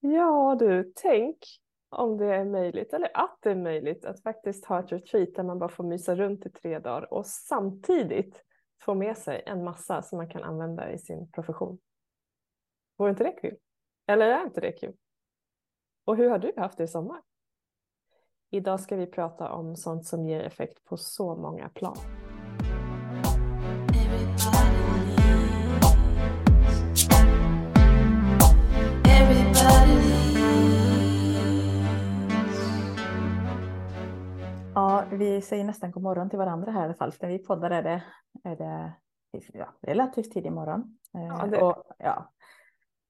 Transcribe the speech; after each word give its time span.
Ja 0.00 0.56
du, 0.58 0.92
tänk 0.96 1.36
om 1.88 2.16
det 2.16 2.34
är 2.34 2.44
möjligt, 2.44 2.92
eller 2.92 3.10
att 3.14 3.38
det 3.40 3.50
är 3.50 3.56
möjligt, 3.56 4.04
att 4.04 4.22
faktiskt 4.22 4.64
ha 4.64 4.80
ett 4.80 4.92
retreat 4.92 5.34
där 5.34 5.42
man 5.42 5.58
bara 5.58 5.68
får 5.68 5.84
mysa 5.84 6.16
runt 6.16 6.46
i 6.46 6.50
tre 6.50 6.78
dagar 6.78 7.12
och 7.12 7.26
samtidigt 7.26 8.44
få 8.80 8.94
med 8.94 9.18
sig 9.18 9.42
en 9.46 9.64
massa 9.64 10.02
som 10.02 10.16
man 10.16 10.28
kan 10.28 10.42
använda 10.42 10.92
i 10.92 10.98
sin 10.98 11.30
profession. 11.30 11.78
Vore 12.96 13.10
inte 13.10 13.24
det 13.24 13.32
kul? 13.32 13.56
Eller 14.06 14.26
är 14.26 14.44
inte 14.44 14.60
det 14.60 14.72
kul? 14.72 14.96
Och 16.04 16.16
hur 16.16 16.30
har 16.30 16.38
du 16.38 16.52
haft 16.56 16.78
det 16.78 16.84
i 16.84 16.88
sommar? 16.88 17.22
Idag 18.50 18.80
ska 18.80 18.96
vi 18.96 19.06
prata 19.06 19.52
om 19.52 19.76
sånt 19.76 20.06
som 20.06 20.26
ger 20.26 20.40
effekt 20.40 20.84
på 20.84 20.96
så 20.96 21.36
många 21.36 21.68
plan. 21.68 21.96
Vi 35.16 35.40
säger 35.40 35.64
nästan 35.64 35.90
god 35.90 36.02
morgon 36.02 36.30
till 36.30 36.38
varandra 36.38 36.72
här 36.72 36.80
i 36.80 36.84
alla 36.84 36.94
fall. 36.94 37.12
När 37.20 37.28
vi 37.28 37.38
poddar 37.38 37.70
är 37.70 37.82
det, 37.82 38.02
är 38.44 38.56
det 38.56 38.94
ja, 39.52 39.74
relativt 39.82 40.32
tidig 40.32 40.52
morgon. 40.52 40.98
Ja, 41.12 41.46
det... 41.46 41.62
och, 41.62 41.84
ja. 41.98 42.32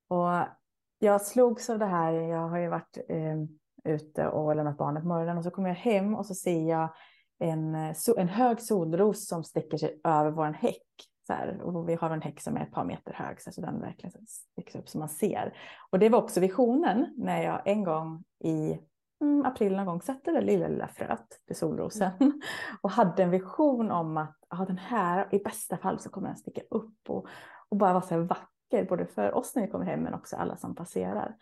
och 0.09 0.49
jag 0.99 1.23
slogs 1.23 1.71
av 1.71 1.79
det 1.79 1.87
här. 1.87 2.13
Jag 2.13 2.49
har 2.49 2.59
ju 2.59 2.69
varit 2.69 2.99
eh, 3.09 3.37
ute 3.85 4.29
och 4.29 4.57
lämnat 4.57 4.79
barnet 4.79 5.03
på 5.03 5.09
morgonen 5.09 5.39
och 5.39 5.45
så 5.45 5.51
kommer 5.51 5.69
jag 5.69 5.77
hem 5.77 6.15
och 6.15 6.27
så 6.27 6.35
ser 6.35 6.69
jag 6.69 6.95
en, 7.39 7.75
en 8.17 8.29
hög 8.29 8.61
solros 8.61 9.29
som 9.29 9.45
sträcker 9.45 9.79
sig 9.79 10.01
över 10.05 10.31
vår 10.31 10.53
häck. 10.53 10.83
Så 11.27 11.33
här, 11.33 11.61
och 11.63 11.89
vi 11.89 11.95
har 11.95 12.11
en 12.11 12.23
häck 12.23 12.41
som 12.41 12.57
är 12.57 12.63
ett 12.63 12.73
par 12.73 12.85
meter 12.85 13.13
hög 13.13 13.41
så 13.41 13.61
den 13.61 13.81
verkligen 13.81 14.27
sticks 14.27 14.75
upp 14.75 14.89
så 14.89 14.99
man 14.99 15.09
ser. 15.09 15.59
Och 15.91 15.99
det 15.99 16.09
var 16.09 16.23
också 16.23 16.41
visionen 16.41 17.15
när 17.17 17.43
jag 17.43 17.63
en 17.65 17.85
gång 17.85 18.25
i 18.45 18.79
mm, 19.21 19.47
april 19.47 19.77
någon 19.77 19.87
gång 19.87 20.03
satte 20.03 20.33
det 20.33 20.41
lilla, 20.41 20.69
lilla 20.69 20.89
fröet 20.89 21.41
till 21.47 21.57
solrosen 21.57 22.11
mm. 22.21 22.41
och 22.81 22.91
hade 22.91 23.23
en 23.23 23.31
vision 23.31 23.91
om 23.91 24.17
att 24.17 24.37
ah, 24.49 24.65
den 24.65 24.79
här 24.79 25.29
i 25.31 25.39
bästa 25.39 25.77
fall 25.77 25.99
så 25.99 26.11
kommer 26.11 26.29
den 26.29 26.37
sticka 26.37 26.61
upp 26.71 26.99
och, 27.09 27.27
och 27.69 27.77
bara 27.77 27.93
vara 27.93 28.03
så 28.03 28.15
här 28.15 28.21
vacker 28.21 28.85
både 28.89 29.07
för 29.07 29.35
oss 29.35 29.55
när 29.55 29.63
vi 29.63 29.71
kommer 29.71 29.87
hem 29.87 30.01
men 30.01 30.15
också 30.15 30.37
alla 30.37 30.57
som 30.57 30.75
passerar. 30.75 31.37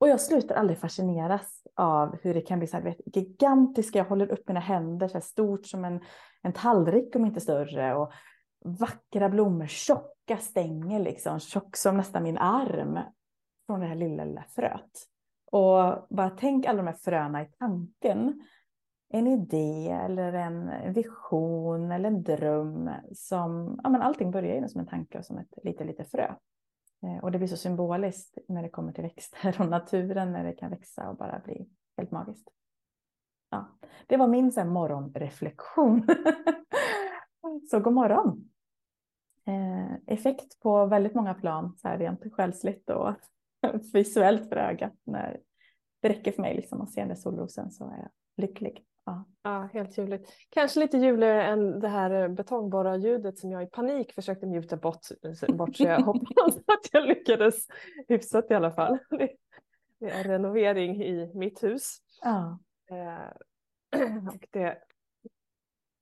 Och 0.00 0.08
jag 0.08 0.20
slutar 0.20 0.54
aldrig 0.54 0.78
fascineras 0.78 1.62
av 1.76 2.16
hur 2.22 2.34
det 2.34 2.40
kan 2.40 2.58
bli 2.58 2.68
så 2.68 2.76
här, 2.76 2.84
vet, 2.84 3.16
gigantiska, 3.16 3.98
jag 3.98 4.04
håller 4.04 4.32
upp 4.32 4.48
mina 4.48 4.60
händer 4.60 5.08
så 5.08 5.14
här 5.14 5.20
stort 5.20 5.66
som 5.66 5.84
en, 5.84 6.00
en 6.42 6.52
tallrik 6.52 7.16
om 7.16 7.24
inte 7.24 7.40
större 7.40 7.94
och 7.94 8.12
vackra 8.64 9.28
blommor, 9.28 9.66
tjocka 9.66 10.36
stänger 10.36 11.00
liksom, 11.00 11.40
tjock 11.40 11.76
som 11.76 11.96
nästan 11.96 12.22
min 12.22 12.38
arm 12.38 12.98
från 13.66 13.80
det 13.80 13.86
här 13.86 13.94
lilla, 13.94 14.24
lilla 14.24 14.44
fröet. 14.48 14.90
Och 15.50 16.06
bara 16.08 16.30
tänk 16.30 16.66
alla 16.66 16.76
de 16.76 16.86
här 16.86 16.94
fröna 16.94 17.42
i 17.42 17.46
tanken. 17.58 18.46
En 19.08 19.26
idé 19.26 19.88
eller 20.04 20.32
en 20.32 20.92
vision 20.92 21.92
eller 21.92 22.08
en 22.08 22.22
dröm 22.22 22.90
som, 23.12 23.80
ja 23.82 23.90
men 23.90 24.02
allting 24.02 24.30
börjar 24.30 24.60
ju 24.60 24.68
som 24.68 24.80
en 24.80 24.86
tanke 24.86 25.18
och 25.18 25.24
som 25.24 25.38
ett 25.38 25.54
litet, 25.62 25.86
litet 25.86 26.10
frö. 26.10 26.34
Eh, 27.02 27.24
och 27.24 27.32
det 27.32 27.38
blir 27.38 27.48
så 27.48 27.56
symboliskt 27.56 28.38
när 28.48 28.62
det 28.62 28.68
kommer 28.68 28.92
till 28.92 29.02
växter 29.02 29.56
och 29.60 29.68
naturen 29.68 30.32
när 30.32 30.44
det 30.44 30.52
kan 30.52 30.70
växa 30.70 31.10
och 31.10 31.16
bara 31.16 31.38
bli 31.44 31.68
helt 31.96 32.10
magiskt. 32.10 32.48
Ja, 33.50 33.68
det 34.06 34.16
var 34.16 34.28
min 34.28 34.52
så 34.52 34.60
här, 34.60 34.66
morgonreflektion. 34.66 36.06
så 37.70 37.80
god 37.80 37.92
morgon. 37.92 38.50
Eh, 39.46 39.94
effekt 40.06 40.60
på 40.60 40.86
väldigt 40.86 41.14
många 41.14 41.34
plan, 41.34 41.76
så 41.76 41.88
här 41.88 41.98
rent 41.98 42.32
själsligt 42.32 42.90
och 42.90 43.14
visuellt 43.92 44.48
för 44.48 44.56
ögat. 44.56 44.94
När 45.04 45.40
det 46.02 46.08
räcker 46.08 46.32
för 46.32 46.42
mig 46.42 46.56
liksom 46.56 46.80
att 46.80 46.90
se 46.90 47.00
den 47.00 47.08
där 47.08 47.16
solrosen 47.16 47.70
så 47.70 47.84
är 47.84 47.98
jag 47.98 48.10
lycklig. 48.36 48.84
Ja. 49.04 49.24
ja, 49.42 49.68
helt 49.72 49.98
ljuvligt. 49.98 50.32
Kanske 50.50 50.80
lite 50.80 50.98
ljuvligare 50.98 51.44
än 51.44 51.80
det 51.80 51.88
här 51.88 52.28
betongborrarljudet 52.28 53.38
som 53.38 53.50
jag 53.50 53.62
i 53.62 53.66
panik 53.66 54.12
försökte 54.12 54.46
mjuta 54.46 54.76
bort, 54.76 55.06
bort 55.48 55.76
så 55.76 55.82
jag 55.84 56.00
hoppas 56.04 56.56
att 56.56 56.88
jag 56.92 57.08
lyckades 57.08 57.66
hyfsat 58.08 58.50
i 58.50 58.54
alla 58.54 58.70
fall. 58.70 58.98
Det 60.00 60.10
är 60.10 60.24
renovering 60.24 61.02
i 61.02 61.30
mitt 61.34 61.62
hus. 61.62 61.98
Ja. 62.22 62.58
Eh, 62.90 64.28
och 64.34 64.46
det 64.50 64.78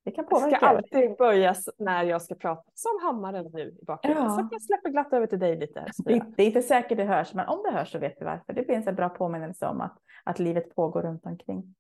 det 0.09 0.15
kan 0.15 0.27
påverka. 0.27 0.57
ska 0.57 0.67
alltid 0.67 1.17
börjas 1.17 1.69
när 1.79 2.05
jag 2.05 2.23
ska 2.23 2.35
prata, 2.35 2.63
som 2.75 2.91
hammaren 3.03 3.51
nu 3.53 3.77
i 3.83 3.85
bakgrunden. 3.85 4.25
Ja. 4.25 4.31
Så 4.31 4.49
jag 4.51 4.63
släpper 4.63 4.91
glatt 4.91 5.13
över 5.13 5.27
till 5.27 5.39
dig 5.39 5.57
lite. 5.57 5.85
Det, 6.05 6.23
det, 6.37 6.43
är 6.43 6.47
inte 6.47 6.63
säkert 6.63 6.99
det 6.99 7.05
hörs, 7.05 7.35
men 7.35 7.49
om 7.49 7.63
det 7.63 7.71
hörs 7.71 7.93
så 7.93 7.99
vet 7.99 8.15
vi 8.21 8.25
varför. 8.25 8.53
Det 8.53 8.65
finns 8.65 8.87
en 8.87 8.95
bra 8.95 9.09
påminnelse 9.09 9.67
om 9.67 9.81
att, 9.81 9.99
att 10.25 10.39
livet 10.39 10.75
pågår 10.75 11.03
runt 11.03 11.27
omkring. 11.27 11.75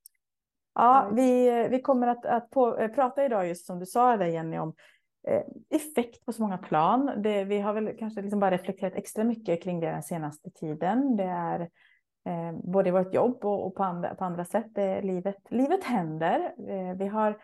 Ja, 0.74 1.10
vi, 1.12 1.68
vi 1.70 1.82
kommer 1.82 2.06
att, 2.06 2.26
att 2.26 2.50
på, 2.50 2.78
äh, 2.78 2.88
prata 2.88 3.24
idag 3.24 3.48
just 3.48 3.66
som 3.66 3.78
du 3.78 3.86
sa 3.86 4.16
där 4.16 4.26
Jenny 4.26 4.58
om 4.58 4.74
eh, 5.28 5.42
effekt 5.70 6.26
på 6.26 6.32
så 6.32 6.42
många 6.42 6.58
plan. 6.58 7.12
Det, 7.16 7.44
vi 7.44 7.60
har 7.60 7.72
väl 7.72 7.96
kanske 7.98 8.22
liksom 8.22 8.40
bara 8.40 8.50
reflekterat 8.50 8.94
extra 8.94 9.24
mycket 9.24 9.62
kring 9.62 9.80
det 9.80 9.86
den 9.86 10.02
senaste 10.02 10.50
tiden. 10.50 11.16
Det 11.16 11.24
är 11.24 11.60
eh, 12.26 12.52
både 12.62 12.88
i 12.88 12.92
vårt 12.92 13.14
jobb 13.14 13.44
och, 13.44 13.66
och 13.66 13.74
på, 13.74 13.84
andra, 13.84 14.14
på 14.14 14.24
andra 14.24 14.44
sätt. 14.44 14.66
Det, 14.74 15.02
livet, 15.02 15.36
livet 15.50 15.84
händer. 15.84 16.54
Eh, 16.68 16.96
vi 16.98 17.06
har 17.06 17.38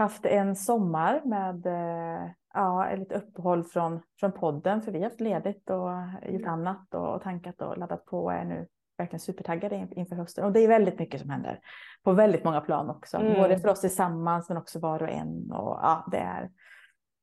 haft 0.00 0.26
en 0.26 0.56
sommar 0.56 1.22
med 1.24 1.66
eh, 1.66 2.30
ja, 2.54 2.88
ett 2.88 2.98
litet 2.98 3.22
uppehåll 3.22 3.64
från, 3.64 4.00
från 4.20 4.32
podden, 4.32 4.82
för 4.82 4.92
vi 4.92 4.98
har 4.98 5.04
haft 5.04 5.20
ledigt 5.20 5.70
och 5.70 5.90
gjort 6.32 6.42
mm. 6.42 6.52
annat 6.52 6.94
och 6.94 7.22
tankat 7.22 7.62
och 7.62 7.78
laddat 7.78 8.04
på 8.04 8.24
och 8.24 8.32
är 8.32 8.44
nu 8.44 8.66
verkligen 8.98 9.20
supertaggade 9.20 9.88
inför 9.90 10.16
hösten. 10.16 10.44
Och 10.44 10.52
det 10.52 10.60
är 10.60 10.68
väldigt 10.68 10.98
mycket 10.98 11.20
som 11.20 11.30
händer 11.30 11.60
på 12.02 12.12
väldigt 12.12 12.44
många 12.44 12.60
plan 12.60 12.90
också, 12.90 13.16
mm. 13.16 13.34
både 13.34 13.58
för 13.58 13.68
oss 13.68 13.80
tillsammans 13.80 14.48
men 14.48 14.58
också 14.58 14.78
var 14.78 15.02
och 15.02 15.10
en. 15.10 15.52
Och 15.52 15.78
ja, 15.82 16.08
det 16.10 16.18
är, 16.18 16.50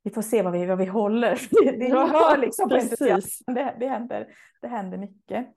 vi 0.03 0.11
får 0.11 0.21
se 0.21 0.41
vad 0.41 0.53
vi, 0.53 0.65
vad 0.65 0.77
vi 0.77 0.85
håller. 0.85 1.39
Det, 1.51 1.71
det 1.71 1.93
hör 1.93 2.37
liksom 2.37 2.69
på 2.69 2.75
det, 3.51 3.75
det, 3.79 3.87
händer, 3.87 4.27
det 4.61 4.67
händer 4.67 4.97
mycket. 4.97 5.47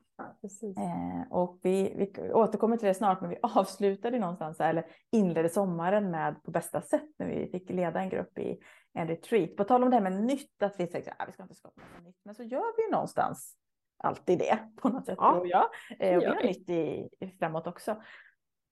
Eh, 0.76 1.32
och 1.32 1.58
vi, 1.62 1.94
vi 1.97 2.32
återkommer 2.32 2.76
till 2.76 2.88
det 2.88 2.94
snart, 2.94 3.20
men 3.20 3.31
vi 3.31 3.38
avslutade 3.42 4.19
någonstans, 4.19 4.60
eller 4.60 4.86
inledde 5.12 5.48
sommaren 5.48 6.10
med 6.10 6.42
på 6.42 6.50
bästa 6.50 6.81
sätt 6.81 7.08
när 7.19 7.26
vi 7.26 7.48
fick 7.53 7.70
leda 7.70 8.00
en 8.00 8.08
grupp 8.08 8.38
i 8.38 8.58
en 8.92 9.08
retreat. 9.08 9.56
På 9.56 9.64
tal 9.64 9.82
om 9.82 9.91
det 9.91 9.97
här 9.97 10.03
med 10.03 10.22
nytt, 10.22 10.62
att 10.62 10.81
vi 10.81 10.86
säger 10.86 11.14
att 11.19 11.28
vi 11.28 11.32
ska 11.32 11.42
inte 11.42 11.54
skapa 11.54 11.81
något 11.97 12.06
nytt, 12.06 12.20
men 12.25 12.34
så 12.34 12.42
gör 12.42 12.76
vi 12.76 12.92
någonstans 12.92 13.56
alltid 13.97 14.38
det 14.38 14.58
på 14.76 14.88
något 14.88 15.06
sätt, 15.06 15.19
ja. 15.19 15.32
tror 15.32 15.48
jag. 15.48 15.66
Eh, 15.98 16.16
och 16.16 16.22
vi 16.22 16.26
har 16.26 16.42
nytt 16.42 16.70
i, 16.70 17.08
framåt 17.38 17.66
också. 17.66 17.97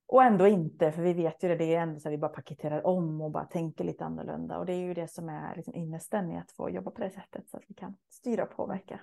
Och 0.09 0.23
ändå 0.23 0.47
inte, 0.47 0.93
för 0.93 1.03
vi 1.03 1.13
vet 1.13 1.45
ju 1.45 1.49
det, 1.49 1.57
det 1.57 1.75
är 1.75 1.81
ändå 1.81 2.01
så 2.01 2.09
att 2.09 2.13
vi 2.13 2.19
bara 2.19 2.29
paketerar 2.29 2.87
om 2.87 3.21
och 3.21 3.31
bara 3.31 3.45
tänker 3.45 3.85
lite 3.85 4.05
annorlunda. 4.05 4.59
Och 4.59 4.67
det 4.67 4.73
är 4.73 4.81
ju 4.81 4.95
det 4.95 5.09
som 5.09 5.29
är 5.29 5.57
liksom 5.57 5.75
innesten 5.75 6.31
i 6.31 6.39
att 6.39 6.53
få 6.53 6.71
jobba 6.71 6.91
på 6.91 7.01
det 7.01 7.11
sättet 7.11 7.51
så 7.51 7.57
att 7.57 7.63
vi 7.67 7.75
kan 7.75 7.97
styra 8.11 8.43
och 8.43 8.57
påverka. 8.57 9.01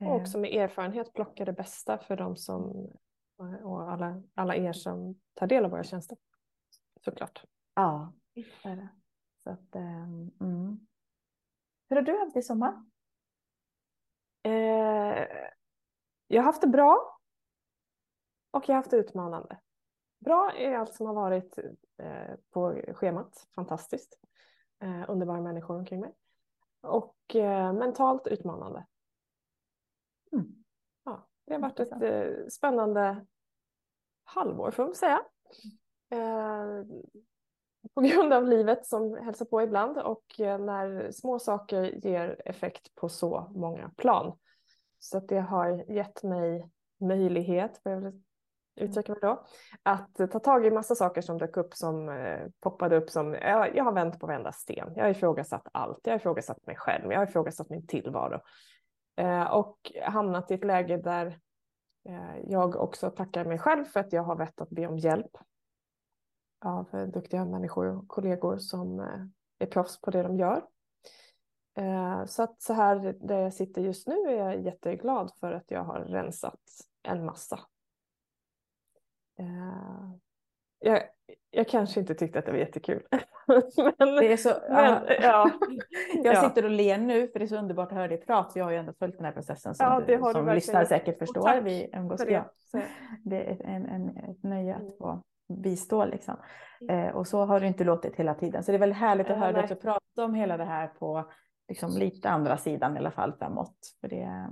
Och 0.00 0.06
eh. 0.06 0.12
också 0.12 0.38
med 0.38 0.54
erfarenhet 0.54 1.12
plocka 1.12 1.44
det 1.44 1.52
bästa 1.52 1.98
för 1.98 2.16
dem 2.16 2.36
som 2.36 2.90
och 3.62 3.92
alla, 3.92 4.22
alla 4.34 4.56
er 4.56 4.72
som 4.72 5.20
tar 5.34 5.46
del 5.46 5.64
av 5.64 5.70
våra 5.70 5.84
tjänster. 5.84 6.18
Såklart. 7.04 7.44
Ja, 7.74 8.12
det 8.34 8.40
är 8.64 8.76
det. 8.76 8.88
Så 9.44 9.50
att, 9.50 9.74
ehm, 9.74 10.30
mm. 10.40 10.86
Hur 11.88 11.96
har 11.96 12.02
du 12.02 12.18
haft 12.18 12.34
det 12.34 12.40
i 12.40 12.42
sommar? 12.42 12.84
Eh, 14.42 15.26
jag 16.26 16.42
har 16.42 16.42
haft 16.42 16.60
det 16.60 16.66
bra. 16.66 17.18
Och 18.50 18.68
jag 18.68 18.74
har 18.74 18.76
haft 18.76 18.90
det 18.90 18.96
utmanande. 18.96 19.60
Bra 20.18 20.52
är 20.52 20.76
allt 20.76 20.94
som 20.94 21.06
har 21.06 21.14
varit 21.14 21.58
eh, 21.98 22.34
på 22.50 22.82
schemat. 22.94 23.48
Fantastiskt. 23.54 24.18
Eh, 24.82 25.04
underbara 25.08 25.40
människor 25.40 25.78
omkring 25.78 26.00
mig. 26.00 26.14
Och 26.80 27.36
eh, 27.36 27.72
mentalt 27.72 28.26
utmanande. 28.26 28.86
Mm. 30.34 30.46
Ja, 31.04 31.26
det 31.46 31.54
har 31.54 31.60
varit 31.60 31.80
ett 31.80 32.02
eh, 32.02 32.46
spännande 32.50 33.26
halvår 34.24 34.70
får 34.70 34.84
man 34.84 34.94
säga. 34.94 35.20
Eh, 36.10 36.86
på 37.94 38.00
grund 38.00 38.32
av 38.32 38.44
livet 38.44 38.86
som 38.86 39.14
hälsar 39.14 39.44
på 39.44 39.62
ibland 39.62 39.98
och 39.98 40.40
eh, 40.40 40.58
när 40.58 41.10
små 41.10 41.38
saker 41.38 41.82
ger 42.06 42.42
effekt 42.44 42.94
på 42.94 43.08
så 43.08 43.52
många 43.54 43.90
plan. 43.96 44.38
Så 44.98 45.18
att 45.18 45.28
det 45.28 45.40
har 45.40 45.92
gett 45.92 46.22
mig 46.22 46.70
möjlighet, 47.00 47.80
vad 47.82 47.94
jag 47.94 48.00
vill 48.00 48.22
uttrycka 48.76 49.12
mig 49.12 49.20
då, 49.22 49.44
att 49.82 50.14
ta 50.14 50.38
tag 50.38 50.66
i 50.66 50.70
massa 50.70 50.94
saker 50.94 51.20
som 51.20 51.38
dök 51.38 51.56
upp 51.56 51.74
som 51.74 52.08
eh, 52.08 52.46
poppade 52.60 52.96
upp 52.96 53.10
som 53.10 53.34
jag, 53.34 53.76
jag 53.76 53.84
har 53.84 53.92
vänt 53.92 54.20
på 54.20 54.26
varenda 54.26 54.52
sten. 54.52 54.92
Jag 54.96 55.04
har 55.04 55.10
ifrågasatt 55.10 55.68
allt. 55.72 56.00
Jag 56.02 56.12
har 56.12 56.18
ifrågasatt 56.18 56.66
mig 56.66 56.76
själv. 56.76 57.12
Jag 57.12 57.18
har 57.18 57.26
ifrågasatt 57.26 57.70
min 57.70 57.86
tillvaro. 57.86 58.40
Eh, 59.16 59.42
och 59.42 59.92
hamnat 60.02 60.50
i 60.50 60.54
ett 60.54 60.64
läge 60.64 60.96
där 60.96 61.38
eh, 62.08 62.38
jag 62.46 62.76
också 62.76 63.10
tackar 63.10 63.44
mig 63.44 63.58
själv 63.58 63.84
för 63.84 64.00
att 64.00 64.12
jag 64.12 64.22
har 64.22 64.36
vett 64.36 64.60
att 64.60 64.70
be 64.70 64.86
om 64.86 64.98
hjälp 64.98 65.36
av 66.64 66.94
eh, 66.94 67.06
duktiga 67.06 67.44
människor 67.44 67.96
och 67.96 68.08
kollegor 68.08 68.58
som 68.58 69.00
är 69.58 69.66
proffs 69.66 70.00
på 70.00 70.10
det 70.10 70.22
de 70.22 70.36
gör. 70.36 70.66
Så 72.26 72.42
att 72.42 72.62
så 72.62 72.72
här 72.72 73.16
där 73.20 73.38
jag 73.38 73.54
sitter 73.54 73.82
just 73.82 74.06
nu 74.06 74.14
är 74.14 74.36
jag 74.36 74.64
jätteglad 74.64 75.32
för 75.40 75.52
att 75.52 75.70
jag 75.70 75.84
har 75.84 76.00
rensat 76.00 76.60
en 77.02 77.24
massa. 77.24 77.60
Jag, 80.84 81.02
jag 81.50 81.68
kanske 81.68 82.00
inte 82.00 82.14
tyckte 82.14 82.38
att 82.38 82.46
det 82.46 82.52
var 82.52 82.58
jättekul. 82.58 83.02
men, 83.98 84.08
det 84.08 84.32
är 84.32 84.36
så, 84.36 84.54
men, 84.68 85.02
ja. 85.22 85.50
Jag 86.24 86.44
sitter 86.44 86.64
och 86.64 86.70
ler 86.70 86.98
nu 86.98 87.28
för 87.28 87.38
det 87.38 87.44
är 87.44 87.46
så 87.46 87.58
underbart 87.58 87.88
att 87.88 87.98
höra 87.98 88.08
dig 88.08 88.18
prata. 88.18 88.58
Jag 88.58 88.64
har 88.64 88.72
ju 88.72 88.76
ändå 88.76 88.92
följt 88.98 89.16
den 89.16 89.24
här 89.24 89.32
processen 89.32 89.74
som, 89.74 89.86
ja, 89.86 90.00
du, 90.06 90.32
som 90.32 90.48
lyssnare 90.48 90.86
säkert 90.86 91.18
förstår. 91.18 91.60
Vi 91.60 91.90
umgås, 91.92 92.24
det. 92.24 92.32
Ja. 92.32 92.44
det 93.24 93.50
är 93.50 93.62
en, 93.64 93.86
en, 93.86 94.08
ett 94.08 94.42
nöje 94.42 94.74
att 94.74 94.80
mm. 94.80 94.94
få 94.98 95.22
bistå 95.48 96.04
liksom. 96.04 96.36
Mm. 96.80 97.08
Eh, 97.08 97.14
och 97.14 97.26
så 97.26 97.44
har 97.44 97.60
det 97.60 97.66
inte 97.66 97.84
låtit 97.84 98.16
hela 98.16 98.34
tiden. 98.34 98.64
Så 98.64 98.72
det 98.72 98.76
är 98.76 98.80
väldigt 98.80 98.98
härligt 98.98 99.30
att 99.30 99.38
höra 99.38 99.52
dig 99.52 99.62
också 99.62 99.76
prata 99.76 100.24
om 100.24 100.34
hela 100.34 100.56
det 100.56 100.64
här 100.64 100.86
på 100.86 101.30
liksom, 101.68 101.90
lite 101.98 102.30
andra 102.30 102.56
sidan 102.56 102.96
i 102.96 102.98
alla 102.98 103.10
fall 103.10 103.32
framåt. 103.32 103.76
För 104.00 104.08
det, 104.08 104.48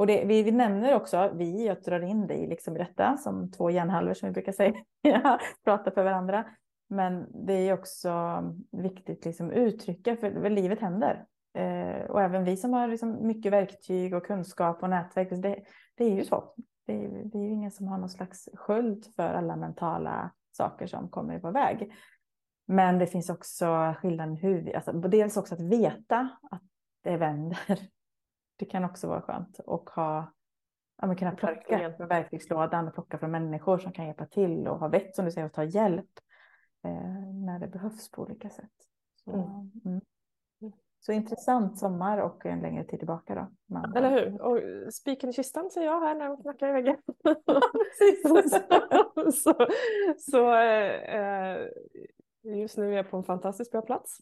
och 0.00 0.06
det, 0.06 0.24
vi, 0.24 0.42
vi 0.42 0.50
nämner 0.50 0.94
också, 0.94 1.30
vi, 1.34 1.66
jag 1.66 1.82
drar 1.82 2.00
in 2.00 2.26
dig 2.26 2.46
liksom 2.46 2.76
i 2.76 2.78
detta 2.78 3.16
som 3.16 3.50
två 3.50 3.70
hjärnhalvor 3.70 4.14
som 4.14 4.28
vi 4.28 4.32
brukar 4.32 4.52
säga, 4.52 4.74
prata 5.64 5.90
för 5.90 6.04
varandra. 6.04 6.44
Men 6.88 7.26
det 7.46 7.52
är 7.52 7.72
också 7.72 8.10
viktigt 8.70 9.24
liksom 9.24 9.50
uttrycka, 9.50 10.16
för, 10.16 10.32
för 10.32 10.50
livet 10.50 10.80
händer. 10.80 11.24
Eh, 11.54 12.10
och 12.10 12.22
även 12.22 12.44
vi 12.44 12.56
som 12.56 12.72
har 12.72 12.88
liksom 12.88 13.26
mycket 13.26 13.52
verktyg 13.52 14.14
och 14.14 14.26
kunskap 14.26 14.82
och 14.82 14.90
nätverk, 14.90 15.28
det, 15.30 15.62
det 15.96 16.04
är 16.04 16.14
ju 16.14 16.24
så. 16.24 16.54
Det 16.86 17.04
är, 17.04 17.24
det 17.24 17.38
är 17.38 17.42
ju 17.42 17.50
ingen 17.50 17.70
som 17.70 17.88
har 17.88 17.98
någon 17.98 18.08
slags 18.08 18.48
sköld 18.54 19.06
för 19.16 19.28
alla 19.28 19.56
mentala 19.56 20.30
saker 20.52 20.86
som 20.86 21.08
kommer 21.08 21.38
på 21.38 21.50
väg. 21.50 21.92
Men 22.66 22.98
det 22.98 23.06
finns 23.06 23.30
också 23.30 23.94
skillnaden 23.98 24.36
hur 24.36 24.62
vi, 24.62 24.74
alltså 24.74 24.92
dels 24.92 25.36
också 25.36 25.54
att 25.54 25.60
veta 25.60 26.28
att 26.50 26.62
det 27.02 27.16
vänder. 27.16 27.90
Det 28.60 28.66
kan 28.66 28.84
också 28.84 29.08
vara 29.08 29.22
skönt 29.22 29.58
och 29.58 29.90
ha, 29.90 30.32
ja, 30.96 31.06
men 31.06 31.16
kunna 31.16 31.32
plocka 31.32 31.92
från 31.96 32.08
verktygslådan 32.08 32.88
och 32.88 32.94
plocka 32.94 33.18
från 33.18 33.30
människor 33.30 33.78
som 33.78 33.92
kan 33.92 34.06
hjälpa 34.06 34.26
till 34.26 34.68
och 34.68 34.78
ha 34.78 34.88
vett 34.88 35.16
som 35.16 35.24
du 35.24 35.30
säger 35.30 35.46
och 35.46 35.52
ta 35.52 35.64
hjälp 35.64 36.10
eh, 36.84 37.34
när 37.46 37.58
det 37.58 37.66
behövs 37.66 38.10
på 38.10 38.22
olika 38.22 38.50
sätt. 38.50 38.70
Så, 39.24 39.30
mm. 39.32 39.70
Mm. 39.84 40.00
Så 41.00 41.12
intressant 41.12 41.78
sommar 41.78 42.18
och 42.18 42.46
en 42.46 42.60
längre 42.60 42.84
tid 42.84 42.98
tillbaka 42.98 43.34
då. 43.34 43.50
Man, 43.74 43.96
Eller 43.96 44.10
hur? 44.10 44.42
Och 44.42 44.60
spiken 44.94 45.30
i 45.30 45.32
kistan 45.32 45.70
säger 45.70 45.86
jag 45.86 46.00
här 46.00 46.14
när 46.14 46.28
de 46.28 46.42
knackar 46.42 46.68
i 46.68 46.72
väggen. 46.72 46.96
så 48.22 49.32
så, 49.32 49.66
så 50.18 50.54
eh, 50.54 51.68
just 52.42 52.78
nu 52.78 52.92
är 52.92 52.96
jag 52.96 53.10
på 53.10 53.16
en 53.16 53.24
fantastiskt 53.24 53.72
bra 53.72 53.82
plats. 53.82 54.18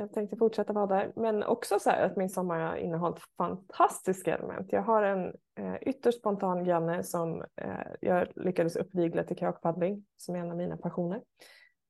Jag 0.00 0.12
tänkte 0.12 0.36
fortsätta 0.36 0.72
vara 0.72 0.86
där, 0.86 1.12
men 1.16 1.42
också 1.42 1.78
så 1.78 1.90
här 1.90 2.06
att 2.06 2.16
min 2.16 2.30
sommar 2.30 2.60
har 2.60 2.76
innehållit 2.76 3.22
fantastiska 3.36 4.34
element. 4.36 4.72
Jag 4.72 4.82
har 4.82 5.02
en 5.02 5.34
eh, 5.58 5.76
ytterst 5.80 6.18
spontan 6.18 6.64
granne 6.64 7.02
som 7.02 7.44
eh, 7.56 7.86
jag 8.00 8.28
lyckades 8.36 8.76
uppvigla 8.76 9.24
till 9.24 9.36
kajakpaddling 9.36 10.04
som 10.16 10.34
är 10.34 10.38
en 10.38 10.50
av 10.50 10.56
mina 10.56 10.76
passioner. 10.76 11.22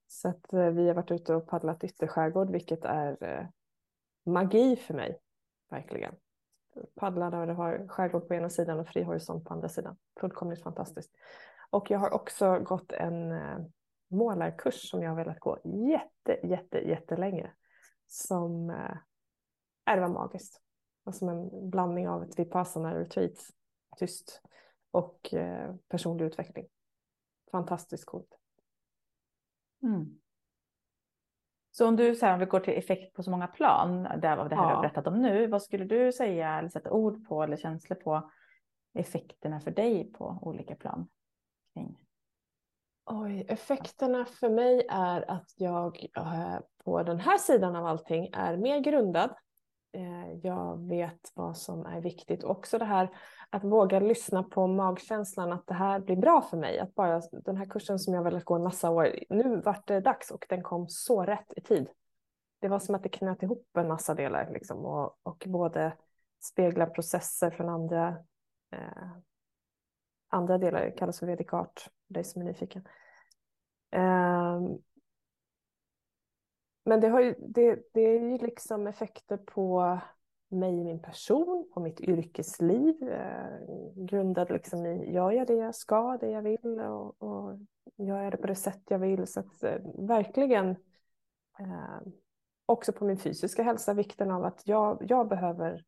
Så 0.08 0.28
att 0.28 0.52
eh, 0.52 0.66
vi 0.66 0.88
har 0.88 0.94
varit 0.94 1.10
ute 1.10 1.34
och 1.34 1.46
paddlat 1.46 1.84
ytterskärgård, 1.84 2.50
vilket 2.50 2.84
är 2.84 3.24
eh, 3.24 3.46
magi 4.26 4.76
för 4.76 4.94
mig, 4.94 5.18
verkligen. 5.70 6.14
Paddla 6.94 7.30
där 7.30 7.46
du 7.46 7.52
har 7.52 7.86
skärgård 7.88 8.28
på 8.28 8.34
ena 8.34 8.50
sidan 8.50 8.80
och 8.80 8.88
fri 8.88 9.02
horisont 9.02 9.44
på 9.44 9.54
andra 9.54 9.68
sidan. 9.68 9.96
Fullkomligt 10.20 10.62
fantastiskt. 10.62 11.10
Och 11.70 11.90
jag 11.90 11.98
har 11.98 12.14
också 12.14 12.58
gått 12.58 12.92
en 12.92 13.32
eh, 13.32 13.58
målarkurs 14.08 14.90
som 14.90 15.02
jag 15.02 15.10
har 15.10 15.16
velat 15.16 15.40
gå 15.40 15.58
jätte, 15.64 16.46
jätte, 16.46 16.78
jättelänge. 16.78 17.50
Som 18.12 18.70
är 19.84 19.98
var 19.98 20.08
magiskt. 20.08 20.60
Och 21.04 21.14
som 21.14 21.28
en 21.28 21.70
blandning 21.70 22.08
av 22.08 22.22
ett 22.22 22.38
vipassana 22.38 22.94
retreat, 22.94 23.38
tyst 23.96 24.42
och 24.90 25.34
eh, 25.34 25.74
personlig 25.88 26.24
utveckling. 26.24 26.66
Fantastiskt 27.50 28.04
coolt. 28.04 28.38
Mm. 29.82 30.20
Så 31.70 31.88
om 31.88 31.96
du 31.96 32.14
säger 32.14 32.32
om 32.32 32.40
vi 32.40 32.46
går 32.46 32.60
till 32.60 32.78
effekt 32.78 33.14
på 33.14 33.22
så 33.22 33.30
många 33.30 33.46
plan, 33.46 34.02
där 34.02 34.36
av 34.36 34.48
det 34.48 34.56
här 34.56 34.62
ja. 34.62 34.68
du 34.68 34.74
har 34.74 34.82
berättat 34.82 35.06
om 35.06 35.22
nu, 35.22 35.46
vad 35.46 35.62
skulle 35.62 35.84
du 35.84 36.12
säga 36.12 36.58
eller 36.58 36.68
sätta 36.68 36.90
ord 36.90 37.28
på 37.28 37.42
eller 37.42 37.56
känslor 37.56 37.96
på 37.96 38.30
effekterna 38.94 39.60
för 39.60 39.70
dig 39.70 40.12
på 40.12 40.38
olika 40.42 40.74
plan? 40.74 41.08
Kring? 41.74 41.98
Oj, 43.12 43.44
effekterna 43.48 44.24
för 44.24 44.50
mig 44.50 44.86
är 44.90 45.30
att 45.30 45.52
jag 45.56 46.06
eh, 46.16 46.58
på 46.84 47.02
den 47.02 47.20
här 47.20 47.38
sidan 47.38 47.76
av 47.76 47.86
allting 47.86 48.30
är 48.32 48.56
mer 48.56 48.78
grundad. 48.78 49.30
Eh, 49.92 50.32
jag 50.42 50.88
vet 50.88 51.32
vad 51.34 51.56
som 51.56 51.86
är 51.86 52.00
viktigt. 52.00 52.44
Också 52.44 52.78
det 52.78 52.84
här 52.84 53.08
att 53.50 53.64
våga 53.64 54.00
lyssna 54.00 54.42
på 54.42 54.66
magkänslan 54.66 55.52
att 55.52 55.66
det 55.66 55.74
här 55.74 56.00
blir 56.00 56.16
bra 56.16 56.42
för 56.42 56.56
mig. 56.56 56.78
Att 56.78 56.94
bara 56.94 57.20
den 57.32 57.56
här 57.56 57.66
kursen 57.66 57.98
som 57.98 58.14
jag 58.14 58.22
velat 58.22 58.44
gå 58.44 58.54
en 58.54 58.62
massa 58.62 58.90
år, 58.90 59.18
nu 59.28 59.60
vart 59.60 59.86
det 59.86 60.00
dags 60.00 60.30
och 60.30 60.46
den 60.48 60.62
kom 60.62 60.88
så 60.88 61.22
rätt 61.22 61.52
i 61.56 61.60
tid. 61.60 61.88
Det 62.60 62.68
var 62.68 62.78
som 62.78 62.94
att 62.94 63.02
det 63.02 63.08
knöt 63.08 63.42
ihop 63.42 63.76
en 63.78 63.88
massa 63.88 64.14
delar 64.14 64.50
liksom, 64.52 64.84
och, 64.84 65.18
och 65.22 65.44
både 65.46 65.96
spegla 66.40 66.86
processer 66.86 67.50
från 67.50 67.68
andra, 67.68 68.08
eh, 68.72 69.10
andra 70.28 70.58
delar, 70.58 70.80
det 70.80 70.90
kallas 70.90 71.18
för 71.18 71.26
vedikart, 71.26 71.80
för 71.80 71.99
dig 72.10 72.24
som 72.24 72.42
är 72.42 72.46
nyfiken. 72.46 72.82
Ehm, 73.90 74.78
men 76.84 77.00
det, 77.00 77.08
har 77.08 77.20
ju, 77.20 77.34
det, 77.38 77.92
det 77.92 78.00
är 78.00 78.20
ju 78.20 78.38
liksom 78.38 78.86
effekter 78.86 79.36
på 79.36 79.98
mig 80.48 80.84
min 80.84 81.02
person, 81.02 81.70
på 81.74 81.80
mitt 81.80 82.00
yrkesliv. 82.00 83.08
Eh, 83.08 83.58
grundad 83.96 84.50
liksom 84.50 84.86
i, 84.86 85.12
gör 85.12 85.30
jag 85.30 85.46
det 85.46 85.54
jag 85.54 85.74
ska, 85.74 86.18
det 86.20 86.30
jag 86.30 86.42
vill 86.42 86.80
och, 86.80 87.22
och 87.22 87.58
gör 87.96 88.22
jag 88.22 88.32
det 88.32 88.36
på 88.36 88.46
det 88.46 88.54
sätt 88.54 88.82
jag 88.88 88.98
vill. 88.98 89.26
Så 89.26 89.40
att 89.40 89.62
eh, 89.62 89.78
verkligen 89.98 90.70
eh, 91.58 92.00
också 92.66 92.92
på 92.92 93.04
min 93.04 93.18
fysiska 93.18 93.62
hälsa, 93.62 93.94
vikten 93.94 94.30
av 94.30 94.44
att 94.44 94.62
jag, 94.66 95.04
jag 95.08 95.28
behöver 95.28 95.84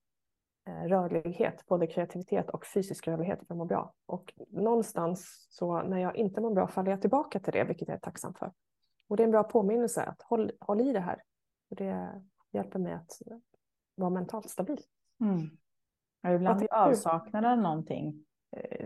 rörlighet, 0.66 1.66
både 1.66 1.86
kreativitet 1.86 2.50
och 2.50 2.66
fysisk 2.66 3.08
rörlighet 3.08 3.46
för 3.46 3.54
att 3.54 3.58
må 3.58 3.64
bra. 3.64 3.94
Och 4.06 4.34
någonstans 4.48 5.46
så 5.50 5.82
när 5.82 5.98
jag 5.98 6.16
inte 6.16 6.40
mår 6.40 6.54
bra 6.54 6.68
faller 6.68 6.90
jag 6.90 7.00
tillbaka 7.00 7.40
till 7.40 7.52
det, 7.52 7.64
vilket 7.64 7.88
jag 7.88 7.94
är 7.94 8.00
tacksam 8.00 8.34
för. 8.34 8.52
Och 9.08 9.16
det 9.16 9.22
är 9.22 9.24
en 9.24 9.30
bra 9.30 9.42
påminnelse 9.42 10.02
att 10.02 10.22
håll, 10.22 10.52
håll 10.60 10.80
i 10.80 10.92
det 10.92 11.00
här. 11.00 11.22
För 11.68 11.76
det 11.76 12.22
hjälper 12.52 12.78
mig 12.78 12.92
att 12.92 13.10
vara 13.94 14.10
mentalt 14.10 14.50
stabil. 14.50 14.80
Mm. 15.20 15.50
Ja, 16.20 16.32
ibland 16.32 16.62
är 16.62 16.74
avsaknaden 16.74 17.50
av 17.50 17.58
någonting 17.58 18.08
eh, 18.08 18.14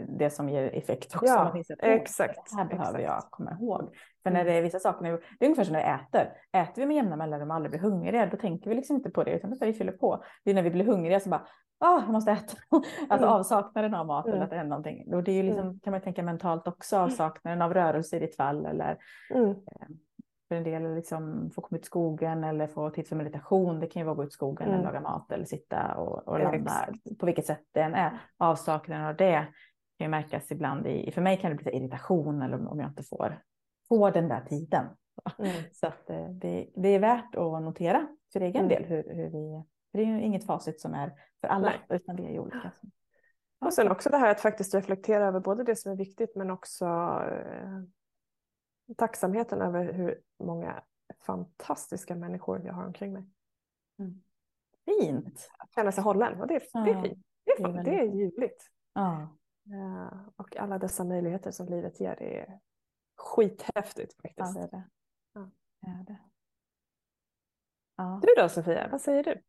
det 0.09 0.31
som 0.31 0.49
ger 0.49 0.75
effekt 0.75 1.15
också. 1.15 1.27
Ja, 1.27 1.63
exakt. 1.81 2.51
Det 2.51 2.57
här 2.57 2.65
behöver 2.65 2.99
exakt. 2.99 3.03
jag 3.03 3.31
komma 3.31 3.53
ihåg. 3.61 3.97
För 4.23 4.31
när 4.31 4.41
mm. 4.41 4.53
det 4.53 4.59
är 4.59 4.63
vissa 4.63 4.79
saker, 4.79 5.05
det 5.39 5.45
är 5.45 5.49
ungefär 5.49 5.65
som 5.65 5.73
när 5.73 5.81
vi 5.81 6.19
äter. 6.19 6.33
Äter 6.53 6.83
vi 6.83 6.87
med 6.87 6.97
jämna 6.97 7.17
mellanrum 7.17 7.51
och 7.51 7.57
aldrig 7.57 7.71
blir 7.71 7.81
hungriga, 7.81 8.27
då 8.27 8.37
tänker 8.37 8.71
vi 8.71 8.77
liksom 8.77 8.97
inte 8.97 9.11
på 9.11 9.25
det, 9.25 9.31
utan 9.31 9.57
vi 9.61 9.73
fyller 9.73 9.93
på. 9.93 10.25
Det 10.45 10.51
är 10.51 10.55
när 10.55 10.63
vi 10.63 10.71
blir 10.71 10.85
hungriga 10.85 11.21
så 11.21 11.31
bara, 11.31 11.47
ah, 11.79 12.01
jag 12.01 12.13
måste 12.13 12.31
äta. 12.31 12.57
alltså 13.09 13.27
mm. 13.27 13.29
avsaknaden 13.29 13.95
av 13.95 14.07
mat 14.07 14.27
mm. 14.27 14.35
eller 14.35 14.45
att 14.45 14.51
det 14.51 14.57
händer 14.57 14.71
någonting. 14.71 15.15
Och 15.15 15.23
det 15.23 15.33
är 15.33 15.37
ju 15.37 15.43
liksom, 15.43 15.67
mm. 15.67 15.81
kan 15.81 15.91
man 15.91 16.01
tänka 16.01 16.23
mentalt 16.23 16.69
också, 16.69 16.97
avsaknaden 16.97 17.63
av 17.63 17.75
rörelse 17.75 18.17
i 18.17 18.21
ditt 18.21 18.37
fall 18.37 18.67
eller 18.67 18.99
mm. 19.35 19.55
För 20.49 20.55
en 20.55 20.65
del 20.65 20.95
liksom 20.95 21.51
få 21.51 21.61
komma 21.61 21.79
ut 21.79 21.83
i 21.83 21.87
skogen 21.87 22.45
eller 22.45 22.67
få 22.67 22.91
tid 22.91 23.09
för 23.09 23.17
meditation. 23.17 23.81
Det 23.81 23.87
kan 23.87 24.01
ju 24.01 24.05
vara 24.05 24.13
att 24.13 24.17
gå 24.17 24.25
ut 24.25 24.31
i 24.31 24.33
skogen 24.33 24.69
mm. 24.69 24.81
eller 24.81 24.93
laga 24.93 25.01
mat 25.01 25.33
eller 25.33 25.45
sitta 25.45 25.95
och, 25.95 26.29
och 26.29 26.41
landa. 26.41 26.89
På 27.19 27.27
vilket 27.27 27.47
sätt 27.47 27.63
det 27.73 27.81
än 27.81 27.95
är. 27.95 28.21
Avsaknaden 28.37 29.07
av 29.07 29.17
det 29.17 29.47
kan 29.99 30.05
ju 30.05 30.09
märkas 30.09 30.51
ibland 30.51 30.87
i, 30.87 31.11
för 31.13 31.23
mig 31.23 31.37
kan 31.37 31.51
det 31.51 31.57
bli 31.57 31.77
irritation 31.77 32.43
eller 32.43 32.69
om 32.69 32.81
jag 32.81 32.91
inte 32.91 33.03
får, 33.03 33.43
får 33.89 34.11
den 34.11 34.29
där 34.29 34.41
tiden. 34.41 34.87
Mm. 35.39 35.53
Så 35.73 35.87
att 35.87 36.11
eh, 36.11 36.29
det, 36.29 36.69
det, 36.75 36.89
är 36.89 36.99
värt 36.99 37.35
att 37.35 37.63
notera 37.63 38.09
för 38.33 38.41
egen 38.41 38.65
mm. 38.65 38.69
del 38.69 38.85
hur, 38.85 39.15
hur 39.15 39.31
vi, 39.31 39.63
för 39.91 39.99
det 39.99 40.05
är 40.05 40.07
ju 40.07 40.23
inget 40.23 40.47
facit 40.47 40.81
som 40.81 40.95
är 40.95 41.13
för 41.41 41.49
alla 41.49 41.69
Nej. 41.69 41.81
utan 41.89 42.17
vi 42.17 42.25
är 42.25 42.33
ju 42.33 42.39
olika. 42.39 42.73
Och 43.61 43.73
sen 43.73 43.91
också 43.91 44.11
det 44.11 44.17
här 44.17 44.31
att 44.31 44.41
faktiskt 44.41 44.75
reflektera 44.75 45.27
över 45.27 45.41
både 45.41 45.65
det 45.65 45.77
som 45.77 45.93
är 45.93 45.97
viktigt 45.97 46.37
men 46.37 46.51
också 46.51 46.85
eh, 46.85 47.83
tacksamheten 48.97 49.63
över 49.63 49.93
hur 49.93 50.21
många 50.39 50.83
fantastiska 51.21 52.15
människor 52.15 52.67
jag 52.67 52.75
har 52.75 52.87
omkring 52.87 53.13
mig. 53.13 53.25
Mm. 53.99 54.23
Fint. 54.85 55.51
Att 55.59 55.75
känna 55.75 55.93
sig 55.93 56.05
hållen 56.05 56.41
och 56.41 56.47
det, 56.47 56.63
ja, 56.73 56.81
det 56.81 56.91
är 56.91 57.03
fint. 57.03 57.25
Det 57.45 57.53
är, 57.53 57.63
fan, 57.63 57.85
det 57.85 58.01
är 58.01 58.05
ljuvligt. 58.05 58.71
Ja. 58.93 59.37
ja. 59.63 60.11
Och 60.37 60.57
alla 60.57 60.79
dessa 60.79 61.05
möjligheter 61.05 61.51
som 61.51 61.67
livet 61.67 62.01
ger, 62.01 62.17
det 62.19 62.41
är 62.41 62.61
skithäftigt 63.17 64.15
faktiskt. 64.23 64.55
Ja, 64.55 64.61
det 64.61 64.61
är 64.61 64.71
det. 64.71 64.89
Ja. 65.33 66.05
Det. 66.07 66.19
Ja. 67.97 68.21
Du 68.23 68.43
då 68.43 68.49
Sofia, 68.49 68.89
vad 68.91 69.01
säger 69.01 69.25
du? 69.25 69.43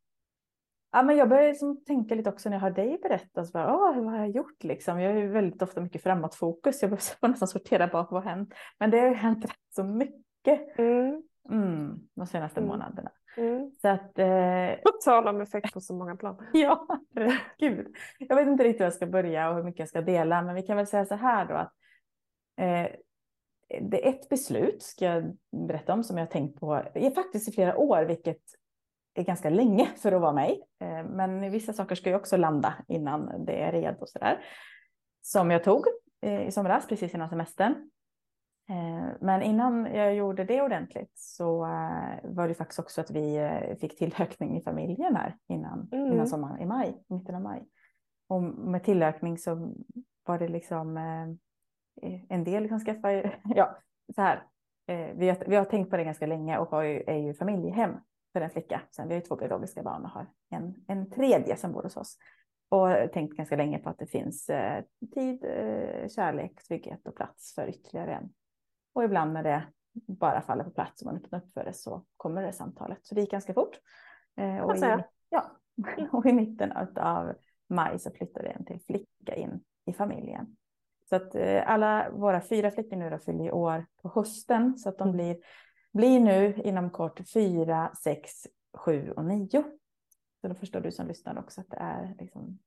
Ja, 0.98 1.04
men 1.04 1.18
jag 1.18 1.30
börjar 1.30 1.48
liksom 1.48 1.84
tänka 1.84 2.16
lite 2.16 2.30
också 2.30 2.50
när 2.50 2.56
jag 2.56 2.62
hör 2.62 2.72
dig 2.72 3.00
berätta. 3.02 3.46
Så 3.46 3.52
bara, 3.52 3.76
Åh, 3.76 4.04
vad 4.04 4.14
har 4.14 4.18
jag 4.18 4.30
gjort 4.30 4.64
liksom? 4.64 5.02
Jag 5.02 5.20
ju 5.20 5.28
väldigt 5.28 5.62
ofta 5.62 5.82
mycket 5.82 6.04
framåtfokus. 6.04 6.82
Jag 6.82 6.92
behöver 6.92 7.28
nästan 7.28 7.48
sortera 7.48 7.88
bak 7.88 8.12
vad 8.12 8.24
har 8.24 8.32
hänt. 8.32 8.54
Men 8.80 8.92
det 8.92 9.00
har 9.00 9.14
hänt 9.14 9.46
rätt 9.46 9.74
så 9.76 9.84
mycket 9.84 10.80
mm. 10.80 11.24
Mm, 11.50 12.00
de 12.16 12.28
senaste 12.28 12.60
mm. 12.60 12.68
månaderna. 12.70 13.12
Mm. 13.38 13.72
Så 13.82 13.88
att, 13.88 14.20
eh... 14.20 14.82
På 14.84 14.92
tal 15.06 15.28
om 15.28 15.42
effekt 15.42 15.74
på 15.74 15.82
så 15.82 15.94
många 15.94 16.16
plan. 16.16 16.46
ja, 16.54 16.88
gud. 17.60 17.96
Jag 18.20 18.36
vet 18.36 18.48
inte 18.48 18.64
riktigt 18.64 18.80
hur 18.80 18.86
jag 18.86 18.94
ska 18.94 19.08
börja 19.08 19.50
och 19.50 19.56
hur 19.56 19.64
mycket 19.64 19.80
jag 19.80 19.90
ska 19.90 20.02
dela, 20.02 20.42
men 20.42 20.56
vi 20.56 20.62
kan 20.62 20.78
väl 20.78 20.88
säga 20.88 21.06
så 21.06 21.16
här 21.16 21.46
då 21.46 21.54
att 21.54 21.74
eh, 22.58 22.92
det 23.82 24.06
är 24.06 24.10
ett 24.10 24.30
beslut 24.30 24.84
ska 24.84 25.06
jag 25.06 25.38
berätta 25.68 25.94
om 25.94 26.04
som 26.04 26.18
jag 26.18 26.26
har 26.26 26.32
tänkt 26.32 26.60
på 26.60 26.74
är 26.94 27.12
faktiskt 27.12 27.50
i 27.50 27.52
flera 27.52 27.78
år, 27.78 28.06
vilket 28.06 28.42
är 29.18 29.24
ganska 29.24 29.50
länge 29.50 29.90
för 29.96 30.12
att 30.12 30.22
vara 30.22 30.34
mig. 30.34 30.64
Eh, 30.80 31.04
men 31.04 31.52
vissa 31.52 31.74
saker 31.74 31.96
ska 31.96 32.10
ju 32.10 32.16
också 32.16 32.38
landa 32.38 32.74
innan 32.88 33.46
det 33.46 33.62
är 33.62 33.72
redo 33.72 34.06
så 34.06 34.20
där. 34.20 34.46
Som 35.22 35.52
jag 35.52 35.64
tog 35.64 35.86
eh, 36.22 36.48
i 36.48 36.52
somras, 36.52 36.88
precis 36.88 37.14
innan 37.14 37.30
semestern. 37.30 37.72
Eh, 38.70 39.08
men 39.22 39.42
innan 39.42 39.86
jag 39.86 40.16
gjorde 40.16 40.44
det 40.44 40.62
ordentligt 40.62 41.12
så 41.16 41.58
var 42.24 42.48
det 42.48 42.54
faktiskt 42.54 42.80
också 42.80 43.02
att 43.02 43.12
vi 43.12 43.50
fick 43.82 43.98
tillökning 43.98 44.58
i 44.58 44.62
familjen 44.62 45.16
här 45.16 45.38
innan, 45.48 45.90
mm. 45.92 46.14
innan 46.14 46.28
sommaren, 46.28 46.62
i 46.62 46.66
maj, 46.66 47.04
mitten 47.08 47.36
av 47.36 47.42
maj. 47.42 47.68
Och 48.30 48.44
med 48.44 48.84
tillökning 48.84 49.38
så 49.38 49.74
var 50.26 50.40
det 50.40 50.48
liksom 50.48 50.98
en 52.30 52.44
del 52.44 52.64
liksom 52.64 52.80
skaffa, 52.80 53.12
ja, 53.44 53.78
så 54.16 54.22
här. 54.22 54.44
Vi 55.16 55.30
har, 55.30 55.50
vi 55.50 55.56
har 55.56 55.66
tänkt 55.66 55.90
på 55.90 55.98
det 55.98 56.04
ganska 56.04 56.26
länge 56.26 56.58
och 56.58 56.86
är 56.86 57.18
ju 57.18 57.34
familjehem 57.34 57.92
för 58.38 58.44
en 58.44 58.50
flicka. 58.50 58.82
Sen 58.92 59.08
vi 59.08 59.14
har 59.14 59.22
ju 59.22 59.28
två 59.28 59.36
biologiska 59.36 59.84
barn 59.84 60.04
och 60.04 60.10
har 60.10 60.28
en, 60.50 60.76
en 60.88 61.10
tredje 61.10 61.58
som 61.58 61.72
bor 61.72 61.84
hos 61.84 61.98
oss. 61.98 62.18
Och 62.70 63.12
tänkt 63.14 63.38
ganska 63.38 63.56
länge 63.56 63.80
på 63.80 63.90
att 63.90 64.00
det 64.00 64.08
finns 64.08 64.50
eh, 64.50 64.84
tid, 65.14 65.44
eh, 65.44 66.08
kärlek, 66.10 66.64
trygghet 66.68 67.08
och 67.08 67.16
plats 67.16 67.56
för 67.56 67.68
ytterligare 67.70 68.14
en. 68.14 68.30
Och 68.94 69.04
ibland 69.04 69.34
när 69.34 69.44
det 69.44 69.64
bara 70.08 70.42
faller 70.42 70.64
på 70.64 70.72
plats 70.72 71.02
och 71.02 71.06
man 71.06 71.16
öppnar 71.16 71.40
upp 71.40 71.54
för 71.54 71.64
det 71.64 71.74
så 71.74 72.06
kommer 72.18 72.42
det 72.42 72.54
samtalet. 72.54 73.00
Så 73.02 73.16
det 73.16 73.22
gick 73.22 73.32
ganska 73.32 73.54
fort. 73.54 73.80
Eh, 74.38 74.60
och, 74.60 74.78
i, 74.78 75.04
ja, 75.30 75.52
och 76.12 76.26
i 76.26 76.34
mitten 76.34 76.72
av 76.98 77.34
maj 77.70 78.00
så 78.00 78.12
flyttade 78.12 78.50
en 78.50 78.66
till 78.66 78.82
flicka 78.88 79.36
in 79.36 79.64
i 79.86 79.94
familjen. 79.94 80.58
Så 81.10 81.16
att 81.16 81.36
eh, 81.36 81.70
alla 81.72 82.10
våra 82.12 82.42
fyra 82.42 82.72
flickor 82.72 82.98
nu 82.98 83.10
då 83.10 83.18
fyller 83.18 83.54
år 83.54 83.86
på 84.02 84.12
hösten 84.16 84.78
så 84.78 84.90
att 84.90 84.98
de 84.98 85.08
mm. 85.08 85.18
blir 85.18 85.38
blir 85.94 86.20
nu 86.20 86.62
inom 86.64 86.90
kort 86.90 87.30
4, 87.34 87.92
6, 88.04 88.32
7 88.78 89.12
och 89.12 89.26
9. 89.26 89.64
Så 90.42 90.48
då 90.48 90.56
förstår 90.56 90.80
du 90.80 90.92
som 90.92 91.08
lyssnar 91.08 91.40
också 91.40 91.62
att 91.62 91.70
det 91.70 91.78
är 91.78 92.16
liksom 92.20 92.60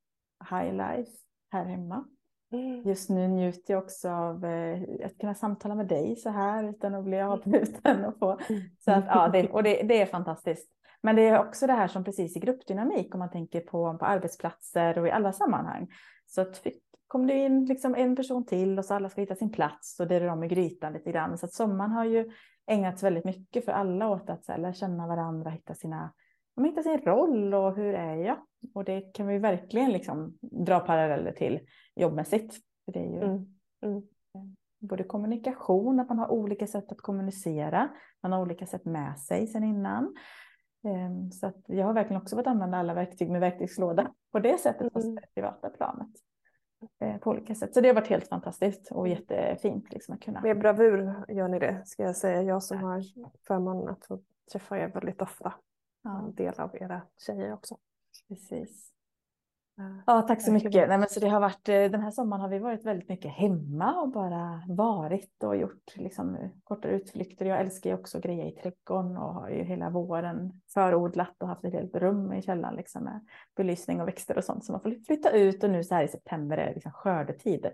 high 0.51 0.73
life 0.73 1.13
här 1.51 1.65
hemma. 1.65 2.05
Mm. 2.53 2.83
Just 2.83 3.11
nu 3.11 3.29
njuter 3.29 3.75
jag 3.75 3.83
också 3.83 4.09
av 4.11 4.45
eh, 4.45 4.83
att 5.05 5.19
kunna 5.19 5.35
samtala 5.35 5.75
med 5.75 5.89
dig 5.89 6.17
så 6.17 6.31
här 6.31 6.65
utan 6.65 6.95
att 6.95 7.05
bli 7.05 7.17
mm. 7.17 7.31
avbruten. 7.31 8.05
Och, 8.05 8.19
få. 8.19 8.39
Så 8.79 8.93
att, 8.93 9.05
ja, 9.09 9.29
det, 9.29 9.51
och 9.51 9.63
det, 9.63 9.83
det, 9.83 10.03
är 10.03 10.07
fantastiskt. 10.07 10.71
Men 11.03 11.17
det 11.17 11.23
är 11.23 11.39
också 11.39 11.67
det 11.67 11.73
här 11.73 11.89
som 11.89 12.05
precis 12.05 12.37
i 12.37 12.41
gruppdynamik 12.41 13.15
om 13.15 13.19
man 13.19 13.31
tänker 13.31 13.61
på, 13.61 13.99
på 13.99 14.05
arbetsplatser 14.05 14.99
och 14.99 15.09
i 15.09 15.11
alla 15.11 15.33
sammanhang. 15.33 15.89
Så 16.27 16.41
att 16.41 16.67
kom 17.07 17.27
det 17.27 17.35
in 17.35 17.65
liksom 17.65 17.95
en 17.95 18.17
person 18.17 18.47
till 18.47 18.79
och 18.79 18.85
så 18.85 18.95
alla 18.95 19.09
ska 19.09 19.21
hitta 19.21 19.37
sin 19.37 19.53
plats 19.53 20.01
och 20.01 20.07
det 20.07 20.15
är 20.15 20.27
de 20.27 20.45
i 20.45 20.49
grytan 20.49 20.93
lite 20.93 21.13
grann. 21.13 21.39
Så 21.39 21.47
att 21.47 21.53
sommaren 21.53 21.91
har 21.91 22.05
ju 22.05 22.31
ägnats 22.71 23.03
väldigt 23.03 23.25
mycket 23.25 23.65
för 23.65 23.73
alla 23.73 24.09
åt 24.09 24.31
att 24.31 24.49
lära 24.49 24.73
känna 24.73 25.07
varandra, 25.07 25.51
hitta, 25.51 25.75
sina, 25.75 26.13
hitta 26.63 26.83
sin 26.83 26.99
roll 26.99 27.55
och 27.55 27.77
hur 27.77 27.95
är 27.95 28.15
jag? 28.15 28.37
Och 28.75 28.85
det 28.85 29.01
kan 29.01 29.27
vi 29.27 29.39
verkligen 29.39 29.93
liksom 29.93 30.39
dra 30.41 30.81
paralleller 30.81 31.33
till 31.33 31.61
jobbmässigt. 31.95 32.55
För 32.85 32.93
det 32.93 32.99
är 32.99 33.11
ju 33.11 33.23
mm. 33.23 33.47
Mm. 33.83 34.03
både 34.79 35.05
kommunikation, 35.05 36.01
att 36.01 36.09
man 36.09 36.19
har 36.19 36.31
olika 36.31 36.67
sätt 36.67 36.93
att 36.93 37.01
kommunicera, 37.01 37.89
man 38.23 38.33
har 38.33 38.43
olika 38.43 38.67
sätt 38.67 38.85
med 38.85 39.19
sig 39.19 39.47
sen 39.47 39.65
innan. 39.65 40.15
Ehm, 40.85 41.31
så 41.31 41.53
jag 41.67 41.87
har 41.87 41.95
verkligen 41.95 42.23
också 42.23 42.37
fått 42.37 42.47
använda 42.47 42.79
alla 42.79 42.95
verktyg 42.95 43.31
med 43.31 43.41
verktygslåda 43.41 44.13
på 44.33 44.39
det 44.39 44.59
sättet 44.59 44.81
mm. 44.81 44.91
på 44.93 45.21
det 45.21 45.27
privata 45.35 45.71
planet. 45.71 46.11
Eh, 46.99 47.17
på 47.17 47.31
olika 47.31 47.55
sätt. 47.55 47.75
Så 47.75 47.81
det 47.81 47.89
har 47.89 47.95
varit 47.95 48.09
helt 48.09 48.29
fantastiskt 48.29 48.93
och 48.93 49.09
jättefint. 49.09 49.93
Liksom, 49.93 50.15
att 50.15 50.21
kunna. 50.21 50.41
Med 50.41 50.59
bravur 50.59 51.15
gör 51.29 51.49
ni 51.49 51.59
det, 51.59 51.83
ska 51.87 52.03
jag 52.03 52.17
säga. 52.17 52.43
Jag 52.43 52.63
som 52.63 52.79
har 52.79 53.03
förmånen 53.47 53.89
att 53.89 54.07
få 54.07 54.21
träffa 54.53 54.79
er 54.79 54.89
väldigt 54.89 55.23
ofta. 55.23 55.55
Ja. 56.03 56.19
En 56.19 56.35
del 56.35 56.55
av 56.61 56.77
era 56.77 57.03
tjejer 57.27 57.53
också. 57.53 57.77
Precis. 58.29 58.93
Ja, 60.07 60.23
tack 60.23 60.43
så 60.43 60.53
mycket. 60.53 60.89
Nej, 60.89 60.99
men 60.99 61.09
så 61.09 61.21
det 61.21 61.29
har 61.29 61.41
varit, 61.41 61.69
eh, 61.69 61.85
den 61.85 62.01
här 62.01 62.11
sommaren 62.11 62.41
har 62.41 62.49
vi 62.49 62.59
varit 62.59 62.85
väldigt 62.85 63.09
mycket 63.09 63.31
hemma 63.31 64.01
och 64.01 64.09
bara 64.09 64.63
varit 64.69 65.43
och 65.45 65.57
gjort 65.57 65.97
liksom, 65.97 66.39
kortare 66.65 66.93
utflykter. 66.93 67.47
Jag 67.47 67.61
älskar 67.61 67.91
ju 67.91 67.97
också 67.97 68.21
grejer 68.21 68.45
i 68.45 68.53
trädgården 68.53 69.17
och 69.17 69.35
har 69.35 69.49
ju 69.49 69.63
hela 69.63 69.91
våren 69.91 70.61
förodlat 70.75 71.35
och 71.43 71.49
haft 71.49 71.65
ett 71.65 71.73
helt 71.73 71.97
rum 71.97 72.33
i 72.33 72.43
källaren 72.43 72.77
liksom, 72.77 73.05
med 73.05 73.27
belysning 73.57 74.01
och 74.01 74.09
växter 74.09 74.39
och 74.39 74.45
sånt. 74.45 74.65
Så 74.65 74.73
man 74.73 74.81
får 74.81 75.05
flytta 75.07 75.31
ut 75.31 75.65
och 75.65 75.71
nu 75.71 75.85
så 75.85 75.95
här 75.95 76.05
i 76.05 76.09
september 76.09 76.59
är 76.59 76.67
det 76.67 76.75
liksom 76.75 76.93
skördetid. 76.93 77.71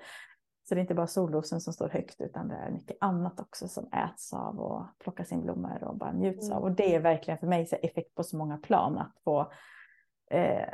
Så 0.69 0.75
det 0.75 0.79
är 0.79 0.83
inte 0.83 0.95
bara 0.95 1.07
solrosen 1.07 1.61
som 1.61 1.73
står 1.73 1.89
högt 1.89 2.21
utan 2.21 2.49
det 2.49 2.55
är 2.55 2.71
mycket 2.71 2.97
annat 3.01 3.41
också 3.41 3.69
som 3.69 3.89
äts 3.93 4.33
av 4.33 4.61
och 4.61 4.87
plockas 4.99 5.33
in 5.33 5.43
blommor 5.43 5.85
och 5.85 5.97
bara 5.97 6.13
njuts 6.13 6.47
mm. 6.47 6.59
av. 6.59 6.63
Och 6.63 6.73
det 6.73 6.95
är 6.95 7.01
verkligen 7.01 7.39
för 7.39 7.47
mig 7.47 7.67
så 7.67 7.77
effekt 7.77 8.15
på 8.15 8.25
så 8.25 8.37
många 8.37 8.57
plan 8.57 8.99
att 8.99 9.13
få 9.25 9.53
eh, 10.31 10.69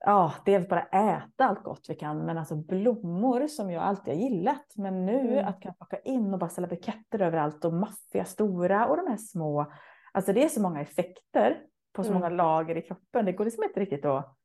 ja, 0.00 0.32
dels 0.44 0.68
bara 0.68 0.82
äta 0.82 1.44
allt 1.44 1.62
gott 1.62 1.86
vi 1.88 1.94
kan, 1.94 2.26
men 2.26 2.38
alltså 2.38 2.56
blommor 2.56 3.46
som 3.46 3.70
jag 3.70 3.82
alltid 3.82 4.14
har 4.14 4.20
gillat. 4.20 4.72
Men 4.76 5.06
nu 5.06 5.32
mm. 5.32 5.46
att 5.46 5.62
kunna 5.62 5.74
plocka 5.74 5.98
in 5.98 6.32
och 6.32 6.38
bara 6.38 6.50
ställa 6.50 6.66
buketter 6.66 7.22
överallt 7.22 7.64
och 7.64 7.72
maffiga 7.72 8.24
stora 8.24 8.86
och 8.86 8.96
de 8.96 9.06
här 9.06 9.16
små. 9.16 9.72
Alltså 10.12 10.32
det 10.32 10.44
är 10.44 10.48
så 10.48 10.62
många 10.62 10.80
effekter 10.80 11.60
på 11.92 12.02
så 12.02 12.10
mm. 12.10 12.20
många 12.20 12.34
lager 12.34 12.76
i 12.76 12.82
kroppen. 12.82 13.24
Det 13.24 13.32
går 13.32 13.44
liksom 13.44 13.64
inte 13.64 13.80
riktigt 13.80 14.04
att 14.04 14.35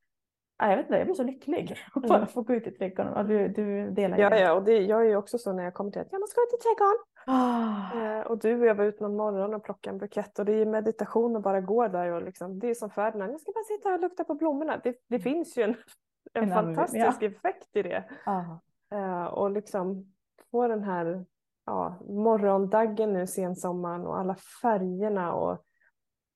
jag 0.69 0.77
vet 0.77 0.85
inte, 0.85 0.97
jag 0.97 1.07
blir 1.07 1.15
så 1.15 1.23
lycklig 1.23 1.77
att 1.93 2.01
bara 2.01 2.17
mm. 2.17 2.27
få 2.27 2.41
gå 2.41 2.53
ut 2.53 2.67
i 2.67 2.71
trädgården. 2.71 3.27
Du, 3.27 3.47
du 3.47 3.91
delar 3.91 4.17
Ja, 4.17 4.37
ja, 4.37 4.53
och 4.53 4.63
det, 4.63 4.77
jag 4.77 5.01
är 5.01 5.09
ju 5.09 5.15
också 5.15 5.37
så 5.37 5.53
när 5.53 5.63
jag 5.63 5.73
kommer 5.73 5.91
till 5.91 6.01
att 6.01 6.11
jag 6.11 6.21
måste 6.21 6.35
gå 6.35 6.41
ut 6.41 6.59
i 6.59 6.63
trädgården. 6.63 6.97
Oh. 7.27 8.17
Eh, 8.17 8.21
och 8.21 8.37
du, 8.37 8.65
jag 8.65 8.75
var 8.75 8.85
ute 8.85 9.03
någon 9.03 9.15
morgon 9.15 9.53
och 9.53 9.63
plockade 9.63 9.93
en 9.93 9.99
bukett 9.99 10.39
och 10.39 10.45
det 10.45 10.53
är 10.53 10.65
meditation 10.65 11.35
att 11.35 11.43
bara 11.43 11.61
gå 11.61 11.87
där 11.87 12.11
och 12.11 12.23
liksom, 12.23 12.59
det 12.59 12.69
är 12.69 12.73
som 12.73 12.89
Ferdinand, 12.89 13.33
jag 13.33 13.41
ska 13.41 13.51
bara 13.51 13.63
sitta 13.63 13.93
och 13.93 13.99
lukta 13.99 14.23
på 14.23 14.35
blommorna. 14.35 14.81
Det, 14.83 14.95
det 15.07 15.15
mm. 15.15 15.21
finns 15.21 15.57
ju 15.57 15.63
en, 15.63 15.75
en, 16.33 16.43
en 16.43 16.49
fantastisk 16.49 17.21
ja. 17.21 17.27
effekt 17.27 17.75
i 17.75 17.81
det. 17.81 18.03
Oh. 18.25 18.57
Eh, 18.91 19.25
och 19.25 19.51
liksom 19.51 20.13
få 20.51 20.67
den 20.67 20.83
här 20.83 21.25
ja, 21.65 21.95
morgondaggen 22.09 23.13
nu 23.13 23.27
sensommaren 23.27 24.05
och 24.05 24.19
alla 24.19 24.35
färgerna 24.61 25.33
och 25.33 25.65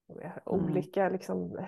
Mm. 0.08 0.32
olika 0.44 1.08
liksom, 1.08 1.58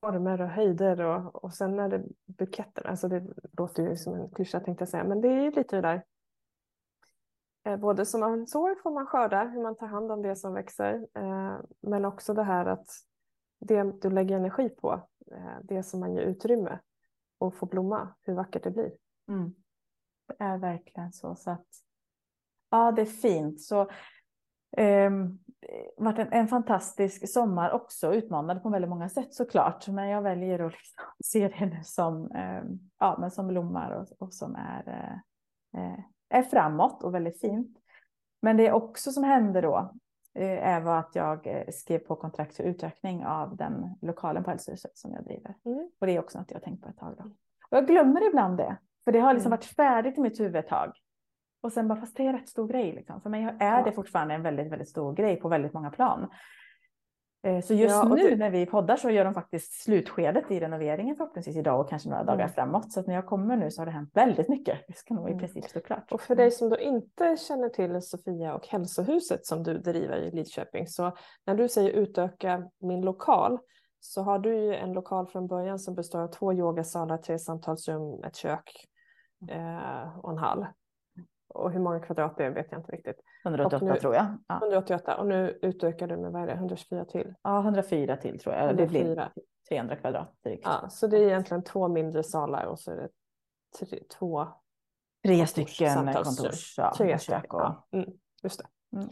former 0.00 0.40
och 0.40 0.48
höjder 0.48 1.00
och, 1.00 1.44
och 1.44 1.54
sen 1.54 1.78
är 1.78 1.88
det 1.88 2.04
buketter. 2.26 2.86
Alltså 2.86 3.08
det 3.08 3.26
låter 3.58 3.82
ju 3.82 3.96
som 3.96 4.14
en 4.14 4.30
klyscha 4.30 4.60
tänkte 4.60 4.82
jag 4.82 4.88
säga, 4.88 5.04
men 5.04 5.20
det 5.20 5.28
är 5.28 5.42
ju 5.42 5.50
lite 5.50 5.76
det 5.76 5.82
där. 5.82 6.04
Eh, 7.64 7.76
både 7.76 8.06
som 8.06 8.20
man 8.20 8.46
sår 8.46 8.74
får 8.82 8.90
man 8.90 9.06
skörda, 9.06 9.44
hur 9.44 9.62
man 9.62 9.76
tar 9.76 9.86
hand 9.86 10.12
om 10.12 10.22
det 10.22 10.36
som 10.36 10.54
växer, 10.54 11.06
eh, 11.14 11.56
men 11.80 12.04
också 12.04 12.34
det 12.34 12.42
här 12.42 12.66
att 12.66 12.86
det 13.60 14.02
du 14.02 14.10
lägger 14.10 14.36
energi 14.36 14.68
på, 14.68 15.08
eh, 15.32 15.58
det 15.62 15.82
som 15.82 16.00
man 16.00 16.14
ger 16.14 16.22
utrymme 16.22 16.78
och 17.38 17.54
får 17.54 17.66
blomma, 17.66 18.14
hur 18.22 18.34
vackert 18.34 18.64
det 18.64 18.70
blir. 18.70 18.92
Mm. 19.28 19.54
Det 20.26 20.34
är 20.38 20.58
verkligen 20.58 21.12
så. 21.12 21.34
så 21.36 21.50
att, 21.50 21.66
ja, 22.70 22.92
det 22.92 23.02
är 23.02 23.06
fint. 23.06 23.60
Så 23.60 23.80
eh, 24.76 25.10
varit 25.96 26.18
en, 26.18 26.32
en, 26.32 26.48
fantastisk 26.48 27.32
sommar 27.32 27.70
också, 27.70 28.14
utmanande 28.14 28.62
på 28.62 28.68
väldigt 28.68 28.88
många 28.88 29.08
sätt 29.08 29.34
såklart. 29.34 29.88
Men 29.88 30.08
jag 30.08 30.22
väljer 30.22 30.58
att 30.58 30.72
liksom 30.72 31.04
se 31.24 31.48
det 31.48 31.66
nu 31.66 31.80
som, 31.84 32.30
eh, 32.30 32.62
ja, 32.98 33.16
men 33.20 33.30
som 33.30 33.48
blommar 33.48 33.90
och, 33.90 34.22
och 34.22 34.34
som 34.34 34.54
är, 34.56 35.12
eh, 35.76 35.98
är 36.28 36.42
framåt 36.42 37.02
och 37.02 37.14
väldigt 37.14 37.40
fint. 37.40 37.78
Men 38.42 38.56
det 38.56 38.72
också 38.72 39.12
som 39.12 39.24
hände 39.24 39.60
då 39.60 39.92
eh, 40.34 40.68
är 40.68 40.86
att 40.86 41.14
jag 41.14 41.46
eh, 41.46 41.68
skrev 41.72 41.98
på 41.98 42.16
kontrakt 42.16 42.56
för 42.56 42.64
utökning 42.64 43.26
av 43.26 43.56
den 43.56 43.94
lokalen 44.02 44.44
på 44.44 44.50
hälsohuset 44.50 44.98
som 44.98 45.12
jag 45.12 45.24
driver. 45.24 45.54
Mm. 45.64 45.90
Och 46.00 46.06
det 46.06 46.16
är 46.16 46.20
också 46.20 46.38
något 46.38 46.50
jag 46.50 46.58
har 46.58 46.64
tänkt 46.64 46.82
på 46.82 46.88
ett 46.88 46.98
tag. 46.98 47.14
Då. 47.18 47.24
Och 47.70 47.76
jag 47.76 47.86
glömmer 47.86 48.26
ibland 48.28 48.56
det, 48.56 48.76
för 49.04 49.12
det 49.12 49.18
har 49.18 49.34
liksom 49.34 49.52
mm. 49.52 49.58
varit 49.58 49.64
färdigt 49.64 50.18
i 50.18 50.20
mitt 50.20 50.40
huvud 50.40 50.56
ett 50.56 50.68
tag. 50.68 50.92
Och 51.60 51.72
sen 51.72 51.88
bara, 51.88 52.00
fast 52.00 52.16
det 52.16 52.26
är 52.26 52.32
rätt 52.32 52.48
stor 52.48 52.68
grej. 52.68 52.92
Liksom. 52.92 53.20
För 53.20 53.30
mig 53.30 53.56
är 53.60 53.84
det 53.84 53.92
fortfarande 53.92 54.34
en 54.34 54.42
väldigt, 54.42 54.72
väldigt 54.72 54.88
stor 54.88 55.14
grej 55.14 55.36
på 55.36 55.48
väldigt 55.48 55.72
många 55.72 55.90
plan. 55.90 56.28
Eh, 57.42 57.60
så 57.60 57.74
just 57.74 57.94
ja, 57.94 58.08
nu 58.08 58.30
det... 58.30 58.36
när 58.36 58.50
vi 58.50 58.66
poddar 58.66 58.96
så 58.96 59.10
gör 59.10 59.24
de 59.24 59.34
faktiskt 59.34 59.82
slutskedet 59.82 60.50
i 60.50 60.60
renoveringen 60.60 61.16
förhoppningsvis 61.16 61.56
idag 61.56 61.80
och 61.80 61.88
kanske 61.88 62.08
några 62.08 62.24
dagar 62.24 62.44
mm. 62.44 62.52
framåt. 62.54 62.92
Så 62.92 63.00
att 63.00 63.06
när 63.06 63.14
jag 63.14 63.26
kommer 63.26 63.56
nu 63.56 63.70
så 63.70 63.80
har 63.80 63.86
det 63.86 63.92
hänt 63.92 64.10
väldigt 64.14 64.48
mycket. 64.48 64.78
Det 64.88 64.96
ska 64.96 65.14
nog 65.14 65.28
mm. 65.28 65.36
i 65.36 65.40
princip 65.40 65.64
stå 65.64 65.80
klart. 65.80 66.12
Och 66.12 66.20
för 66.20 66.36
dig 66.36 66.50
som 66.50 66.68
då 66.68 66.78
inte 66.78 67.36
känner 67.36 67.68
till 67.68 68.02
Sofia 68.02 68.54
och 68.54 68.66
hälsohuset 68.66 69.46
som 69.46 69.62
du 69.62 69.78
driver 69.78 70.16
i 70.16 70.30
Lidköping 70.30 70.86
så 70.86 71.16
när 71.46 71.54
du 71.54 71.68
säger 71.68 71.90
utöka 71.90 72.70
min 72.80 73.00
lokal 73.00 73.58
så 74.00 74.22
har 74.22 74.38
du 74.38 74.56
ju 74.56 74.74
en 74.74 74.92
lokal 74.92 75.26
från 75.26 75.46
början 75.46 75.78
som 75.78 75.94
består 75.94 76.20
av 76.20 76.28
två 76.28 76.52
yogasalar, 76.52 77.18
tre 77.18 77.38
samtalsrum, 77.38 78.24
ett 78.24 78.36
kök 78.36 78.86
mm. 79.42 79.76
eh, 79.76 80.18
och 80.18 80.30
en 80.30 80.38
hall. 80.38 80.66
Och 81.48 81.72
hur 81.72 81.80
många 81.80 82.00
kvadrat 82.00 82.36
det 82.36 82.44
är 82.44 82.50
vet 82.50 82.66
jag 82.70 82.80
inte 82.80 82.92
riktigt. 82.92 83.16
188 83.44 83.84
nu, 83.84 84.00
tror 84.00 84.14
jag. 84.14 84.26
Ja. 84.48 84.58
188 84.62 85.16
och 85.16 85.26
nu 85.26 85.58
utökar 85.62 86.06
du 86.06 86.16
med 86.16 86.32
vad 86.32 86.42
är 86.42 86.46
det, 86.46 86.52
124 86.52 87.04
till? 87.04 87.34
Ja, 87.42 87.60
104 87.60 88.16
till 88.16 88.38
tror 88.38 88.54
jag. 88.54 88.64
104. 88.64 88.86
Det 88.86 88.90
blir 88.90 89.30
300 89.68 89.96
kvadrat 89.96 90.34
drygt. 90.44 90.62
Ja, 90.64 90.88
så 90.88 91.06
det 91.06 91.18
är 91.18 91.22
egentligen 91.22 91.64
två 91.64 91.88
mindre 91.88 92.22
salar 92.22 92.64
och 92.64 92.78
så 92.78 92.92
är 92.92 92.96
det 92.96 93.08
tre, 93.78 93.98
två 94.18 94.46
Tre 95.24 95.46
stycken 95.46 96.14
kontors, 96.14 96.78
ja, 96.78 96.94
tre 96.96 97.18
stycken. 97.18 97.50
Och... 97.50 97.60
Ja, 97.60 97.88
mm, 97.92 98.10
just 98.42 98.58
det. 98.58 98.96
Mm. 98.96 99.08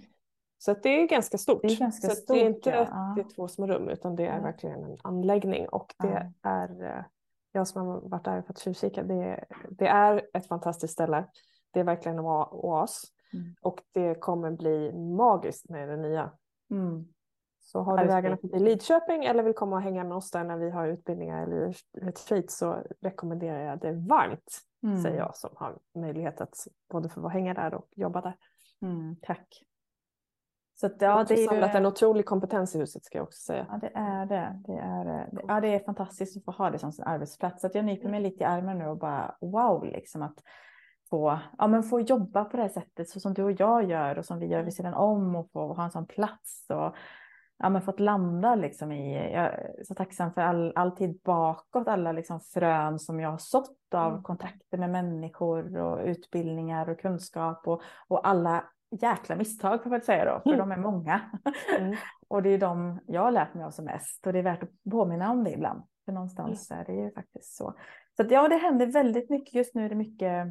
Så 0.58 0.74
det 0.82 0.88
är 0.88 1.08
ganska 1.08 1.38
stort. 1.38 1.62
Det 1.62 1.68
är, 1.68 1.78
ganska 1.78 2.08
så 2.08 2.14
stort, 2.14 2.36
det 2.36 2.42
är 2.42 2.46
inte 2.46 2.70
ja. 2.70 3.12
det 3.16 3.20
är 3.20 3.34
två 3.34 3.48
små 3.48 3.66
rum 3.66 3.88
utan 3.88 4.16
det 4.16 4.26
är 4.26 4.36
ja. 4.36 4.42
verkligen 4.42 4.84
en 4.84 4.96
anläggning 5.02 5.68
och 5.68 5.94
det 5.98 6.32
ja. 6.42 6.50
är 6.50 6.84
eh, 6.84 7.04
jag 7.52 7.68
som 7.68 7.86
har 7.86 8.00
varit 8.00 8.24
där 8.24 8.42
för 8.42 8.52
att 8.52 8.58
tjuvkika. 8.58 9.02
Det, 9.02 9.44
det 9.70 9.86
är 9.86 10.22
ett 10.32 10.48
fantastiskt 10.48 10.92
ställe. 10.92 11.24
Det 11.76 11.80
är 11.80 11.84
verkligen 11.84 12.18
en 12.18 12.24
oas 12.24 13.02
mm. 13.32 13.54
och 13.60 13.82
det 13.92 14.14
kommer 14.14 14.50
bli 14.50 14.92
magiskt 14.92 15.68
med 15.68 15.88
det 15.88 15.96
nya. 15.96 16.30
Mm. 16.70 17.04
Så 17.60 17.80
har 17.80 17.98
du 17.98 18.06
vägarna 18.06 18.36
förbi 18.36 18.58
Lidköping 18.58 19.24
eller 19.24 19.42
vill 19.42 19.54
komma 19.54 19.76
och 19.76 19.82
hänga 19.82 20.04
med 20.04 20.16
oss 20.16 20.30
där 20.30 20.44
när 20.44 20.56
vi 20.56 20.70
har 20.70 20.86
utbildningar 20.88 21.42
eller 21.42 21.74
retreat 22.00 22.50
så 22.50 22.82
rekommenderar 23.00 23.60
jag 23.60 23.78
det 23.78 23.92
varmt. 23.92 24.60
Mm. 24.82 25.02
Säger 25.02 25.18
jag 25.18 25.36
som 25.36 25.50
har 25.54 25.78
möjlighet 25.94 26.40
att 26.40 26.66
både 26.90 27.08
få 27.08 27.28
hänga 27.28 27.54
där 27.54 27.74
och 27.74 27.88
jobba 27.96 28.20
där. 28.20 28.36
Mm, 28.82 29.16
tack. 29.22 29.62
Så 30.74 30.86
att, 30.86 31.02
ja, 31.02 31.24
det 31.28 31.34
är 31.34 31.48
samlat 31.48 31.74
ju... 31.74 31.78
en 31.78 31.86
otrolig 31.86 32.26
kompetens 32.26 32.74
i 32.74 32.78
huset 32.78 33.04
ska 33.04 33.18
jag 33.18 33.24
också 33.24 33.40
säga. 33.40 33.66
Ja 33.70 33.78
det 33.78 33.90
är 33.94 34.26
det. 34.26 34.62
Det 34.66 34.78
är, 34.78 35.28
ja, 35.48 35.60
det 35.60 35.68
är 35.68 35.78
fantastiskt 35.78 36.36
att 36.36 36.44
få 36.44 36.50
ha 36.50 36.70
det 36.70 36.78
som 36.78 36.92
sin 36.92 37.04
arbetsplats. 37.04 37.60
Så 37.60 37.66
att 37.66 37.74
jag 37.74 37.84
nyper 37.84 38.08
mig 38.08 38.20
lite 38.20 38.42
i 38.44 38.46
armen 38.46 38.78
nu 38.78 38.86
och 38.86 38.98
bara 38.98 39.36
wow 39.40 39.84
liksom 39.84 40.22
att 40.22 40.42
få, 41.10 41.38
ja, 41.58 41.66
men 41.66 41.82
få 41.82 42.00
jobba 42.00 42.44
på 42.44 42.56
det 42.56 42.62
här 42.62 42.70
sättet 42.70 43.08
så 43.08 43.20
som 43.20 43.34
du 43.34 43.42
och 43.42 43.60
jag 43.60 43.84
gör 43.84 44.18
och 44.18 44.24
som 44.24 44.38
vi 44.38 44.46
gör 44.46 44.62
vid 44.62 44.74
sidan 44.74 44.94
om 44.94 45.36
och 45.36 45.50
få 45.52 45.74
ha 45.74 45.84
en 45.84 45.90
sån 45.90 46.06
plats 46.06 46.66
och 46.70 46.96
ja, 47.58 47.68
men 47.68 47.82
fått 47.82 48.00
landa 48.00 48.54
liksom 48.54 48.92
i, 48.92 49.32
jag 49.32 49.44
är 49.44 49.74
så 49.84 49.94
tacksam 49.94 50.32
för 50.32 50.40
all, 50.40 50.72
all 50.74 50.96
tid 50.96 51.20
bakåt, 51.24 51.88
alla 51.88 52.12
liksom 52.12 52.40
frön 52.40 52.98
som 52.98 53.20
jag 53.20 53.30
har 53.30 53.38
sått 53.38 53.94
av 53.94 54.10
mm. 54.10 54.22
kontakter 54.22 54.78
med 54.78 54.90
människor 54.90 55.76
och 55.76 56.06
utbildningar 56.06 56.88
och 56.88 57.00
kunskap 57.00 57.66
och, 57.66 57.82
och 58.08 58.28
alla 58.28 58.64
jäkla 59.00 59.36
misstag 59.36 59.82
får 59.82 59.92
jag 59.92 60.04
säga 60.04 60.24
då, 60.24 60.40
för 60.40 60.54
mm. 60.54 60.68
de 60.68 60.72
är 60.72 60.82
många. 60.90 61.20
Mm. 61.78 61.96
och 62.28 62.42
det 62.42 62.50
är 62.50 62.58
de 62.58 63.00
jag 63.06 63.22
har 63.22 63.30
lärt 63.30 63.54
mig 63.54 63.64
av 63.64 63.70
som 63.70 63.84
mest 63.84 64.26
och 64.26 64.32
det 64.32 64.38
är 64.38 64.42
värt 64.42 64.62
att 64.62 64.90
påminna 64.90 65.30
om 65.30 65.44
det 65.44 65.52
ibland. 65.52 65.82
För 66.04 66.12
någonstans 66.12 66.70
mm. 66.70 66.80
är 66.80 66.86
det 66.86 67.02
ju 67.02 67.12
faktiskt 67.12 67.56
så. 67.56 67.74
Så 68.16 68.22
att, 68.22 68.30
ja, 68.30 68.48
det 68.48 68.56
händer 68.56 68.86
väldigt 68.86 69.30
mycket. 69.30 69.54
Just 69.54 69.74
nu 69.74 69.84
är 69.84 69.88
det 69.88 69.94
mycket 69.94 70.46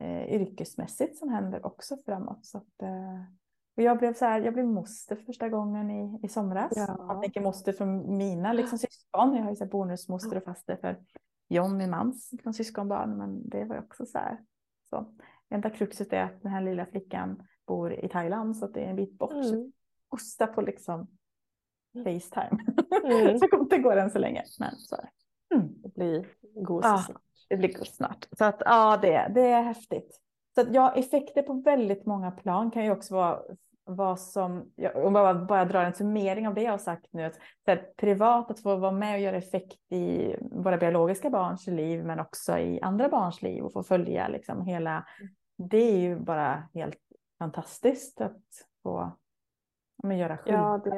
eh, 0.00 0.34
yrkesmässigt 0.34 1.18
som 1.18 1.28
händer 1.28 1.66
också 1.66 1.96
framåt. 2.06 2.46
Så 2.46 2.58
att, 2.58 2.82
eh, 2.82 3.22
och 3.76 3.82
jag 3.82 3.98
blev 3.98 4.14
så 4.14 4.24
här, 4.24 4.40
jag 4.40 4.54
blev 4.54 4.66
moster 4.66 5.16
första 5.16 5.48
gången 5.48 5.90
i, 5.90 6.20
i 6.22 6.28
somras. 6.28 6.72
Ja. 6.76 6.96
Jag 7.08 7.22
tänker 7.22 7.40
moster 7.40 7.72
från 7.72 8.16
mina 8.16 8.52
liksom, 8.52 8.78
syskon. 8.78 9.36
Jag 9.36 9.42
har 9.42 9.50
ju 9.50 9.56
så 9.56 9.64
här 9.64 9.70
bonusmoster 9.70 10.36
och 10.36 10.44
faster 10.44 10.76
för 10.76 10.96
John, 11.48 11.76
min 11.76 11.90
mans 11.90 12.28
liksom, 12.32 12.52
syskonbarn. 12.52 13.18
Men 13.18 13.48
det 13.48 13.64
var 13.64 13.76
ju 13.76 13.82
också 13.82 14.06
så 14.06 14.18
här. 14.18 14.38
Så. 14.90 15.14
Enda 15.48 15.70
kruxet 15.70 16.12
är 16.12 16.22
att 16.22 16.42
den 16.42 16.52
här 16.52 16.60
lilla 16.60 16.86
flickan 16.86 17.42
bor 17.66 17.92
i 17.92 18.08
Thailand 18.08 18.56
så 18.56 18.64
att 18.64 18.74
det 18.74 18.80
är 18.80 18.90
en 18.90 18.96
bit 18.96 19.18
bort. 19.18 19.32
Mm. 19.32 19.72
Osta 20.08 20.46
på 20.46 20.60
liksom 20.60 21.06
Facetime. 22.04 22.64
Mm. 23.04 23.38
så 23.38 23.66
det 23.70 23.78
går 23.78 23.96
än 23.96 24.10
så 24.10 24.18
länge. 24.18 24.44
Men 24.58 24.76
så 24.76 24.96
är 24.96 25.00
det. 25.00 25.10
Mm. 25.54 25.68
Det 25.82 25.94
blir 25.94 26.26
gos 26.54 26.84
ja. 26.84 27.04
Det 27.50 27.78
gos 27.78 27.96
snart. 27.96 28.28
Så 28.38 28.44
att 28.44 28.62
ja, 28.64 28.98
det, 29.02 29.32
det 29.34 29.46
är 29.46 29.62
häftigt. 29.62 30.20
Så 30.54 30.60
att 30.60 30.74
ja, 30.74 30.94
effekter 30.94 31.42
på 31.42 31.52
väldigt 31.52 32.06
många 32.06 32.30
plan 32.30 32.70
kan 32.70 32.84
ju 32.84 32.90
också 32.90 33.14
vara 33.14 33.42
vad 33.84 34.20
som, 34.20 34.72
om 34.94 35.14
jag 35.14 35.46
bara 35.46 35.64
drar 35.64 35.84
en 35.84 35.94
summering 35.94 36.48
av 36.48 36.54
det 36.54 36.62
jag 36.62 36.70
har 36.70 36.78
sagt 36.78 37.06
nu, 37.12 37.24
att 37.24 37.34
så 37.34 37.40
här, 37.66 37.92
privat 37.96 38.50
att 38.50 38.62
få 38.62 38.76
vara 38.76 38.92
med 38.92 39.14
och 39.14 39.20
göra 39.20 39.36
effekt 39.36 39.92
i 39.92 40.34
våra 40.40 40.76
biologiska 40.76 41.30
barns 41.30 41.66
liv 41.66 42.04
men 42.04 42.20
också 42.20 42.58
i 42.58 42.80
andra 42.80 43.08
barns 43.08 43.42
liv 43.42 43.64
och 43.64 43.72
få 43.72 43.82
följa 43.82 44.28
liksom 44.28 44.62
hela, 44.62 45.06
det 45.56 45.78
är 45.78 45.98
ju 45.98 46.16
bara 46.16 46.68
helt 46.74 46.98
fantastiskt 47.38 48.20
att 48.20 48.42
få 48.82 49.16
men, 50.02 50.18
göra 50.18 50.36
skillnad. 50.36 50.82
Ja, 50.84 50.90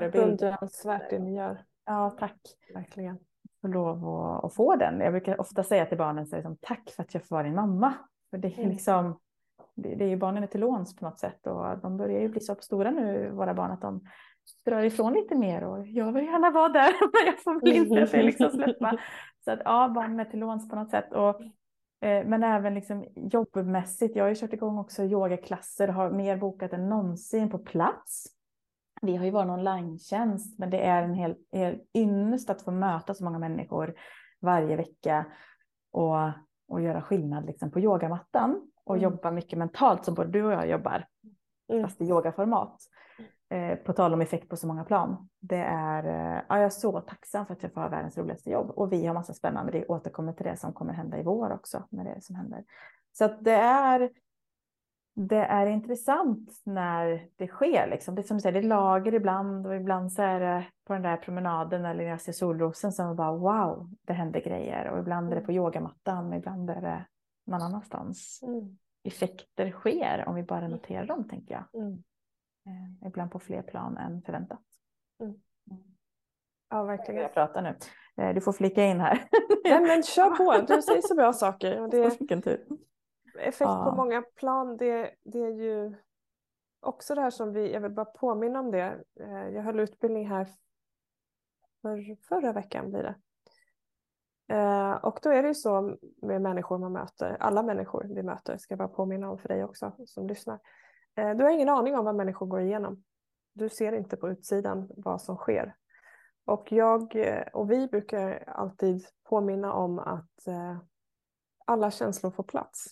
det 0.00 0.06
är 0.06 0.10
beundransvärt 0.10 1.10
det 1.10 1.18
ni 1.18 1.36
gör. 1.36 1.64
Ja, 1.84 2.10
tack. 2.18 2.40
Verkligen. 2.74 3.18
Få 3.62 3.68
lov 3.68 4.08
att, 4.08 4.44
att 4.44 4.54
få 4.54 4.76
den. 4.76 5.00
Jag 5.00 5.12
brukar 5.12 5.40
ofta 5.40 5.62
säga 5.62 5.86
till 5.86 5.98
barnen 5.98 6.26
så 6.26 6.36
liksom, 6.36 6.56
tack 6.60 6.90
för 6.96 7.02
att 7.02 7.14
jag 7.14 7.24
får 7.24 7.36
vara 7.36 7.42
din 7.42 7.54
mamma. 7.54 7.94
För 8.30 8.38
det 8.38 8.48
är 8.48 8.58
mm. 8.58 8.70
liksom, 8.70 9.20
det, 9.74 9.94
det 9.94 10.04
är 10.04 10.08
ju 10.08 10.16
barnen 10.16 10.42
är 10.42 10.46
till 10.46 10.60
låns 10.60 10.96
på 10.96 11.04
något 11.04 11.18
sätt 11.18 11.46
och 11.46 11.78
de 11.78 11.96
börjar 11.96 12.20
ju 12.20 12.28
bli 12.28 12.40
så 12.40 12.54
stora 12.54 12.90
nu, 12.90 13.30
våra 13.30 13.54
barn, 13.54 13.70
att 13.70 13.80
de 13.80 14.00
drar 14.66 14.82
ifrån 14.82 15.12
lite 15.12 15.34
mer 15.34 15.64
och 15.64 15.86
jag 15.86 16.12
vill 16.12 16.24
gärna 16.24 16.50
vara 16.50 16.68
där 16.68 16.92
men 17.12 17.26
jag 17.26 17.42
får 17.42 17.60
väl 17.60 17.76
inte 17.76 18.22
liksom 18.22 18.50
släppa. 18.50 18.98
Så 19.44 19.50
att 19.50 19.60
ja, 19.64 19.92
barnen 19.94 20.20
är 20.20 20.24
till 20.24 20.40
låns 20.40 20.68
på 20.68 20.76
något 20.76 20.90
sätt. 20.90 21.12
Och 21.12 21.40
Eh, 22.02 22.24
men 22.26 22.42
även 22.42 22.74
liksom 22.74 23.04
jobbmässigt. 23.16 24.16
Jag 24.16 24.24
har 24.24 24.28
ju 24.28 24.34
kört 24.34 24.52
igång 24.52 24.78
också 24.78 25.04
yogaklasser 25.04 25.88
och 25.88 25.94
har 25.94 26.10
mer 26.10 26.36
bokat 26.36 26.72
än 26.72 26.88
någonsin 26.88 27.50
på 27.50 27.58
plats. 27.58 28.26
Vi 29.02 29.16
har 29.16 29.24
ju 29.24 29.38
en 29.38 29.50
online-tjänst, 29.50 30.58
men 30.58 30.70
det 30.70 30.80
är 30.80 31.02
en 31.02 31.14
hel, 31.14 31.34
hel 31.52 31.80
ynnest 31.94 32.50
att 32.50 32.62
få 32.62 32.70
möta 32.70 33.14
så 33.14 33.24
många 33.24 33.38
människor 33.38 33.94
varje 34.40 34.76
vecka 34.76 35.26
och, 35.92 36.16
och 36.68 36.80
göra 36.80 37.02
skillnad 37.02 37.46
liksom 37.46 37.70
på 37.70 37.80
yogamattan 37.80 38.70
och 38.84 38.96
mm. 38.96 39.02
jobba 39.02 39.30
mycket 39.30 39.58
mentalt 39.58 40.04
som 40.04 40.14
både 40.14 40.30
du 40.30 40.44
och 40.44 40.52
jag 40.52 40.68
jobbar, 40.68 41.06
mm. 41.72 41.82
fast 41.82 42.00
i 42.00 42.04
yogaformat. 42.04 42.78
Eh, 43.50 43.76
på 43.76 43.92
tal 43.92 44.14
om 44.14 44.20
effekt 44.20 44.48
på 44.48 44.56
så 44.56 44.66
många 44.66 44.84
plan. 44.84 45.28
Det 45.40 45.64
är, 45.68 46.04
eh, 46.04 46.42
ja, 46.48 46.56
jag 46.56 46.64
är 46.64 46.70
så 46.70 47.00
tacksam 47.00 47.46
för 47.46 47.54
att 47.54 47.62
jag 47.62 47.72
får 47.72 47.80
ha 47.80 47.88
världens 47.88 48.18
roligaste 48.18 48.50
jobb 48.50 48.70
och 48.70 48.92
vi 48.92 49.06
har 49.06 49.14
massa 49.14 49.34
spännande. 49.34 49.72
Vi 49.72 49.84
återkommer 49.86 50.32
till 50.32 50.46
det 50.46 50.56
som 50.56 50.72
kommer 50.72 50.92
hända 50.92 51.18
i 51.18 51.22
vår 51.22 51.52
också 51.52 51.84
med 51.90 52.06
det 52.06 52.22
som 52.22 52.36
händer. 52.36 52.64
Så 53.12 53.24
att 53.24 53.44
det 53.44 53.54
är. 53.54 54.10
Det 55.14 55.36
är 55.36 55.66
intressant 55.66 56.50
när 56.64 57.28
det 57.36 57.46
sker 57.46 57.86
liksom. 57.86 58.14
Det 58.14 58.20
är 58.20 58.22
som 58.22 58.36
du 58.36 58.40
säger, 58.40 58.52
det 58.52 58.66
är 58.66 58.68
lager 58.68 59.14
ibland 59.14 59.66
och 59.66 59.76
ibland 59.76 60.12
så 60.12 60.22
är 60.22 60.40
det 60.40 60.66
på 60.84 60.92
den 60.92 61.02
där 61.02 61.16
promenaden 61.16 61.84
eller 61.84 62.04
när 62.04 62.10
jag 62.10 62.20
ser 62.20 62.32
solrosen 62.32 62.92
som 62.92 63.16
bara 63.16 63.32
wow, 63.32 63.90
det 64.02 64.12
händer 64.12 64.40
grejer 64.40 64.88
och 64.90 64.98
ibland 64.98 65.32
är 65.32 65.36
det 65.36 65.46
på 65.46 65.52
yogamattan 65.52 66.32
och 66.32 66.36
ibland 66.38 66.70
är 66.70 66.80
det 66.80 67.06
någon 67.46 67.62
annanstans. 67.62 68.40
Mm. 68.42 68.78
Effekter 69.04 69.70
sker 69.70 70.24
om 70.26 70.34
vi 70.34 70.42
bara 70.42 70.68
noterar 70.68 71.06
dem 71.06 71.28
tänker 71.28 71.54
jag. 71.54 71.82
Mm. 71.82 72.02
Eh, 72.66 73.08
ibland 73.08 73.30
på 73.30 73.38
fler 73.38 73.62
plan 73.62 73.96
än 73.96 74.22
förväntat. 74.22 74.62
Mm. 75.20 75.34
mm. 75.70 75.82
Ja, 76.70 76.84
verkligen. 76.84 77.22
Jag 77.22 77.34
pratar 77.34 77.62
nu. 77.62 77.76
Eh, 78.24 78.34
du 78.34 78.40
får 78.40 78.52
flika 78.52 78.84
in 78.84 79.00
här. 79.00 79.28
Nej, 79.64 79.80
men 79.80 80.02
kör 80.02 80.30
på. 80.30 80.66
Du 80.74 80.82
säger 80.82 81.02
så 81.02 81.14
bra 81.14 81.32
saker. 81.32 81.80
Och 81.80 81.90
det, 81.90 82.18
Vilken 82.20 82.42
tur. 82.42 82.66
Effekt 83.42 83.68
ja. 83.68 83.84
på 83.90 83.96
många 83.96 84.22
plan, 84.22 84.76
det, 84.76 85.14
det 85.24 85.38
är 85.38 85.50
ju 85.50 85.94
också 86.80 87.14
det 87.14 87.20
här 87.20 87.30
som 87.30 87.52
vi, 87.52 87.72
jag 87.72 87.80
vill 87.80 87.90
bara 87.90 88.04
påminna 88.04 88.60
om 88.60 88.70
det. 88.70 89.04
Eh, 89.20 89.48
jag 89.48 89.62
höll 89.62 89.80
utbildning 89.80 90.28
här 90.28 90.48
för, 91.82 92.16
förra 92.28 92.52
veckan 92.52 92.90
blir 92.90 93.02
det. 93.02 93.14
Och 95.02 95.18
då 95.22 95.30
är 95.30 95.42
det 95.42 95.48
ju 95.48 95.54
så 95.54 95.96
med 96.22 96.42
människor 96.42 96.78
man 96.78 96.92
möter, 96.92 97.36
alla 97.40 97.62
människor 97.62 98.06
vi 98.14 98.22
möter, 98.22 98.56
ska 98.56 98.72
jag 98.72 98.78
bara 98.78 98.88
påminna 98.88 99.30
om 99.30 99.38
för 99.38 99.48
dig 99.48 99.64
också 99.64 99.92
som 100.06 100.26
lyssnar 100.26 100.58
Eh, 101.14 101.30
du 101.30 101.44
har 101.44 101.50
ingen 101.50 101.68
aning 101.68 101.96
om 101.98 102.04
vad 102.04 102.14
människor 102.14 102.46
går 102.46 102.60
igenom. 102.60 103.04
Du 103.52 103.68
ser 103.68 103.92
inte 103.92 104.16
på 104.16 104.30
utsidan 104.30 104.90
vad 104.96 105.22
som 105.22 105.36
sker. 105.36 105.76
Och 106.44 106.72
jag 106.72 107.16
eh, 107.16 107.46
och 107.52 107.70
vi 107.70 107.86
brukar 107.86 108.44
alltid 108.46 109.06
påminna 109.22 109.72
om 109.72 109.98
att 109.98 110.46
eh, 110.46 110.78
alla 111.64 111.90
känslor 111.90 112.30
får 112.30 112.42
plats. 112.42 112.86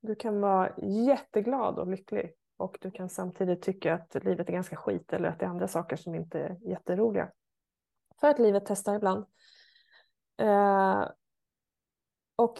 Du 0.00 0.14
kan 0.14 0.40
vara 0.40 0.74
jätteglad 0.82 1.78
och 1.78 1.86
lycklig 1.86 2.32
och 2.56 2.78
du 2.80 2.90
kan 2.90 3.08
samtidigt 3.08 3.62
tycka 3.62 3.94
att 3.94 4.24
livet 4.24 4.48
är 4.48 4.52
ganska 4.52 4.76
skit 4.76 5.12
eller 5.12 5.28
att 5.28 5.38
det 5.38 5.44
är 5.44 5.50
andra 5.50 5.68
saker 5.68 5.96
som 5.96 6.14
inte 6.14 6.40
är 6.40 6.58
jätteroliga. 6.68 7.32
För 8.20 8.28
att 8.28 8.38
livet 8.38 8.62
testar 8.66 8.94
ibland. 8.94 9.26
Eh, 10.36 11.08
och 12.36 12.58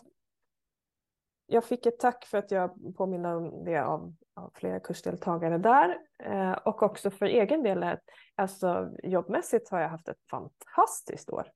jag 1.46 1.64
fick 1.64 1.87
ett 1.87 1.98
tack 1.98 2.24
för 2.24 2.38
att 2.38 2.50
jag 2.50 2.96
påminner 2.96 3.37
om 3.37 3.64
det 3.64 3.79
av 3.79 4.14
av 4.40 4.50
flera 4.55 4.81
kursdeltagare 4.81 5.59
där 5.59 5.98
eh, 6.18 6.53
och 6.53 6.83
också 6.83 7.11
för 7.11 7.26
egen 7.26 7.62
del, 7.62 7.98
alltså 8.35 8.90
jobbmässigt 9.03 9.70
har 9.70 9.81
jag 9.81 9.88
haft 9.88 10.09
ett 10.09 10.22
fantastiskt 10.31 11.31
år 11.31 11.53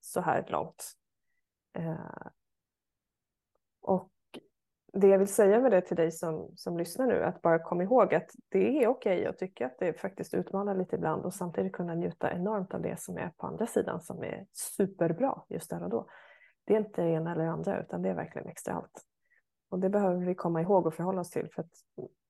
så 0.00 0.20
här 0.20 0.46
långt. 0.48 0.92
Eh, 1.72 2.26
och 3.80 4.10
det 4.92 5.08
jag 5.08 5.18
vill 5.18 5.28
säga 5.28 5.60
med 5.60 5.70
det 5.70 5.80
till 5.80 5.96
dig 5.96 6.12
som, 6.12 6.52
som 6.56 6.78
lyssnar 6.78 7.06
nu, 7.06 7.22
att 7.22 7.42
bara 7.42 7.58
kom 7.58 7.80
ihåg 7.80 8.14
att 8.14 8.30
det 8.48 8.84
är 8.84 8.88
okej 8.88 9.26
att 9.26 9.38
tycka 9.38 9.66
att 9.66 9.78
det 9.78 10.00
faktiskt 10.00 10.34
utmanar 10.34 10.74
lite 10.74 10.96
ibland 10.96 11.24
och 11.24 11.34
samtidigt 11.34 11.72
kunna 11.72 11.94
njuta 11.94 12.32
enormt 12.32 12.74
av 12.74 12.82
det 12.82 13.00
som 13.00 13.16
är 13.16 13.32
på 13.36 13.46
andra 13.46 13.66
sidan 13.66 14.00
som 14.00 14.22
är 14.24 14.46
superbra 14.52 15.42
just 15.48 15.70
där 15.70 15.82
och 15.82 15.90
då. 15.90 16.06
Det 16.64 16.74
är 16.74 16.78
inte 16.78 17.02
det 17.02 17.10
ena 17.10 17.32
eller 17.32 17.46
andra 17.46 17.80
utan 17.80 18.02
det 18.02 18.08
är 18.08 18.14
verkligen 18.14 18.48
extra 18.48 18.74
allt. 18.74 19.04
Och 19.70 19.78
det 19.78 19.88
behöver 19.88 20.24
vi 20.24 20.34
komma 20.34 20.62
ihåg 20.62 20.86
och 20.86 20.94
förhålla 20.94 21.20
oss 21.20 21.30
till 21.30 21.48
för 21.54 21.62
att 21.62 21.72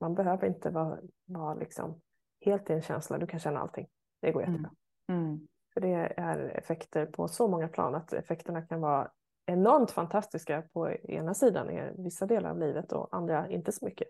man 0.01 0.15
behöver 0.15 0.47
inte 0.47 0.71
vara, 0.71 0.99
vara 1.25 1.55
liksom 1.55 2.01
helt 2.41 2.71
i 2.71 2.73
en 2.73 2.83
känsla. 2.83 3.19
Du 3.19 3.27
kan 3.27 3.41
känna 3.41 3.61
allting. 3.61 3.89
Det 4.21 4.33
går 4.33 4.43
jättebra. 4.43 4.71
Mm. 5.09 5.25
Mm. 5.25 5.49
För 5.75 5.81
det 5.81 6.15
är 6.17 6.39
effekter 6.39 7.07
på 7.07 7.29
så 7.29 7.49
många 7.49 7.69
plan 7.69 7.95
att 7.95 8.13
effekterna 8.13 8.63
kan 8.63 8.81
vara 8.81 9.11
enormt 9.49 9.91
fantastiska 9.91 10.63
på 10.73 10.91
ena 10.91 11.35
sidan 11.35 11.71
i 11.71 11.93
vissa 11.99 12.27
delar 12.27 12.51
av 12.51 12.59
livet 12.59 12.93
och 12.93 13.09
andra 13.17 13.49
inte 13.49 13.73
så 13.73 13.85
mycket. 13.85 14.09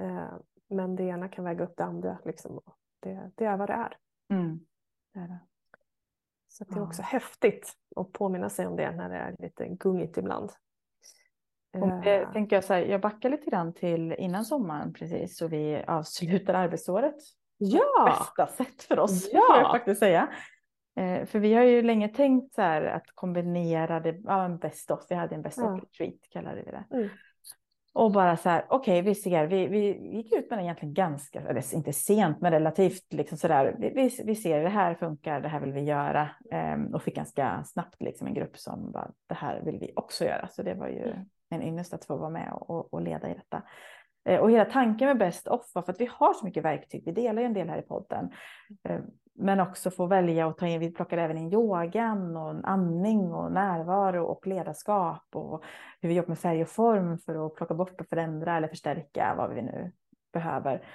Eh, 0.00 0.34
men 0.68 0.96
det 0.96 1.02
ena 1.02 1.28
kan 1.28 1.44
väga 1.44 1.64
upp 1.64 1.76
det 1.76 1.84
andra. 1.84 2.18
Liksom. 2.24 2.60
Det, 3.00 3.30
det 3.34 3.44
är 3.44 3.56
vad 3.56 3.68
det 3.68 3.72
är. 3.72 3.96
Mm. 4.30 4.60
det, 5.14 5.20
är 5.20 5.28
det. 5.28 5.40
Så 6.48 6.64
det 6.64 6.76
är 6.76 6.82
också 6.82 7.02
ja. 7.02 7.06
häftigt 7.06 7.72
att 7.96 8.12
påminna 8.12 8.50
sig 8.50 8.66
om 8.66 8.76
det 8.76 8.90
när 8.90 9.08
det 9.08 9.16
är 9.16 9.36
lite 9.38 9.68
gungigt 9.68 10.16
ibland. 10.16 10.52
Och 11.72 12.06
eh. 12.06 12.32
tänker 12.32 12.56
jag, 12.56 12.64
så 12.64 12.74
här, 12.74 12.80
jag 12.80 13.00
backar 13.00 13.30
lite 13.30 13.50
grann 13.50 13.72
till 13.72 14.12
innan 14.12 14.44
sommaren 14.44 14.92
precis 14.92 15.36
så 15.36 15.48
vi 15.48 15.84
avslutar 15.86 16.54
arbetsåret. 16.54 17.16
Ja! 17.58 18.04
Bästa 18.06 18.46
sätt 18.46 18.82
för 18.82 18.98
oss, 18.98 19.28
ja. 19.32 19.40
får 19.48 19.56
jag 19.56 19.70
faktiskt 19.70 19.98
säga. 19.98 20.28
Eh, 20.96 21.26
för 21.26 21.38
vi 21.38 21.54
har 21.54 21.62
ju 21.62 21.82
länge 21.82 22.08
tänkt 22.08 22.54
så 22.54 22.62
här 22.62 22.82
att 22.82 23.06
kombinera 23.14 24.00
det, 24.00 24.20
ja 24.24 24.44
en 24.44 24.58
best 24.58 24.90
of, 24.90 25.06
vi 25.08 25.14
hade 25.14 25.34
en 25.34 25.42
best 25.42 25.58
ja. 25.58 25.74
of 25.74 25.82
retreat 25.82 26.20
kallade 26.30 26.62
vi 26.62 26.70
det. 26.70 26.84
Mm. 26.96 27.08
Och 27.92 28.12
bara 28.12 28.36
så 28.36 28.48
här, 28.48 28.64
okej 28.68 29.00
okay, 29.00 29.02
vi 29.02 29.14
ser, 29.14 29.46
vi, 29.46 29.66
vi 29.66 30.16
gick 30.16 30.32
ut 30.32 30.50
med 30.50 30.58
den 30.58 30.64
egentligen 30.64 30.94
ganska, 30.94 31.40
eller 31.40 31.74
inte 31.74 31.92
sent 31.92 32.40
men 32.40 32.52
relativt 32.52 33.12
liksom 33.12 33.38
så 33.38 33.48
där, 33.48 33.76
vi, 33.78 33.90
vi, 33.90 34.22
vi 34.24 34.34
ser 34.34 34.62
det 34.62 34.68
här 34.68 34.94
funkar, 34.94 35.40
det 35.40 35.48
här 35.48 35.60
vill 35.60 35.72
vi 35.72 35.80
göra. 35.80 36.28
Um, 36.74 36.94
och 36.94 37.02
fick 37.02 37.14
ganska 37.14 37.64
snabbt 37.64 38.02
liksom 38.02 38.26
en 38.26 38.34
grupp 38.34 38.58
som 38.58 38.92
bara, 38.92 39.10
det 39.26 39.34
här 39.34 39.60
vill 39.60 39.78
vi 39.78 39.92
också 39.96 40.24
göra. 40.24 40.48
Så 40.48 40.62
det 40.62 40.74
var 40.74 40.88
ju 40.88 41.02
mm. 41.02 41.24
en 41.50 41.62
ynnest 41.62 41.94
att 41.94 42.04
få 42.04 42.16
vara 42.16 42.30
med 42.30 42.52
och, 42.52 42.94
och 42.94 43.02
leda 43.02 43.30
i 43.30 43.34
detta. 43.34 43.62
Uh, 44.30 44.40
och 44.40 44.50
hela 44.50 44.64
tanken 44.64 45.08
med 45.08 45.18
Best 45.18 45.48
Off 45.48 45.74
var 45.74 45.82
för 45.82 45.92
att 45.92 46.00
vi 46.00 46.10
har 46.12 46.34
så 46.34 46.44
mycket 46.44 46.64
verktyg, 46.64 47.02
vi 47.06 47.12
delar 47.12 47.42
ju 47.42 47.46
en 47.46 47.54
del 47.54 47.68
här 47.68 47.78
i 47.78 47.82
podden. 47.82 48.30
Men 49.40 49.60
också 49.60 49.90
få 49.90 50.06
välja 50.06 50.46
och 50.46 50.58
ta 50.58 50.66
in, 50.66 50.80
vi 50.80 50.92
plockade 50.92 51.22
även 51.22 51.38
in 51.38 51.52
yogan 51.52 52.36
och 52.36 52.68
andning 52.70 53.32
och 53.32 53.52
närvaro 53.52 54.24
och 54.24 54.46
ledarskap 54.46 55.24
och 55.34 55.64
hur 56.00 56.08
vi 56.08 56.14
jobbar 56.14 56.28
med 56.28 56.38
färg 56.38 56.62
och 56.62 56.68
form 56.68 57.18
för 57.18 57.46
att 57.46 57.54
plocka 57.54 57.74
bort 57.74 58.00
och 58.00 58.06
förändra 58.06 58.56
eller 58.56 58.68
förstärka 58.68 59.34
vad 59.36 59.54
vi 59.54 59.62
nu 59.62 59.92
behöver. 60.32 60.86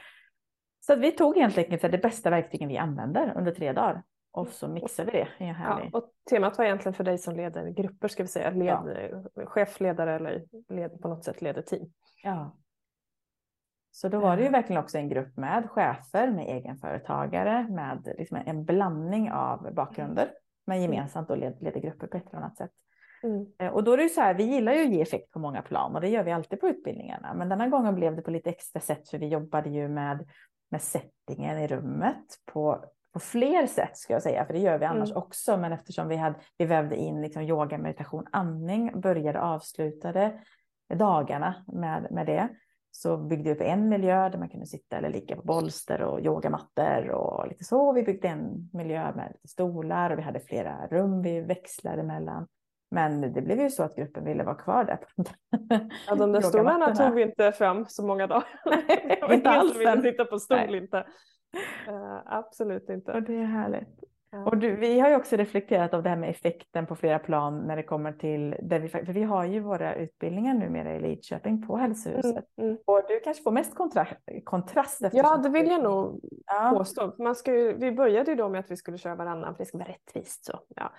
Så 0.79 0.95
vi 0.95 1.11
tog 1.11 1.37
helt 1.37 1.57
enkelt 1.57 1.81
det 1.81 1.97
bästa 1.97 2.29
verktygen 2.29 2.69
vi 2.69 2.77
använder 2.77 3.33
under 3.37 3.51
tre 3.51 3.73
dagar 3.73 4.03
och 4.31 4.47
så 4.47 4.67
mixar 4.67 5.05
vi 5.05 5.11
det 5.11 5.27
i 5.39 5.43
en 5.47 5.55
härlig... 5.55 5.89
Ja, 5.93 5.97
och 5.97 6.11
temat 6.29 6.57
var 6.57 6.65
egentligen 6.65 6.93
för 6.93 7.03
dig 7.03 7.17
som 7.17 7.35
leder 7.35 7.69
grupper, 7.69 8.07
ska 8.07 8.23
vi 8.23 8.29
säga, 8.29 8.49
led, 8.49 9.23
ja. 9.35 9.45
chefledare 9.45 10.15
eller 10.15 10.43
led, 10.69 11.01
på 11.01 11.07
något 11.07 11.23
sätt 11.23 11.41
leder 11.41 11.61
team. 11.61 11.91
Ja. 12.23 12.55
Så 13.95 14.09
då 14.09 14.19
var 14.19 14.37
det 14.37 14.43
ju 14.43 14.49
verkligen 14.49 14.81
också 14.81 14.97
en 14.97 15.09
grupp 15.09 15.37
med 15.37 15.69
chefer, 15.69 16.31
med 16.31 16.47
egenföretagare, 16.47 17.67
med 17.69 18.13
liksom 18.17 18.37
en 18.45 18.65
blandning 18.65 19.31
av 19.31 19.73
bakgrunder, 19.73 20.31
men 20.67 20.77
mm. 20.77 20.91
gemensamt 20.91 21.27
då 21.27 21.35
led, 21.35 21.57
leder 21.61 21.79
grupper 21.79 22.07
på 22.07 22.17
ett 22.17 22.27
eller 22.29 22.37
annat 22.37 22.57
sätt. 22.57 22.71
Mm. 23.23 23.45
Eh, 23.59 23.73
och 23.73 23.83
då 23.83 23.93
är 23.93 23.97
det 23.97 24.03
ju 24.03 24.09
så 24.09 24.21
här, 24.21 24.33
vi 24.33 24.43
gillar 24.43 24.73
ju 24.73 24.83
att 24.83 24.93
ge 24.93 25.01
effekt 25.01 25.31
på 25.31 25.39
många 25.39 25.61
plan 25.61 25.95
och 25.95 26.01
det 26.01 26.09
gör 26.09 26.23
vi 26.23 26.31
alltid 26.31 26.59
på 26.59 26.67
utbildningarna. 26.67 27.33
Men 27.33 27.49
denna 27.49 27.67
gången 27.67 27.95
blev 27.95 28.15
det 28.15 28.21
på 28.21 28.31
lite 28.31 28.49
extra 28.49 28.79
sätt 28.79 29.09
för 29.09 29.17
vi 29.17 29.27
jobbade 29.27 29.69
ju 29.69 29.87
med, 29.87 30.27
med 30.71 30.81
settingen 30.81 31.57
i 31.57 31.67
rummet 31.67 32.25
på, 32.45 32.85
på 33.13 33.19
fler 33.19 33.67
sätt 33.67 33.97
ska 33.97 34.13
jag 34.13 34.23
säga, 34.23 34.45
för 34.45 34.53
det 34.53 34.59
gör 34.59 34.77
vi 34.77 34.85
annars 34.85 35.11
mm. 35.11 35.23
också. 35.23 35.57
Men 35.57 35.71
eftersom 35.71 36.07
vi, 36.07 36.15
hade, 36.15 36.35
vi 36.57 36.65
vävde 36.65 36.95
in 36.95 37.21
liksom 37.21 37.41
yoga, 37.41 37.77
meditation, 37.77 38.27
andning, 38.31 39.01
började 39.01 39.41
avslutade 39.41 40.39
dagarna 40.93 41.65
med, 41.67 42.07
med 42.11 42.25
det 42.25 42.49
så 42.95 43.17
byggde 43.17 43.43
vi 43.43 43.55
upp 43.55 43.61
en 43.61 43.89
miljö 43.89 44.29
där 44.29 44.37
man 44.37 44.49
kunde 44.49 44.65
sitta 44.65 44.97
eller 44.97 45.09
ligga 45.09 45.35
på 45.35 45.41
bolster 45.41 46.01
och 46.01 46.21
yogamattor 46.21 47.09
och 47.09 47.47
lite 47.47 47.63
så. 47.63 47.93
Vi 47.93 48.03
byggde 48.03 48.27
en 48.27 48.69
miljö 48.73 49.15
med 49.15 49.31
lite 49.33 49.47
stolar 49.47 50.09
och 50.09 50.17
vi 50.17 50.21
hade 50.21 50.39
flera 50.39 50.87
rum 50.87 51.21
vi 51.21 51.41
växlade 51.41 52.03
mellan. 52.03 52.47
Men 52.91 53.33
det 53.33 53.41
blev 53.41 53.59
ju 53.59 53.69
så 53.69 53.83
att 53.83 53.95
gruppen 53.95 54.25
ville 54.25 54.43
vara 54.43 54.55
kvar 54.55 54.83
där. 54.83 54.99
Ja, 56.07 56.15
de 56.15 56.31
där 56.31 56.41
stolarna 56.41 56.95
tog 56.95 57.15
vi 57.15 57.21
inte 57.21 57.51
fram 57.51 57.85
så 57.87 58.05
många 58.05 58.27
dagar. 58.27 58.43
inte 59.33 59.49
alls. 59.49 59.79
ville 59.79 60.01
sitta 60.01 60.25
på 60.25 60.39
stol 60.39 60.57
Nej. 60.57 60.77
inte. 60.77 60.97
Uh, 61.89 62.21
absolut 62.25 62.89
inte. 62.89 63.11
Och 63.11 63.23
det 63.23 63.35
är 63.35 63.45
härligt. 63.45 64.03
Och 64.45 64.57
du, 64.57 64.75
vi 64.75 64.99
har 64.99 65.09
ju 65.09 65.15
också 65.15 65.35
reflekterat 65.35 65.93
av 65.93 66.03
det 66.03 66.09
här 66.09 66.17
med 66.17 66.29
effekten 66.29 66.85
på 66.85 66.95
flera 66.95 67.19
plan 67.19 67.67
när 67.67 67.75
det 67.75 67.83
kommer 67.83 68.11
till, 68.11 68.55
där 68.61 68.79
vi, 68.79 68.89
för 68.89 69.03
vi 69.03 69.23
har 69.23 69.45
ju 69.45 69.59
våra 69.59 69.95
utbildningar 69.95 70.53
numera 70.53 70.95
i 70.95 70.99
Lidköping 70.99 71.67
på 71.67 71.77
hälsohuset. 71.77 72.45
Mm, 72.57 72.69
mm. 72.69 72.77
Och 72.85 73.01
du 73.07 73.19
kanske 73.19 73.43
får 73.43 73.51
mest 73.51 73.75
kontra, 73.75 74.07
kontrast. 74.43 75.01
Ja, 75.11 75.37
det 75.37 75.49
vill 75.49 75.67
jag 75.67 75.83
nog 75.83 76.19
ja. 76.45 76.73
påstå. 76.77 77.15
Man 77.19 77.35
ska 77.35 77.53
ju, 77.53 77.77
vi 77.77 77.91
började 77.91 78.31
ju 78.31 78.37
då 78.37 78.49
med 78.49 78.59
att 78.59 78.71
vi 78.71 78.77
skulle 78.77 78.97
köra 78.97 79.15
varannan 79.15 79.55
för 79.55 79.63
det 79.63 79.67
ska 79.67 79.77
vara 79.77 79.89
rättvist. 79.89 80.45
Så, 80.45 80.59
ja. 80.75 80.91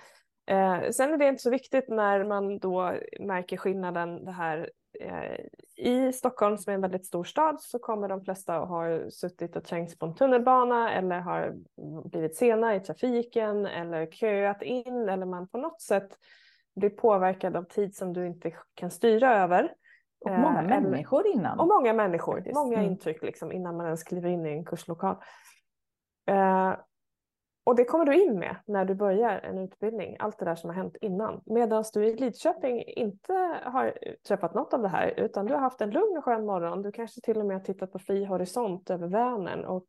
Eh, 0.54 0.90
sen 0.90 1.12
är 1.12 1.18
det 1.18 1.28
inte 1.28 1.42
så 1.42 1.50
viktigt 1.50 1.88
när 1.88 2.24
man 2.24 2.58
då 2.58 2.94
märker 3.20 3.56
skillnaden 3.56 4.24
det 4.24 4.32
här 4.32 4.70
I 5.76 6.12
Stockholm 6.12 6.58
som 6.58 6.70
är 6.70 6.74
en 6.74 6.80
väldigt 6.80 7.06
stor 7.06 7.24
stad 7.24 7.60
så 7.60 7.78
kommer 7.78 8.08
de 8.08 8.24
flesta 8.24 8.56
att 8.56 8.68
ha 8.68 9.10
suttit 9.10 9.56
och 9.56 9.64
trängts 9.64 9.98
på 9.98 10.06
en 10.06 10.14
tunnelbana 10.14 10.92
eller 10.92 11.20
har 11.20 11.54
blivit 12.08 12.36
sena 12.36 12.74
i 12.74 12.80
trafiken 12.80 13.66
eller 13.66 14.06
köat 14.06 14.62
in 14.62 15.08
eller 15.08 15.26
man 15.26 15.48
på 15.48 15.58
något 15.58 15.80
sätt 15.80 16.08
blir 16.76 16.90
påverkad 16.90 17.56
av 17.56 17.62
tid 17.62 17.96
som 17.96 18.12
du 18.12 18.26
inte 18.26 18.52
kan 18.74 18.90
styra 18.90 19.42
över. 19.42 19.72
Och 20.20 20.30
många 20.30 20.60
eh, 20.60 20.68
människor 20.68 21.26
innan. 21.26 21.60
Och 21.60 21.66
många 21.66 21.92
människor, 21.92 22.52
många 22.54 22.78
mm. 22.78 22.90
intryck 22.90 23.22
liksom 23.22 23.52
innan 23.52 23.76
man 23.76 23.86
ens 23.86 24.02
kliver 24.02 24.28
in 24.28 24.46
i 24.46 24.50
en 24.50 24.64
kurslokal. 24.64 25.16
Eh, 26.26 26.74
och 27.66 27.76
det 27.76 27.84
kommer 27.84 28.04
du 28.04 28.22
in 28.24 28.38
med 28.38 28.56
när 28.66 28.84
du 28.84 28.94
börjar 28.94 29.38
en 29.38 29.58
utbildning, 29.58 30.16
allt 30.18 30.38
det 30.38 30.44
där 30.44 30.54
som 30.54 30.70
har 30.70 30.74
hänt 30.74 30.96
innan. 31.00 31.40
Medan 31.46 31.84
du 31.92 32.06
i 32.06 32.16
Lidköping 32.16 32.82
inte 32.82 33.32
har 33.62 33.98
träffat 34.28 34.54
något 34.54 34.74
av 34.74 34.82
det 34.82 34.88
här 34.88 35.14
utan 35.16 35.46
du 35.46 35.54
har 35.54 35.60
haft 35.60 35.80
en 35.80 35.90
lugn 35.90 36.16
och 36.18 36.24
skön 36.24 36.46
morgon. 36.46 36.82
Du 36.82 36.92
kanske 36.92 37.20
till 37.20 37.38
och 37.38 37.46
med 37.46 37.56
har 37.56 37.64
tittat 37.64 37.92
på 37.92 37.98
fri 37.98 38.24
horisont 38.24 38.90
över 38.90 39.06
Vänern 39.06 39.64
och 39.64 39.86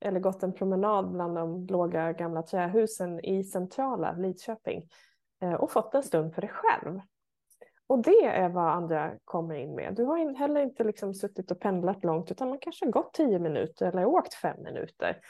eller 0.00 0.20
gått 0.20 0.42
en 0.42 0.52
promenad 0.52 1.12
bland 1.12 1.34
de 1.34 1.66
låga 1.66 2.12
gamla 2.12 2.42
trähusen 2.42 3.24
i 3.24 3.44
centrala 3.44 4.12
Lidköping 4.12 4.88
eh, 5.42 5.54
och 5.54 5.70
fått 5.70 5.94
en 5.94 6.02
stund 6.02 6.34
för 6.34 6.40
dig 6.40 6.50
själv. 6.50 7.00
Och 7.86 8.02
det 8.02 8.24
är 8.24 8.48
vad 8.48 8.72
andra 8.72 9.12
kommer 9.24 9.54
in 9.54 9.74
med. 9.74 9.94
Du 9.94 10.04
har 10.04 10.38
heller 10.38 10.60
inte 10.60 10.84
liksom 10.84 11.14
suttit 11.14 11.50
och 11.50 11.60
pendlat 11.60 12.04
långt 12.04 12.30
utan 12.30 12.48
man 12.48 12.58
kanske 12.58 12.84
har 12.84 12.92
gått 12.92 13.14
tio 13.14 13.38
minuter 13.38 13.86
eller 13.86 14.04
åkt 14.04 14.34
fem 14.34 14.62
minuter. 14.62 15.20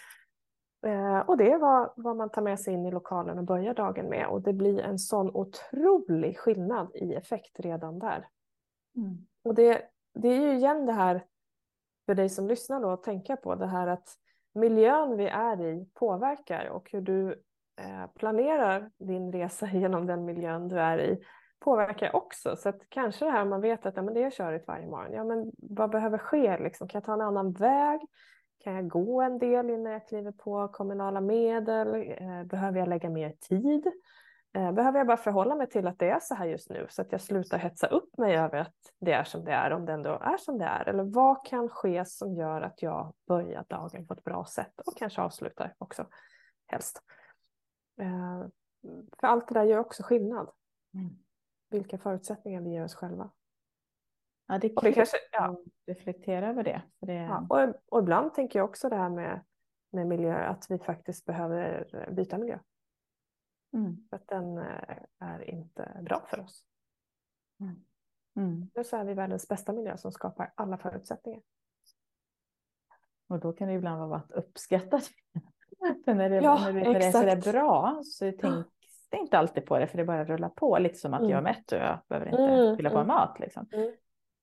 Eh, 0.86 1.18
och 1.18 1.36
det 1.36 1.52
är 1.52 1.58
vad, 1.58 1.90
vad 1.96 2.16
man 2.16 2.30
tar 2.30 2.42
med 2.42 2.60
sig 2.60 2.74
in 2.74 2.86
i 2.86 2.90
lokalen 2.90 3.38
och 3.38 3.44
börjar 3.44 3.74
dagen 3.74 4.08
med. 4.08 4.26
Och 4.26 4.42
det 4.42 4.52
blir 4.52 4.80
en 4.80 4.98
sån 4.98 5.30
otrolig 5.36 6.38
skillnad 6.38 6.90
i 6.94 7.14
effekt 7.14 7.60
redan 7.60 7.98
där. 7.98 8.28
Mm. 8.96 9.26
Och 9.44 9.54
det, 9.54 9.82
det 10.14 10.28
är 10.28 10.40
ju 10.40 10.52
igen 10.52 10.86
det 10.86 10.92
här 10.92 11.24
för 12.06 12.14
dig 12.14 12.28
som 12.28 12.46
lyssnar 12.46 12.80
då 12.80 12.90
att 12.90 13.02
tänka 13.02 13.36
på 13.36 13.54
det 13.54 13.66
här 13.66 13.86
att 13.86 14.08
miljön 14.54 15.16
vi 15.16 15.26
är 15.26 15.60
i 15.60 15.88
påverkar 15.94 16.66
och 16.66 16.90
hur 16.92 17.00
du 17.00 17.30
eh, 17.80 18.06
planerar 18.14 18.90
din 18.98 19.32
resa 19.32 19.66
genom 19.72 20.06
den 20.06 20.24
miljön 20.24 20.68
du 20.68 20.80
är 20.80 20.98
i 20.98 21.18
påverkar 21.58 22.16
också. 22.16 22.56
Så 22.56 22.68
att 22.68 22.88
kanske 22.88 23.24
det 23.24 23.30
här 23.30 23.44
man 23.44 23.60
vet 23.60 23.86
att 23.86 23.96
ja, 23.96 24.02
men 24.02 24.14
det 24.14 24.22
är 24.22 24.30
körigt 24.30 24.68
varje 24.68 24.86
morgon. 24.86 25.12
Ja, 25.12 25.24
men 25.24 25.52
vad 25.58 25.90
behöver 25.90 26.18
ske? 26.18 26.58
Liksom? 26.58 26.88
Kan 26.88 26.98
jag 26.98 27.04
ta 27.04 27.12
en 27.12 27.20
annan 27.20 27.52
väg? 27.52 28.00
Kan 28.66 28.74
jag 28.74 28.88
gå 28.88 29.22
en 29.22 29.38
del 29.38 29.70
innan 29.70 29.92
jag 29.92 30.08
kliver 30.08 30.32
på 30.32 30.68
kommunala 30.68 31.20
medel? 31.20 31.94
Eh, 31.94 32.44
behöver 32.44 32.78
jag 32.78 32.88
lägga 32.88 33.10
mer 33.10 33.30
tid? 33.30 33.86
Eh, 34.52 34.72
behöver 34.72 34.98
jag 34.98 35.06
bara 35.06 35.16
förhålla 35.16 35.54
mig 35.54 35.68
till 35.68 35.86
att 35.86 35.98
det 35.98 36.10
är 36.10 36.20
så 36.20 36.34
här 36.34 36.46
just 36.46 36.70
nu 36.70 36.86
så 36.90 37.02
att 37.02 37.12
jag 37.12 37.20
slutar 37.20 37.58
hetsa 37.58 37.86
upp 37.86 38.18
mig 38.18 38.36
över 38.36 38.58
att 38.58 38.74
det 39.00 39.12
är 39.12 39.24
som 39.24 39.44
det 39.44 39.52
är 39.52 39.72
om 39.72 39.86
det 39.86 39.92
ändå 39.92 40.10
är 40.10 40.36
som 40.36 40.58
det 40.58 40.64
är? 40.64 40.88
Eller 40.88 41.04
vad 41.04 41.44
kan 41.46 41.68
ske 41.68 42.04
som 42.04 42.34
gör 42.34 42.60
att 42.60 42.82
jag 42.82 43.14
börjar 43.28 43.64
dagen 43.68 44.06
på 44.06 44.14
ett 44.14 44.24
bra 44.24 44.44
sätt 44.44 44.80
och 44.86 44.96
kanske 44.96 45.22
avslutar 45.22 45.74
också 45.78 46.06
helst? 46.66 47.02
Eh, 48.00 48.46
för 49.20 49.26
allt 49.26 49.48
det 49.48 49.54
där 49.54 49.64
gör 49.64 49.78
också 49.78 50.02
skillnad. 50.02 50.50
Mm. 50.94 51.10
Vilka 51.70 51.98
förutsättningar 51.98 52.60
vi 52.60 52.70
ger 52.70 52.84
oss 52.84 52.94
själva. 52.94 53.30
Ja, 54.46 54.58
det 54.58 54.66
är 54.66 54.80
kul 54.80 54.94
kanske, 54.94 55.16
ja. 55.32 55.56
reflektera 55.86 56.48
över 56.48 56.64
det. 56.64 56.82
det... 57.00 57.14
Ja, 57.14 57.46
och, 57.48 57.74
och 57.88 58.02
ibland 58.02 58.34
tänker 58.34 58.58
jag 58.58 58.68
också 58.68 58.88
det 58.88 58.96
här 58.96 59.10
med, 59.10 59.40
med 59.92 60.06
miljö, 60.06 60.34
att 60.34 60.66
vi 60.70 60.78
faktiskt 60.78 61.24
behöver 61.24 61.88
byta 62.10 62.38
miljö. 62.38 62.58
Mm. 63.72 64.06
För 64.10 64.16
att 64.16 64.28
den 64.28 64.58
eh, 64.58 64.96
är 65.18 65.50
inte 65.50 66.00
bra 66.02 66.26
för 66.30 66.40
oss. 66.40 66.64
Mm. 67.60 67.84
Mm. 68.36 68.70
Nu 68.74 68.84
så 68.84 68.96
är 68.96 69.04
vi 69.04 69.14
världens 69.14 69.48
bästa 69.48 69.72
miljö 69.72 69.96
som 69.96 70.12
skapar 70.12 70.52
alla 70.54 70.78
förutsättningar. 70.78 71.42
Och 73.28 73.40
då 73.40 73.52
kan 73.52 73.68
det 73.68 73.74
ibland 73.74 74.08
vara 74.08 74.18
att 74.18 74.32
uppskatta 74.32 75.00
För 76.04 76.14
när 76.14 76.30
det, 76.30 76.36
ja, 76.36 76.58
när 76.58 76.72
det, 76.72 77.12
när 77.12 77.24
det 77.24 77.32
är 77.32 77.52
bra 77.52 78.00
så 78.04 78.32
tänks 78.32 78.68
det 79.10 79.16
inte 79.16 79.38
alltid 79.38 79.66
på 79.66 79.78
det 79.78 79.86
för 79.86 79.98
det 79.98 80.04
bara 80.04 80.24
rullar 80.24 80.48
på 80.48 80.78
lite 80.78 80.98
som 80.98 81.14
att 81.14 81.20
mm. 81.20 81.30
jag 81.30 81.38
är 81.38 81.42
mätt 81.42 81.72
och 81.72 81.78
jag 81.78 81.98
behöver 82.08 82.26
inte 82.26 82.42
mm. 82.42 82.76
fylla 82.76 82.90
på 82.90 82.96
mm. 82.96 83.06
mat. 83.06 83.38
Liksom. 83.40 83.68
Mm. 83.72 83.92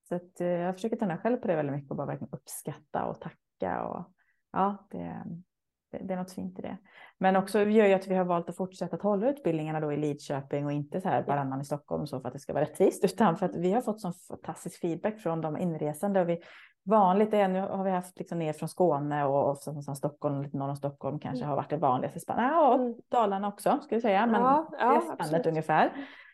Så 0.09 0.15
att, 0.15 0.41
eh, 0.41 0.47
jag 0.47 0.75
försöker 0.75 0.95
tända 0.95 1.17
själv 1.17 1.37
på 1.37 1.47
det 1.47 1.55
väldigt 1.55 1.75
mycket 1.75 1.91
och 1.91 1.97
bara 1.97 2.07
verkligen 2.07 2.33
uppskatta 2.33 3.05
och 3.05 3.21
tacka. 3.21 3.83
Och, 3.83 4.05
ja, 4.51 4.87
det, 4.91 5.23
det, 5.91 6.13
är 6.13 6.17
något 6.17 6.31
fint 6.31 6.59
i 6.59 6.61
det. 6.61 6.77
Men 7.17 7.35
också 7.35 7.59
gör 7.59 7.85
ju 7.85 7.93
att 7.93 8.07
vi 8.07 8.15
har 8.15 8.25
valt 8.25 8.49
att 8.49 8.57
fortsätta 8.57 8.95
att 8.95 9.01
hålla 9.01 9.29
utbildningarna 9.29 9.79
då 9.79 9.93
i 9.93 9.97
Lidköping 9.97 10.65
och 10.65 10.71
inte 10.71 11.01
så 11.01 11.09
här 11.09 11.23
varannan 11.23 11.61
i 11.61 11.65
Stockholm 11.65 12.07
så 12.07 12.19
för 12.19 12.27
att 12.27 12.33
det 12.33 12.39
ska 12.39 12.53
vara 12.53 12.63
rättvist, 12.63 13.05
utan 13.05 13.37
för 13.37 13.45
att 13.45 13.55
vi 13.55 13.73
har 13.73 13.81
fått 13.81 14.01
sån 14.01 14.13
fantastisk 14.13 14.79
feedback 14.79 15.19
från 15.19 15.41
de 15.41 15.57
inresande. 15.57 16.21
Och 16.21 16.29
vi, 16.29 16.41
vanligt 16.85 17.33
är, 17.33 17.47
nu 17.47 17.59
har 17.59 17.83
vi 17.83 17.91
haft 17.91 18.19
liksom 18.19 18.39
ner 18.39 18.53
från 18.53 18.69
Skåne 18.69 19.25
och 19.25 19.49
ofta 19.49 19.73
från 19.73 19.95
Stockholm, 19.95 20.41
lite 20.41 20.57
norr 20.57 20.69
om 20.69 20.75
Stockholm 20.75 21.19
kanske 21.19 21.43
mm. 21.43 21.49
har 21.49 21.55
varit 21.55 21.69
det 21.69 21.77
vanligaste 21.77 22.19
spannet. 22.19 22.51
Ja, 22.51 22.73
och 22.73 22.81
mm. 22.81 22.95
Dalarna 23.09 23.47
också 23.47 23.79
ska 23.81 23.95
vi 23.95 24.01
säga, 24.01 24.25
men 24.25 24.41
ja, 24.41 24.69
ja, 24.79 24.89
det 24.89 24.95
är 24.95 25.15
spannet 25.15 25.45
ungefär. 25.45 25.85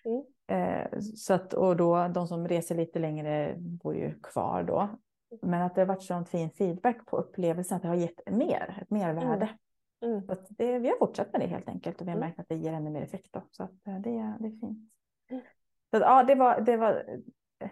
Mm. 0.05 0.23
Eh, 0.49 0.99
så 0.99 1.33
att, 1.33 1.53
och 1.53 1.77
då 1.77 2.07
de 2.07 2.27
som 2.27 2.47
reser 2.47 2.75
lite 2.75 2.99
längre 2.99 3.55
bor 3.57 3.95
ju 3.95 4.13
kvar 4.13 4.63
då. 4.63 4.89
Men 5.41 5.61
att 5.61 5.75
det 5.75 5.81
har 5.81 5.85
varit 5.85 6.03
sån 6.03 6.25
fin 6.25 6.49
feedback 6.49 7.05
på 7.05 7.17
upplevelsen 7.17 7.75
att 7.75 7.81
det 7.81 7.87
har 7.87 7.95
gett 7.95 8.31
mer, 8.31 8.79
ett 8.81 8.89
mervärde. 8.89 9.49
Mm. 10.01 10.13
mm. 10.13 10.25
Så 10.25 10.31
att 10.31 10.47
det, 10.49 10.79
vi 10.79 10.89
har 10.89 10.97
fortsatt 10.97 11.31
med 11.31 11.41
det 11.41 11.47
helt 11.47 11.69
enkelt 11.69 12.01
och 12.01 12.07
vi 12.07 12.11
har 12.11 12.17
mm. 12.17 12.27
märkt 12.27 12.39
att 12.39 12.49
det 12.49 12.55
ger 12.55 12.73
ännu 12.73 12.89
mer 12.89 13.01
effekt. 13.01 13.27
Då, 13.31 13.41
så 13.51 13.63
att 13.63 13.87
eh, 13.87 13.99
det, 13.99 14.35
det 14.39 14.47
är 14.47 14.59
fint. 14.59 14.91
Mm. 15.29 15.43
Så 15.91 15.97
att, 15.97 16.01
ja, 16.01 16.23
det 16.23 16.35
var, 16.35 16.61
det 16.61 16.77
var 16.77 17.19
eh, 17.59 17.69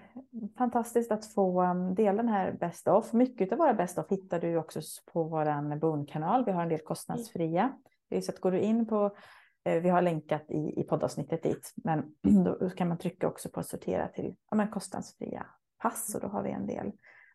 fantastiskt 0.58 1.12
att 1.12 1.26
få 1.26 1.64
um, 1.64 1.96
dela 1.96 2.18
den 2.18 2.32
här 2.32 2.52
Best 2.52 2.88
of. 2.88 3.14
Mycket 3.14 3.52
av 3.52 3.58
våra 3.58 3.74
Best 3.74 3.98
of 3.98 4.10
hittar 4.10 4.40
du 4.40 4.58
också 4.58 4.80
på 5.14 5.24
vår 5.24 5.76
Boon-kanal. 5.76 6.46
Vi 6.46 6.52
har 6.52 6.62
en 6.62 6.70
del 6.70 6.80
kostnadsfria. 6.80 7.74
Är 8.10 8.22
så 8.22 8.32
att 8.32 8.40
går 8.40 8.52
du 8.52 8.60
in 8.60 8.86
på 8.86 9.16
vi 9.68 9.90
har 9.90 10.02
länkat 10.02 10.52
i, 10.52 10.82
i 10.82 10.84
poddavsnittet 10.84 11.44
dit, 11.44 11.74
men 11.76 12.16
då 12.44 12.70
kan 12.70 12.88
man 12.88 12.98
trycka 12.98 13.28
också 13.28 13.50
på 13.50 13.60
att 13.60 13.68
sortera 13.68 14.08
till 14.08 14.36
ja, 14.50 14.58
men 14.58 14.68
kostnadsfria 14.68 15.46
pass 15.78 16.16
och 16.16 16.22
då 16.22 16.28
har 16.28 16.44
vi 16.44 16.52
en 16.52 16.68
del 16.68 16.92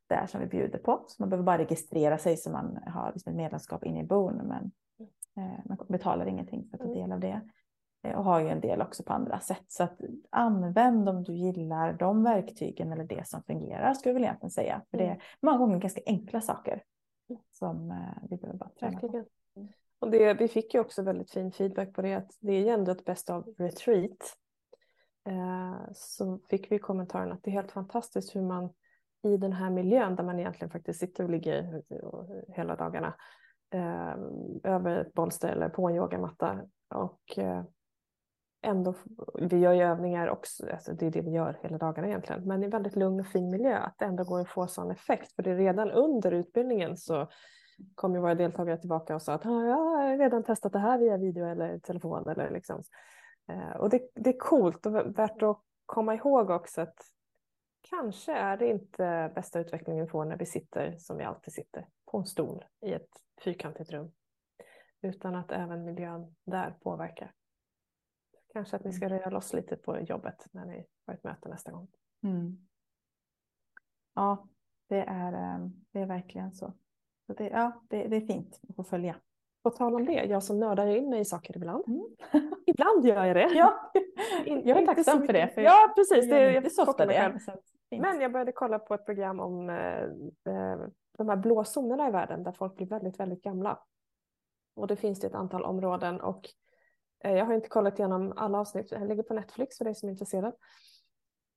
där 0.07 0.27
som 0.27 0.41
vi 0.41 0.47
bjuder 0.47 0.79
på. 0.79 1.05
Så 1.07 1.23
man 1.23 1.29
behöver 1.29 1.45
bara 1.45 1.59
registrera 1.59 2.19
sig 2.19 2.37
så 2.37 2.51
man 2.51 2.79
har 2.87 3.13
liksom 3.13 3.31
ett 3.31 3.37
medlemskap 3.37 3.85
inne 3.85 4.01
i 4.01 4.05
Boon, 4.05 4.37
men 4.37 4.73
eh, 5.37 5.59
man 5.65 5.79
betalar 5.89 6.27
ingenting 6.27 6.69
för 6.71 6.77
att 6.77 6.83
ta 6.83 6.89
mm. 6.89 6.99
del 6.99 7.13
av 7.13 7.21
det. 7.21 7.41
Eh, 8.03 8.19
och 8.19 8.25
har 8.25 8.41
ju 8.41 8.49
en 8.49 8.61
del 8.61 8.83
också 8.83 9.03
på 9.03 9.13
andra 9.13 9.41
sätt. 9.41 9.65
Så 9.69 9.83
att 9.83 10.01
använd 10.31 11.09
om 11.09 11.23
du 11.23 11.35
gillar 11.35 11.93
de 11.93 12.23
verktygen 12.23 12.93
eller 12.93 13.05
det 13.05 13.29
som 13.29 13.43
fungerar 13.43 13.95
skulle 13.95 14.11
jag 14.11 14.15
väl 14.15 14.25
egentligen 14.25 14.51
säga. 14.51 14.83
För 14.91 14.99
det 14.99 15.05
är 15.05 15.09
mm. 15.09 15.21
många 15.41 15.59
gånger 15.59 15.79
ganska 15.79 16.01
enkla 16.07 16.41
saker 16.41 16.83
mm. 17.31 17.43
som 17.51 17.91
eh, 17.91 18.29
vi 18.31 18.37
behöver 18.37 18.59
bara 18.59 18.71
träna 18.71 18.99
på. 18.99 19.25
Och 20.03 20.11
det, 20.11 20.35
vi 20.35 20.49
fick 20.49 20.75
ju 20.75 20.81
också 20.81 21.03
väldigt 21.03 21.31
fin 21.31 21.53
feedback 21.53 21.95
på 21.95 22.03
det 22.03 22.15
att 22.15 22.31
det 22.41 22.53
är 22.53 22.61
ju 22.61 22.69
ändå 22.69 22.93
ett 22.93 23.05
bäst 23.05 23.31
av 23.31 23.55
retreat. 23.59 24.37
Eh, 25.27 25.77
så 25.95 26.39
fick 26.51 26.73
vi 26.73 26.79
kommentaren 26.79 27.33
att 27.33 27.43
det 27.43 27.51
är 27.51 27.53
helt 27.53 27.73
fantastiskt 27.73 28.37
hur 28.37 28.43
man 28.43 28.71
i 29.23 29.37
den 29.37 29.53
här 29.53 29.71
miljön 29.71 30.17
där 30.17 30.25
man 30.25 30.39
egentligen 30.39 30.71
faktiskt 30.71 31.01
sitter 31.01 31.25
och 31.25 31.31
ligger 31.31 31.83
hela 32.49 32.77
dagarna 32.77 33.15
eh, 33.75 34.15
över 34.73 34.97
ett 34.97 35.15
bolster 35.15 35.49
eller 35.49 35.69
på 35.69 35.89
en 35.89 35.97
yogamatta 35.97 36.61
och 36.95 37.39
eh, 37.39 37.63
ändå, 38.63 38.95
vi 39.35 39.59
gör 39.59 39.73
ju 39.73 39.83
övningar 39.83 40.29
också, 40.29 40.71
alltså 40.73 40.93
det 40.93 41.07
är 41.07 41.11
det 41.11 41.21
vi 41.21 41.31
gör 41.31 41.59
hela 41.63 41.79
dagarna 41.79 42.09
egentligen, 42.09 42.45
men 42.45 42.63
i 42.63 42.69
väldigt 42.69 42.97
lugn 42.97 43.21
och 43.21 43.27
fin 43.27 43.51
miljö, 43.51 43.79
att 43.79 43.95
det 43.99 44.05
ändå 44.05 44.25
går 44.25 44.41
att 44.41 44.49
få 44.49 44.67
sån 44.67 44.91
effekt. 44.91 45.33
För 45.33 45.43
det 45.43 45.51
är 45.51 45.57
redan 45.57 45.91
under 45.91 46.33
utbildningen 46.33 46.97
så 46.97 47.29
kom 47.95 48.15
ju 48.15 48.21
våra 48.21 48.35
deltagare 48.35 48.77
tillbaka 48.77 49.15
och 49.15 49.23
sa 49.23 49.33
att 49.33 49.47
ah, 49.47 49.65
jag 49.65 49.77
har 49.77 50.19
redan 50.19 50.45
testat 50.45 50.73
det 50.73 50.79
här 50.79 50.99
via 50.99 51.17
video 51.17 51.47
eller 51.47 51.79
telefon. 51.79 52.29
Eller 52.29 52.51
liksom. 52.51 52.83
Eh, 53.49 53.77
och 53.77 53.91
det, 53.91 54.09
det 54.15 54.31
är 54.31 54.39
coolt 54.39 54.87
och 54.87 55.19
värt 55.19 55.43
att 55.43 55.61
komma 55.87 56.15
ihåg 56.15 56.51
också 56.51 56.81
att 56.81 56.97
kanske 57.81 58.33
är 58.33 58.57
det 58.57 58.67
inte 58.67 59.33
bästa 59.35 59.61
utvecklingen 59.61 60.05
vi 60.05 60.11
får 60.11 60.25
när 60.25 60.37
vi 60.37 60.47
sitter 60.47 60.97
som 60.99 61.17
vi 61.17 61.25
alltid 61.25 61.55
sitter 61.55 61.89
på 62.11 62.19
en 62.19 62.27
stol 62.27 62.65
i 62.81 62.93
ett 62.93 63.11
fyrkantigt 63.45 63.91
rum. 63.91 64.13
Utan 65.01 65.35
att 65.35 65.53
även 65.53 65.85
miljön 65.85 66.35
där 66.45 66.77
påverkar. 66.83 67.33
Kanske 68.53 68.77
att 68.77 68.85
ni 68.85 68.93
ska 68.93 69.07
mm. 69.07 69.19
röra 69.19 69.31
loss 69.31 69.53
lite 69.53 69.77
på 69.77 70.01
jobbet 70.01 70.47
när 70.51 70.65
ni 70.65 70.87
har 71.07 71.15
ett 71.15 71.25
möte 71.25 71.49
nästa 71.49 71.73
gång. 71.73 71.89
Mm. 72.23 72.69
Ja, 74.15 74.49
det 74.89 75.03
är, 75.03 75.33
eh, 75.33 75.69
det 75.91 76.01
är 76.01 76.07
verkligen 76.07 76.53
så. 76.53 76.75
Så 77.27 77.33
det, 77.33 77.49
ja, 77.49 77.83
det, 77.89 78.09
det 78.09 78.17
är 78.17 78.21
fint 78.21 78.61
att 78.69 78.77
få 78.77 78.85
följa. 78.85 79.17
På 79.63 79.71
tal 79.71 79.95
om 79.95 80.07
det, 80.07 80.13
jag 80.13 80.43
som 80.43 80.61
nördar 80.61 80.87
in 80.87 81.11
mig 81.11 81.21
i 81.21 81.25
saker 81.25 81.57
ibland. 81.57 81.85
Mm. 81.87 82.07
ibland 82.67 83.07
gör 83.07 83.25
jag 83.25 83.37
det. 83.37 83.51
Ja, 83.55 83.93
jag 84.47 84.83
är 84.83 84.87
tacksam 84.87 85.27
för 85.27 85.33
det. 85.33 85.49
För 85.55 85.61
ja, 85.61 85.93
precis. 85.97 86.31
Det, 86.31 86.41
jag, 86.41 86.55
jag 86.55 86.73
så 86.73 86.83
ofta 86.83 87.07
det. 87.07 87.39
Men 87.91 88.21
jag 88.21 88.33
började 88.33 88.53
kolla 88.53 88.79
på 88.79 88.95
ett 88.95 89.07
program 89.07 89.41
om 89.41 89.71
eh, 89.71 90.03
eh, 90.55 90.79
de 91.19 91.29
här 91.29 91.37
blå 91.37 91.65
zonerna 91.65 92.09
i 92.09 92.11
världen 92.11 92.43
där 92.43 92.53
folk 92.53 92.77
blir 92.77 92.87
väldigt, 92.87 93.21
väldigt 93.21 93.43
gamla. 93.43 93.79
Och 94.75 94.87
det 94.87 94.97
finns 94.97 95.21
det 95.21 95.27
ett 95.27 95.35
antal 95.35 95.65
områden 95.65 96.21
och 96.21 96.49
eh, 97.25 97.33
jag 97.33 97.45
har 97.45 97.55
inte 97.55 97.69
kollat 97.69 97.99
igenom 97.99 98.33
alla 98.37 98.59
avsnitt. 98.59 98.91
Det 98.91 99.05
ligger 99.05 99.23
på 99.23 99.35
Netflix 99.35 99.79
för 99.79 99.85
dig 99.85 99.95
som 99.95 100.09
är 100.09 100.13
intresserad. 100.13 100.55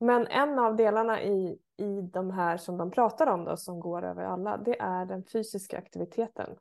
Men 0.06 0.28
en 0.28 0.60
av 0.60 0.76
delarna 0.76 1.22
i, 1.24 1.60
i 1.78 2.02
de 2.02 2.32
här 2.32 2.58
som 2.58 2.78
de 2.78 2.92
pratar 2.92 3.28
om 3.28 3.46
då, 3.46 3.58
som 3.58 3.80
går 3.80 4.06
över 4.06 4.24
alla, 4.24 4.58
det 4.58 4.80
är 4.80 5.06
den 5.06 5.24
fysiska 5.24 5.78
aktiviteten. 5.78 6.56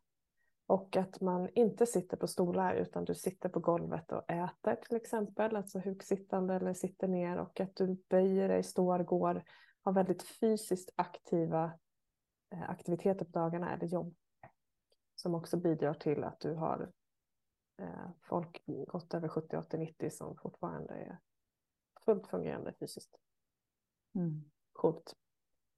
Och 0.66 0.96
att 0.96 1.20
man 1.20 1.48
inte 1.54 1.86
sitter 1.86 2.16
på 2.16 2.26
stolar 2.26 2.74
utan 2.74 3.04
du 3.04 3.14
sitter 3.14 3.48
på 3.48 3.60
golvet 3.60 4.12
och 4.12 4.30
äter 4.30 4.74
till 4.74 4.96
exempel, 4.96 5.56
alltså 5.56 5.78
huksittande 5.78 6.54
eller 6.54 6.74
sitter 6.74 7.08
ner 7.08 7.38
och 7.38 7.60
att 7.60 7.76
du 7.76 8.02
böjer 8.08 8.48
dig, 8.48 8.62
står, 8.62 8.98
går, 8.98 9.44
har 9.82 9.92
väldigt 9.92 10.22
fysiskt 10.22 10.90
aktiva 10.96 11.72
eh, 12.50 12.70
aktiviteter 12.70 13.24
på 13.24 13.30
dagarna 13.30 13.74
eller 13.74 13.86
jobb. 13.86 14.14
Som 15.14 15.34
också 15.34 15.56
bidrar 15.56 15.94
till 15.94 16.24
att 16.24 16.40
du 16.40 16.54
har 16.54 16.90
eh, 17.78 18.10
folk 18.22 18.62
gått 18.66 19.14
över 19.14 19.28
70, 19.28 19.56
80, 19.56 19.78
90 19.78 20.10
som 20.10 20.36
fortfarande 20.36 20.94
är 20.94 21.18
fullt 22.04 22.26
fungerande 22.26 22.72
fysiskt. 22.80 23.18
Mm. 24.14 24.44
Coolt. 24.72 25.14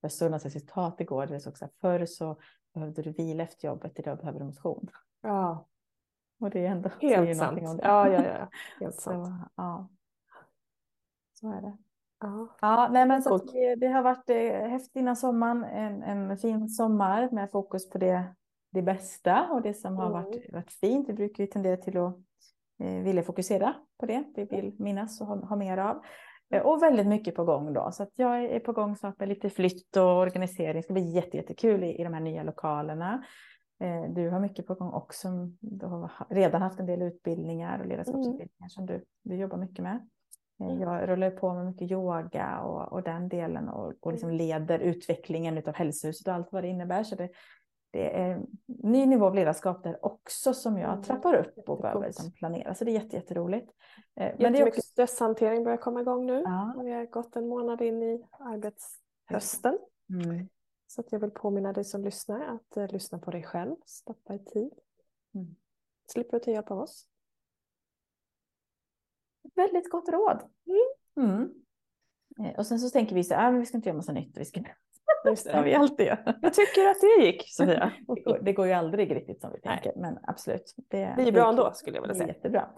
Jag 0.01 0.13
såg 0.13 0.31
något 0.31 0.53
citat 0.53 1.01
igår 1.01 1.27
där 1.27 1.35
det 1.35 1.41
stod 1.41 1.59
så 1.59 1.65
här, 1.65 1.73
förr 1.81 2.07
så 2.07 2.37
behövde 2.75 3.03
du 3.03 3.13
vila 3.13 3.43
efter 3.43 3.69
jobbet, 3.69 3.99
idag 3.99 4.19
behöver 4.19 4.39
du 4.39 4.45
motion. 4.45 4.91
Ja. 5.23 5.67
Och 6.41 6.51
det 6.51 6.67
är 6.67 6.71
ändå 6.71 6.91
helt 7.01 7.39
sant. 7.39 7.81
Ja, 7.83 8.09
ja, 8.09 8.25
ja. 8.25 8.49
Helt 8.81 8.95
så, 8.95 9.01
sant. 9.01 9.51
Ja. 9.57 9.89
Så 11.33 11.53
är 11.53 11.61
det. 11.61 11.77
Ja, 12.21 12.49
ja 12.61 12.89
nej, 12.93 13.07
men 13.07 13.23
så 13.23 13.37
det, 13.37 13.75
det, 13.75 13.87
har 13.87 14.03
varit 14.03 14.31
eh, 14.31 14.69
häftigt 14.69 14.97
innan 14.97 15.17
sommaren, 15.17 15.65
en, 15.65 16.03
en 16.03 16.39
fin 16.39 16.69
sommar 16.69 17.29
med 17.33 17.51
fokus 17.51 17.91
på 17.91 17.99
det, 17.99 18.35
det 18.71 18.83
bästa 18.83 19.49
och 19.51 19.63
det 19.63 19.75
som 19.75 19.97
har 19.97 20.11
varit, 20.11 20.37
mm. 20.37 20.53
varit 20.53 20.73
fint. 20.73 21.09
Vi 21.09 21.13
brukar 21.13 21.45
ju 21.45 21.51
tendera 21.51 21.77
till 21.77 21.97
att 21.97 22.17
eh, 22.79 23.03
vilja 23.03 23.23
fokusera 23.23 23.75
på 23.99 24.07
det 24.07 24.25
vi 24.35 24.45
vill 24.45 24.75
minnas 24.79 25.21
och 25.21 25.27
ha, 25.27 25.47
ha 25.47 25.57
mer 25.57 25.79
av. 25.79 26.03
Eh, 26.51 26.63
och 26.63 26.83
väldigt 26.83 27.07
mycket 27.07 27.35
på 27.35 27.45
gång 27.45 27.73
då. 27.73 27.91
Så 27.93 28.03
att 28.03 28.13
jag 28.15 28.45
är 28.45 28.61
på 28.61 28.73
gång 28.73 28.97
snart 28.97 29.19
med 29.19 29.29
lite 29.29 29.51
flytt 29.51 29.97
och 29.97 30.19
organisering. 30.19 30.75
Det 30.75 30.83
ska 30.83 30.93
bli 30.93 31.11
jättekul 31.11 31.85
i, 31.85 32.01
i 32.01 32.05
de 32.05 32.15
här 32.15 32.21
nya 32.21 32.43
lokalerna. 32.43 33.25
Eh, 33.81 34.15
du 34.15 34.31
har 34.31 34.41
mycket 34.41 34.67
på 34.67 34.75
gång 34.75 34.93
också. 34.93 35.29
Du 35.61 35.87
har 35.87 36.11
redan 36.31 36.63
haft 36.63 36.81
en 36.81 36.87
del 36.87 37.03
utbildningar 37.03 37.79
och 37.79 37.87
ledarskapsutbildningar 37.87 38.51
mm. 38.61 38.69
som 38.69 38.87
du, 38.87 39.05
du 39.23 39.37
jobbar 39.37 39.59
mycket 39.59 39.83
med. 39.83 40.09
Eh, 40.61 40.67
mm. 40.67 40.81
Jag 40.81 41.09
rullar 41.09 41.31
på 41.31 41.55
med 41.55 41.67
mycket 41.67 41.91
yoga 41.91 42.61
och, 42.61 42.93
och 42.93 43.03
den 43.03 43.29
delen 43.29 43.69
och, 43.69 43.95
och 44.01 44.13
liksom 44.13 44.29
mm. 44.29 44.39
leder 44.39 44.79
utvecklingen 44.79 45.63
av 45.67 45.75
hälsohuset 45.75 46.29
och 46.29 46.35
allt 46.35 46.53
vad 46.53 46.65
det 46.65 46.69
innebär. 46.69 47.05
Så 47.05 47.15
det, 47.15 47.29
det 47.91 48.17
är 48.17 48.31
en 48.31 48.47
ny 48.67 49.07
nivå 49.07 49.27
av 49.27 49.35
ledarskap 49.35 49.83
där 49.83 50.05
också 50.05 50.55
som 50.55 50.79
jag 50.79 50.93
mm. 50.93 51.03
trappar 51.03 51.35
upp 51.35 51.69
och 51.69 51.81
behöver 51.81 52.07
liksom 52.07 52.33
planera. 52.33 52.75
Så 52.75 52.85
det 52.85 52.91
är 52.91 53.03
jätte, 53.03 53.17
jätteroligt. 53.17 53.73
Eh, 54.15 54.35
men 54.39 54.53
det 54.53 54.59
är 54.59 54.69
också... 54.69 54.83
stresshantering 54.83 55.65
börjar 55.65 55.79
komma 55.79 56.01
igång 56.01 56.27
nu. 56.27 56.43
Ja. 56.45 56.75
Vi 56.85 56.93
har 56.93 57.07
gått 57.07 57.37
en 57.37 57.49
månad 57.49 57.83
in 57.83 58.03
i 58.03 58.27
arbetshösten. 58.39 59.79
Mm. 60.11 60.49
Så 60.87 61.01
att 61.01 61.13
jag 61.13 61.21
vill 61.21 61.31
påminna 61.31 61.73
dig 61.73 61.85
som 61.85 62.05
lyssnar 62.05 62.41
att 62.41 62.77
uh, 62.77 62.93
lyssna 62.93 63.19
på 63.19 63.31
dig 63.31 63.43
själv, 63.43 63.77
stoppa 63.85 64.35
i 64.35 64.39
tid. 64.39 64.73
Mm. 65.35 65.57
Slipper 66.07 66.39
du 66.39 66.45
ta 66.45 66.51
hjälp 66.51 66.71
av 66.71 66.79
oss. 66.79 67.09
Väldigt 69.55 69.91
gott 69.91 70.09
råd. 70.09 70.43
Mm. 71.17 71.31
mm. 71.31 71.55
Eh, 72.41 72.59
och 72.59 72.67
sen 72.67 72.79
så 72.79 72.91
tänker 72.91 73.15
vi 73.15 73.25
så 73.25 73.35
här, 73.35 73.49
ah, 73.49 73.59
vi 73.59 73.67
ska 73.67 73.77
inte 73.77 73.89
göra 73.89 73.97
massa 73.97 74.13
nytt. 74.13 74.39
Vi 74.39 74.45
ska 74.45 74.61
Just 75.27 75.45
det. 75.45 75.63
vi 75.63 75.75
alltid 75.75 76.07
gör. 76.07 76.19
Jag 76.43 76.55
tycker 76.55 76.89
att 76.89 77.01
det 77.01 77.25
gick 77.25 77.45
Sofia. 77.49 77.93
det, 78.15 78.21
går, 78.23 78.39
det 78.43 78.53
går 78.53 78.67
ju 78.67 78.73
aldrig 78.73 79.17
riktigt 79.17 79.41
som 79.41 79.53
vi 79.53 79.61
tänker, 79.61 79.93
Nej. 79.97 80.13
men 80.13 80.19
absolut. 80.23 80.75
Det, 80.91 81.15
det 81.17 81.29
är 81.29 81.33
bra 81.33 81.49
ändå 81.49 81.73
skulle 81.75 81.97
jag 81.97 82.03
vilja 82.03 82.15
säga. 82.15 82.29
Jättebra. 82.29 82.69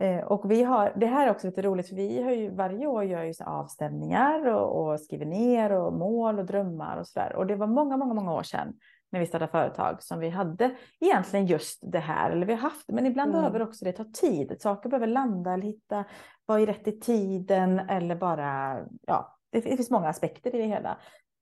Eh, 0.00 0.20
och 0.20 0.50
vi 0.50 0.62
har, 0.62 0.92
det 0.96 1.06
här 1.06 1.26
är 1.26 1.30
också 1.30 1.46
lite 1.46 1.62
roligt 1.62 1.88
för 1.88 1.96
vi 1.96 2.22
har 2.22 2.32
ju 2.32 2.50
varje 2.50 2.86
år 2.86 3.04
gör 3.04 3.22
ju 3.22 3.34
avstämningar 3.44 4.46
och, 4.46 4.92
och 4.92 5.00
skriver 5.00 5.26
ner 5.26 5.72
och 5.72 5.92
mål 5.92 6.38
och 6.38 6.46
drömmar 6.46 6.96
och 6.96 7.06
så 7.06 7.18
där. 7.18 7.36
Och 7.36 7.46
det 7.46 7.56
var 7.56 7.66
många, 7.66 7.96
många, 7.96 8.14
många 8.14 8.34
år 8.34 8.42
sedan 8.42 8.74
när 9.12 9.20
vi 9.20 9.26
startade 9.26 9.50
företag 9.50 10.02
som 10.02 10.18
vi 10.18 10.28
hade 10.28 10.76
egentligen 11.00 11.46
just 11.46 11.92
det 11.92 11.98
här, 11.98 12.30
eller 12.30 12.46
vi 12.46 12.52
har 12.52 12.60
haft 12.60 12.88
men 12.88 13.06
ibland 13.06 13.30
mm. 13.30 13.40
behöver 13.40 13.62
också 13.62 13.84
det 13.84 13.92
ta 13.92 14.04
tid. 14.04 14.56
Saker 14.60 14.88
behöver 14.88 15.06
landa 15.06 15.52
eller 15.52 15.66
hitta, 15.66 16.04
vara 16.46 16.60
i 16.60 16.66
rätt 16.66 16.88
i 16.88 17.00
tiden 17.00 17.78
eller 17.78 18.16
bara, 18.16 18.78
ja, 19.06 19.38
det 19.50 19.62
finns 19.62 19.90
många 19.90 20.08
aspekter 20.08 20.54
i 20.54 20.58
det 20.58 20.66
hela. 20.66 20.98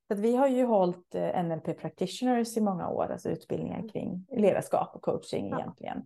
Så 0.08 0.14
vi 0.14 0.36
har 0.36 0.48
ju 0.48 0.64
hållit 0.64 1.14
eh, 1.14 1.44
NLP 1.44 1.80
practitioners 1.80 2.56
i 2.56 2.60
många 2.60 2.88
år, 2.88 3.12
alltså 3.12 3.30
utbildningar 3.30 3.78
mm. 3.78 3.88
kring 3.88 4.26
ledarskap 4.30 4.94
och 4.94 5.02
coaching 5.02 5.48
ja. 5.48 5.58
egentligen. 5.58 6.04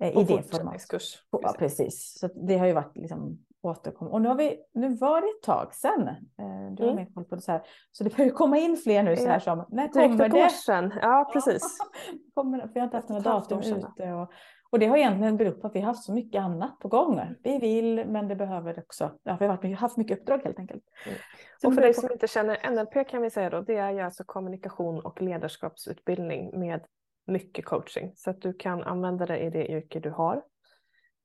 Eh, 0.00 0.08
I 0.08 0.24
det 0.24 0.42
formatet. 0.42 1.02
Ja, 1.30 1.54
precis. 1.58 2.18
Så 2.18 2.28
det 2.34 2.58
har 2.58 2.66
ju 2.66 2.72
varit 2.72 2.96
liksom 2.96 3.38
återkommande. 3.62 4.14
Och 4.14 4.22
nu, 4.22 4.28
har 4.28 4.34
vi, 4.34 4.58
nu 4.74 4.94
var 4.94 5.20
det 5.20 5.26
ett 5.26 5.42
tag 5.42 5.74
sedan. 5.74 6.08
Eh, 6.08 6.72
du 6.72 6.82
har 6.82 6.90
mm. 6.90 6.96
mer 6.96 7.14
koll 7.14 7.24
på 7.24 7.34
det 7.34 7.40
så 7.40 7.52
här. 7.52 7.62
Så 7.92 8.04
det 8.04 8.16
börjar 8.16 8.30
komma 8.30 8.58
in 8.58 8.76
fler 8.76 9.02
nu 9.02 9.16
så 9.16 9.26
här 9.26 9.38
som, 9.38 9.64
när 9.68 9.88
kommer 9.88 10.28
det? 10.28 10.50
Sedan. 10.50 10.94
Ja, 11.02 11.30
precis. 11.32 11.78
kommer, 12.34 12.58
för 12.58 12.70
jag 12.74 12.80
har 12.80 12.84
inte 12.84 12.96
haft 12.96 13.08
några 13.08 13.22
datum 13.22 13.60
ute. 13.60 14.12
Och, 14.12 14.32
och 14.70 14.78
det 14.78 14.86
har 14.86 14.96
egentligen 14.96 15.36
berott 15.36 15.60
på 15.60 15.66
att 15.66 15.74
vi 15.74 15.80
har 15.80 15.86
haft 15.86 16.04
så 16.04 16.12
mycket 16.12 16.40
annat 16.40 16.78
på 16.78 16.88
gång. 16.88 17.20
Vi 17.42 17.58
vill, 17.58 18.06
men 18.06 18.28
det 18.28 18.36
behöver 18.36 18.78
också, 18.78 19.18
ja, 19.22 19.36
vi 19.40 19.46
har 19.46 19.74
haft 19.74 19.96
mycket 19.96 20.18
uppdrag 20.18 20.40
helt 20.44 20.58
enkelt. 20.58 20.84
Mm. 21.06 21.18
Och 21.64 21.74
för 21.74 21.82
dig 21.82 21.94
som 21.94 22.12
inte 22.12 22.28
känner 22.28 22.70
NLP 22.70 23.08
kan 23.08 23.22
vi 23.22 23.30
säga 23.30 23.50
då, 23.50 23.60
det 23.60 23.76
är 23.76 23.90
ju 23.90 24.00
alltså 24.00 24.24
kommunikation 24.24 25.00
och 25.00 25.22
ledarskapsutbildning 25.22 26.60
med 26.60 26.84
mycket 27.26 27.64
coaching. 27.64 28.12
Så 28.16 28.30
att 28.30 28.40
du 28.40 28.52
kan 28.52 28.82
använda 28.82 29.26
det 29.26 29.38
i 29.38 29.50
det 29.50 29.68
yrke 29.68 30.00
du 30.00 30.10
har. 30.10 30.42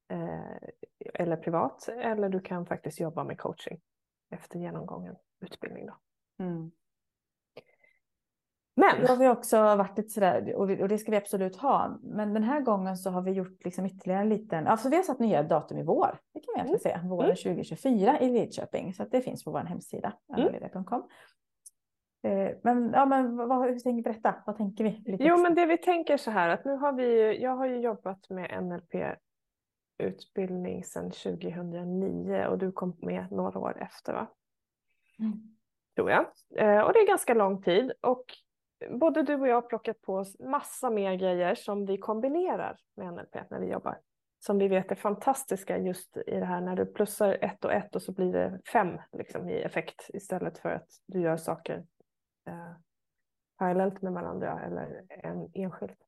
Eh, 0.10 0.69
eller 1.13 1.38
privat, 1.38 1.89
eller 1.89 2.29
du 2.29 2.39
kan 2.39 2.65
faktiskt 2.65 2.99
jobba 2.99 3.23
med 3.23 3.38
coaching 3.38 3.82
efter 4.32 4.60
genomgången 4.60 5.15
utbildning. 5.41 5.86
Då. 5.86 5.97
Mm. 6.43 6.71
Men. 8.75 9.01
Då 9.01 9.07
har 9.07 9.17
vi 9.17 9.29
också 9.29 9.57
varit 9.57 9.97
lite 9.97 10.09
sådär, 10.09 10.55
och 10.55 10.67
det 10.67 10.97
ska 10.97 11.12
vi 11.12 11.17
absolut 11.17 11.55
ha. 11.55 11.97
Men 12.03 12.33
den 12.33 12.43
här 12.43 12.62
gången 12.62 12.97
så 12.97 13.09
har 13.09 13.21
vi 13.21 13.31
gjort 13.31 13.65
liksom 13.65 13.86
ytterligare 13.86 14.21
en 14.21 14.29
liten, 14.29 14.67
alltså 14.67 14.89
vi 14.89 14.95
har 14.95 15.03
satt 15.03 15.19
nya 15.19 15.43
datum 15.43 15.77
i 15.77 15.83
vår. 15.83 16.19
Det 16.33 16.39
kan 16.39 16.53
vi 16.63 16.69
mm. 16.69 16.79
säga, 16.79 17.01
våren 17.03 17.25
mm. 17.25 17.36
2024 17.36 18.19
i 18.19 18.29
Lidköping. 18.29 18.93
Så 18.93 19.05
det 19.12 19.21
finns 19.21 19.43
på 19.43 19.51
vår 19.51 19.59
hemsida, 19.59 20.13
mm. 20.38 20.53
Eh, 22.27 22.51
men, 22.63 22.91
ja, 22.93 23.05
men 23.05 23.36
vad, 23.36 23.69
hur 23.69 23.79
tänker 23.79 24.03
berätta, 24.03 24.36
vad 24.45 24.57
tänker 24.57 24.83
vi? 24.83 25.17
Jo, 25.19 25.38
men 25.38 25.55
det 25.55 25.65
vi 25.65 25.77
tänker 25.77 26.17
så 26.17 26.31
här 26.31 26.49
att 26.49 26.65
nu 26.65 26.75
har 26.75 26.93
vi, 26.93 27.39
jag 27.41 27.55
har 27.55 27.65
ju 27.65 27.77
jobbat 27.77 28.29
med 28.29 28.63
NLP 28.63 28.95
utbildning 29.97 30.83
sedan 30.83 31.12
2009 31.12 32.45
och 32.45 32.57
du 32.57 32.71
kom 32.71 32.97
med 33.01 33.31
några 33.31 33.59
år 33.59 33.81
efter 33.81 34.13
va? 34.13 34.27
Mm. 35.19 35.33
Tror 35.95 36.12
jag. 36.12 36.25
Eh, 36.55 36.81
och 36.81 36.93
det 36.93 36.99
är 36.99 37.07
ganska 37.07 37.33
lång 37.33 37.62
tid 37.62 37.91
och 38.01 38.25
både 38.89 39.24
du 39.24 39.36
och 39.36 39.48
jag 39.48 39.56
har 39.56 39.62
plockat 39.62 40.02
på 40.02 40.15
oss 40.15 40.39
massa 40.39 40.89
mer 40.89 41.15
grejer 41.15 41.56
som 41.56 41.86
vi 41.86 41.98
kombinerar 41.98 42.78
med 42.96 43.13
NLP 43.13 43.50
när 43.50 43.60
vi 43.60 43.67
jobbar. 43.67 43.98
Som 44.39 44.58
vi 44.58 44.67
vet 44.67 44.91
är 44.91 44.96
fantastiska 44.96 45.78
just 45.78 46.17
i 46.17 46.39
det 46.39 46.46
här 46.46 46.62
när 46.62 46.76
du 46.76 46.86
plussar 46.86 47.38
ett 47.41 47.65
och 47.65 47.74
ett 47.74 47.96
och 47.96 48.02
så 48.02 48.12
blir 48.12 48.34
det 48.34 48.60
fem 48.74 48.98
liksom, 49.12 49.50
i 49.50 49.62
effekt 49.62 50.10
istället 50.13 50.58
för 50.58 50.69
att 50.69 50.88
du 51.06 51.22
gör 51.22 51.38
saker 51.38 51.86
eh, 52.48 52.72
parallellt 53.58 54.02
med 54.02 54.13
varandra 54.13 54.62
eller 54.65 55.02
en 55.10 55.50
enskilt. 55.54 56.00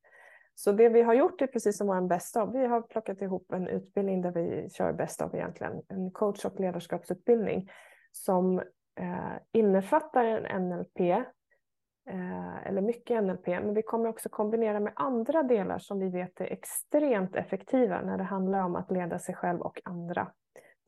Så 0.55 0.71
det 0.71 0.89
vi 0.89 1.01
har 1.01 1.13
gjort 1.13 1.41
är 1.41 1.47
precis 1.47 1.77
som 1.77 1.87
vår 1.87 2.07
bäst 2.07 2.37
av. 2.37 2.51
Vi 2.51 2.65
har 2.65 2.81
plockat 2.81 3.21
ihop 3.21 3.51
en 3.51 3.67
utbildning 3.67 4.21
där 4.21 4.31
vi 4.31 4.69
kör 4.69 4.93
bäst 4.93 5.21
av 5.21 5.35
egentligen. 5.35 5.81
En 5.87 6.11
coach 6.11 6.45
och 6.45 6.59
ledarskapsutbildning 6.59 7.69
som 8.11 8.59
eh, 8.99 9.33
innefattar 9.51 10.25
en 10.25 10.69
NLP 10.69 11.25
eller 12.65 12.81
mycket 12.81 13.23
NLP, 13.23 13.47
men 13.47 13.73
vi 13.73 13.81
kommer 13.81 14.09
också 14.09 14.29
kombinera 14.29 14.79
med 14.79 14.93
andra 14.95 15.43
delar 15.43 15.79
som 15.79 15.99
vi 15.99 16.09
vet 16.09 16.41
är 16.41 16.45
extremt 16.45 17.35
effektiva 17.35 18.01
när 18.01 18.17
det 18.17 18.23
handlar 18.23 18.63
om 18.63 18.75
att 18.75 18.91
leda 18.91 19.19
sig 19.19 19.35
själv 19.35 19.61
och 19.61 19.81
andra. 19.83 20.31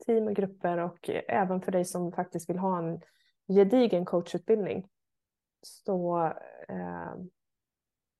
Team 0.06 0.26
och 0.26 0.36
grupper 0.36 0.78
och 0.78 1.10
även 1.28 1.60
för 1.60 1.72
dig 1.72 1.84
som 1.84 2.12
faktiskt 2.12 2.50
vill 2.50 2.58
ha 2.58 2.78
en 2.78 3.00
gedigen 3.48 4.04
coachutbildning 4.04 4.88
så 5.62 6.24
eh, 6.68 7.12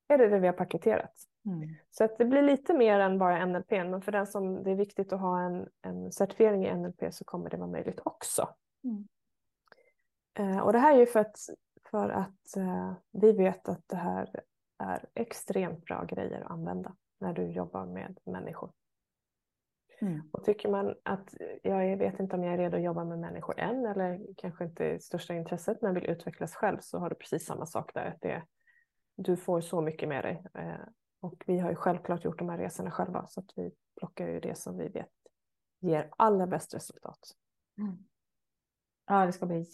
är 0.08 0.18
det 0.18 0.28
det 0.28 0.38
vi 0.38 0.46
har 0.46 0.54
paketerat. 0.54 1.12
Mm. 1.46 1.68
Så 1.90 2.04
att 2.04 2.18
det 2.18 2.24
blir 2.24 2.42
lite 2.42 2.74
mer 2.74 3.00
än 3.00 3.18
bara 3.18 3.46
NLP, 3.46 3.70
men 3.70 4.02
för 4.02 4.12
den 4.12 4.26
som 4.26 4.62
det 4.62 4.70
är 4.70 4.74
viktigt 4.74 5.12
att 5.12 5.20
ha 5.20 5.40
en, 5.40 5.68
en 5.82 6.12
certifiering 6.12 6.66
i 6.66 6.74
NLP 6.74 7.14
så 7.14 7.24
kommer 7.24 7.50
det 7.50 7.56
vara 7.56 7.70
möjligt 7.70 8.00
också. 8.04 8.48
Mm. 8.84 9.08
Eh, 10.38 10.58
och 10.58 10.72
det 10.72 10.78
här 10.78 10.94
är 10.94 10.98
ju 10.98 11.06
för 11.06 11.20
att, 11.20 11.36
för 11.90 12.08
att 12.08 12.56
eh, 12.56 12.92
vi 13.12 13.32
vet 13.32 13.68
att 13.68 13.88
det 13.88 13.96
här 13.96 14.42
är 14.78 15.08
extremt 15.14 15.84
bra 15.84 16.04
grejer 16.04 16.40
att 16.40 16.50
använda 16.50 16.96
när 17.20 17.32
du 17.32 17.42
jobbar 17.42 17.86
med 17.86 18.18
människor. 18.24 18.72
Mm. 20.00 20.22
Och 20.32 20.44
tycker 20.44 20.68
man 20.68 20.94
att 21.02 21.34
jag 21.62 21.96
vet 21.96 22.20
inte 22.20 22.36
om 22.36 22.44
jag 22.44 22.54
är 22.54 22.58
redo 22.58 22.76
att 22.76 22.82
jobba 22.82 23.04
med 23.04 23.18
människor 23.18 23.60
än 23.60 23.86
eller 23.86 24.26
kanske 24.36 24.64
inte 24.64 24.84
är 24.84 24.98
största 24.98 25.34
intresset 25.34 25.82
men 25.82 25.94
vill 25.94 26.06
utvecklas 26.06 26.54
själv 26.54 26.78
så 26.80 26.98
har 26.98 27.10
du 27.10 27.14
precis 27.14 27.46
samma 27.46 27.66
sak 27.66 27.94
där. 27.94 28.04
Att 28.04 28.20
det, 28.20 28.42
du 29.16 29.36
får 29.36 29.60
så 29.60 29.80
mycket 29.80 30.08
med 30.08 30.24
dig 30.24 30.44
eh, 30.54 30.88
och 31.20 31.44
vi 31.46 31.58
har 31.58 31.70
ju 31.70 31.76
självklart 31.76 32.24
gjort 32.24 32.38
de 32.38 32.48
här 32.48 32.58
resorna 32.58 32.90
själva 32.90 33.26
så 33.26 33.40
att 33.40 33.52
vi 33.56 33.70
plockar 33.98 34.28
ju 34.28 34.40
det 34.40 34.58
som 34.58 34.78
vi 34.78 34.88
vet 34.88 35.12
ger 35.80 36.10
allra 36.16 36.46
bäst 36.46 36.74
resultat. 36.74 37.18
Mm. 37.78 37.98
Ja, 39.06 39.26
det 39.26 39.32
ska 39.32 39.46
bli 39.46 39.64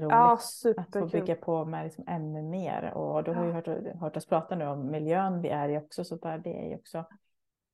jätteroligt 0.00 0.62
ja, 0.64 0.82
att 0.82 0.92
få 0.92 1.06
bygga 1.06 1.34
på 1.34 1.64
med 1.64 1.84
liksom 1.84 2.04
ännu 2.08 2.42
mer. 2.42 2.92
Och 2.94 3.24
du 3.24 3.32
har 3.32 3.44
ju 3.44 3.52
hört, 3.52 3.68
hört 4.00 4.16
oss 4.16 4.26
prata 4.26 4.56
nu 4.56 4.66
om 4.66 4.90
miljön 4.90 5.42
vi 5.42 5.48
är 5.48 5.68
i 5.68 5.78
också, 5.78 6.04
så 6.04 6.16
bara 6.16 6.38
det 6.38 6.64
är 6.64 6.68
ju 6.68 6.74
också 6.74 7.04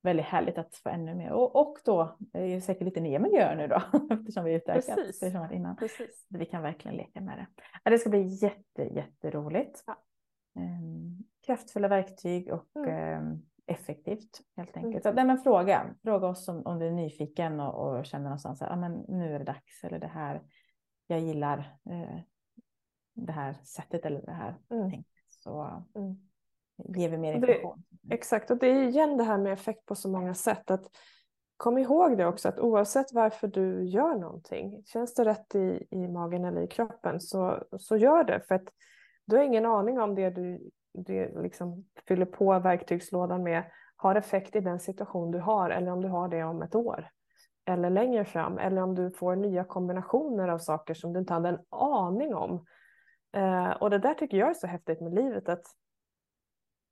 väldigt 0.02 0.26
härligt 0.26 0.58
att 0.58 0.76
få 0.76 0.88
ännu 0.88 1.14
mer. 1.14 1.32
Och, 1.32 1.56
och 1.56 1.78
då 1.84 2.16
är 2.32 2.54
det 2.54 2.60
säkert 2.60 2.84
lite 2.84 3.00
nya 3.00 3.18
miljöer 3.18 3.56
nu 3.56 3.66
då, 3.66 3.82
eftersom 4.14 4.44
vi 4.44 4.54
utökat 4.54 4.98
innan. 5.52 5.76
Precis. 5.76 6.26
Vi 6.28 6.46
kan 6.46 6.62
verkligen 6.62 6.96
leka 6.96 7.20
med 7.20 7.38
det. 7.38 7.46
Ja, 7.84 7.90
det 7.90 7.98
ska 7.98 8.10
bli 8.10 8.22
jätte, 8.22 8.82
jätteroligt. 8.82 9.84
Ja. 9.86 9.96
Um, 10.56 11.24
kraftfulla 11.46 11.88
verktyg 11.88 12.52
och 12.52 12.76
mm. 12.76 13.22
um, 13.22 13.42
effektivt 13.66 14.40
helt 14.56 14.76
mm. 14.76 14.86
enkelt. 14.86 15.04
Mm. 15.04 15.12
Så, 15.12 15.16
nej, 15.16 15.24
men 15.24 15.38
fråga, 15.38 15.94
fråga 16.02 16.26
oss 16.26 16.48
om, 16.48 16.62
om 16.66 16.78
du 16.78 16.86
är 16.86 16.92
nyfiken 16.92 17.60
och, 17.60 17.98
och 17.98 18.06
känner 18.06 18.24
någonstans 18.24 18.62
att 18.62 18.70
ah, 18.70 18.76
men 18.76 18.92
nu 18.92 19.34
är 19.34 19.38
det 19.38 19.44
dags 19.44 19.84
eller 19.84 19.98
det 19.98 20.06
här, 20.06 20.42
jag 21.12 21.20
gillar 21.20 21.58
eh, 21.90 22.20
det 23.14 23.32
här 23.32 23.56
sättet 23.64 24.06
eller 24.06 24.22
det 24.22 24.32
här 24.32 24.56
mm. 24.70 24.90
tänket. 24.90 25.12
Så 25.28 25.82
mm. 25.94 26.16
ger 26.76 27.08
vi 27.08 27.18
mer 27.18 27.34
information. 27.34 27.82
Det, 27.90 28.14
exakt, 28.14 28.50
och 28.50 28.58
det 28.58 28.66
är 28.66 28.88
igen 28.88 29.16
det 29.16 29.24
här 29.24 29.38
med 29.38 29.52
effekt 29.52 29.86
på 29.86 29.94
så 29.94 30.08
många 30.08 30.34
sätt. 30.34 30.70
Att 30.70 30.90
Kom 31.56 31.78
ihåg 31.78 32.18
det 32.18 32.26
också 32.26 32.48
att 32.48 32.58
oavsett 32.58 33.12
varför 33.12 33.48
du 33.48 33.84
gör 33.84 34.14
någonting, 34.14 34.82
känns 34.86 35.14
det 35.14 35.24
rätt 35.24 35.54
i, 35.54 35.86
i 35.90 36.08
magen 36.08 36.44
eller 36.44 36.62
i 36.62 36.66
kroppen 36.66 37.20
så, 37.20 37.64
så 37.78 37.96
gör 37.96 38.24
det. 38.24 38.40
För 38.40 38.54
att 38.54 38.68
du 39.24 39.36
har 39.36 39.42
ingen 39.42 39.66
aning 39.66 40.00
om 40.00 40.14
det 40.14 40.30
du 40.30 40.70
det 40.94 41.42
liksom 41.42 41.84
fyller 42.08 42.26
på 42.26 42.58
verktygslådan 42.58 43.42
med 43.42 43.62
har 43.96 44.14
effekt 44.14 44.56
i 44.56 44.60
den 44.60 44.80
situation 44.80 45.30
du 45.30 45.38
har 45.38 45.70
eller 45.70 45.92
om 45.92 46.00
du 46.00 46.08
har 46.08 46.28
det 46.28 46.44
om 46.44 46.62
ett 46.62 46.74
år 46.74 47.08
eller 47.64 47.90
längre 47.90 48.24
fram 48.24 48.58
eller 48.58 48.82
om 48.82 48.94
du 48.94 49.10
får 49.10 49.36
nya 49.36 49.64
kombinationer 49.64 50.48
av 50.48 50.58
saker 50.58 50.94
som 50.94 51.12
du 51.12 51.20
inte 51.20 51.32
hade 51.32 51.48
en 51.48 51.58
aning 51.70 52.34
om. 52.34 52.66
Eh, 53.32 53.70
och 53.70 53.90
det 53.90 53.98
där 53.98 54.14
tycker 54.14 54.36
jag 54.36 54.50
är 54.50 54.54
så 54.54 54.66
häftigt 54.66 55.00
med 55.00 55.14
livet 55.14 55.48
att 55.48 55.66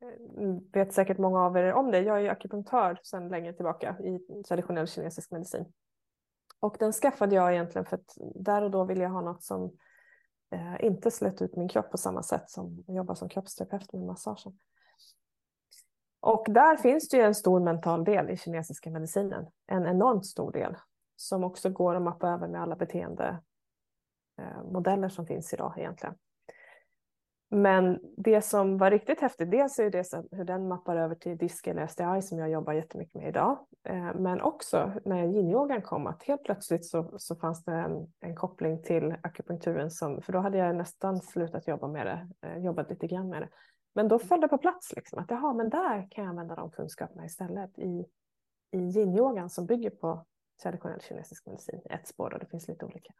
eh, 0.02 0.56
vet 0.72 0.92
säkert 0.92 1.18
många 1.18 1.40
av 1.40 1.56
er 1.56 1.72
om 1.72 1.90
det. 1.90 2.00
Jag 2.00 2.16
är 2.16 2.20
ju 2.20 2.28
akupunktör 2.28 2.98
sedan 3.02 3.28
länge 3.28 3.52
tillbaka 3.52 3.96
i 3.98 4.42
traditionell 4.48 4.87
kinesisk 4.87 5.30
medicin. 5.30 5.72
Och 6.61 6.76
den 6.78 6.92
skaffade 6.92 7.35
jag 7.35 7.52
egentligen 7.52 7.87
för 7.87 7.96
att 7.96 8.16
där 8.35 8.62
och 8.62 8.70
då 8.70 8.85
ville 8.85 9.02
jag 9.02 9.11
ha 9.11 9.20
något 9.20 9.42
som 9.42 9.76
eh, 10.50 10.85
inte 10.85 11.11
slöt 11.11 11.42
ut 11.42 11.56
min 11.56 11.68
kropp 11.68 11.90
på 11.90 11.98
samma 11.98 12.22
sätt 12.22 12.50
som 12.50 12.85
att 12.88 12.94
jobba 12.94 13.14
som 13.14 13.28
kroppsterapeut 13.28 13.92
med 13.92 14.02
massagen. 14.02 14.59
Och 16.20 16.46
där 16.48 16.76
finns 16.76 17.09
det 17.09 17.16
ju 17.16 17.22
en 17.22 17.35
stor 17.35 17.61
mental 17.61 18.04
del 18.04 18.30
i 18.30 18.37
kinesiska 18.37 18.90
medicinen, 18.90 19.46
en 19.66 19.87
enormt 19.87 20.26
stor 20.26 20.52
del 20.52 20.76
som 21.16 21.44
också 21.44 21.70
går 21.70 21.94
att 21.94 22.02
mappa 22.02 22.28
över 22.28 22.48
med 22.48 22.62
alla 22.62 22.76
beteendemodeller 22.76 25.02
eh, 25.02 25.09
som 25.09 25.26
finns 25.26 25.52
idag 25.52 25.74
egentligen. 25.76 26.14
Men 27.52 27.98
det 28.16 28.42
som 28.42 28.78
var 28.78 28.90
riktigt 28.90 29.20
häftigt, 29.20 29.50
dels 29.50 29.78
är 29.78 29.90
det 29.90 30.04
hur 30.30 30.44
den 30.44 30.68
mappar 30.68 30.96
över 30.96 31.14
till 31.14 31.38
disken, 31.38 31.88
SDI 31.88 32.22
som 32.22 32.38
jag 32.38 32.50
jobbar 32.50 32.72
jättemycket 32.72 33.14
med 33.14 33.28
idag. 33.28 33.59
Eh, 33.85 34.14
men 34.14 34.40
också 34.40 34.92
när 35.04 35.26
yin-yogan 35.26 35.83
kom, 35.83 36.07
att 36.07 36.22
helt 36.22 36.45
plötsligt 36.45 36.84
så, 36.84 37.14
så 37.18 37.36
fanns 37.36 37.64
det 37.64 37.72
en, 37.72 38.12
en, 38.20 38.36
koppling 38.36 38.82
till 38.82 39.14
akupunkturen, 39.22 39.90
som, 39.90 40.22
för 40.22 40.32
då 40.32 40.38
hade 40.38 40.59
jag 40.59 40.76
nästan 40.76 41.20
slutat 41.20 41.68
jobba 41.68 41.88
med 41.88 42.07
det, 42.07 42.49
eh, 42.49 42.59
jobbat 42.59 42.90
lite 42.90 43.07
grann 43.07 43.28
med 43.28 43.42
det. 43.42 43.49
Men 43.93 44.09
då 44.09 44.18
föll 44.18 44.41
det 44.41 44.49
på 44.49 44.59
plats, 44.59 44.93
liksom, 44.97 45.18
att 45.18 45.30
jaha, 45.30 45.53
men 45.53 45.70
där 45.70 46.09
kan 46.11 46.24
jag 46.24 46.30
använda 46.30 46.55
de 46.55 46.70
kunskaperna 46.70 47.24
istället 47.24 47.78
i, 47.78 48.07
i 48.70 48.78
yin-yogan 48.78 49.49
som 49.49 49.66
bygger 49.66 49.91
på 49.91 50.26
traditionell 50.62 51.01
kinesisk 51.01 51.47
medicin, 51.47 51.80
ett 51.84 52.09
spår 52.09 52.34
och 52.34 52.41
det 52.41 52.47
finns 52.47 52.68
lite 52.68 52.84
olika. 52.84 53.12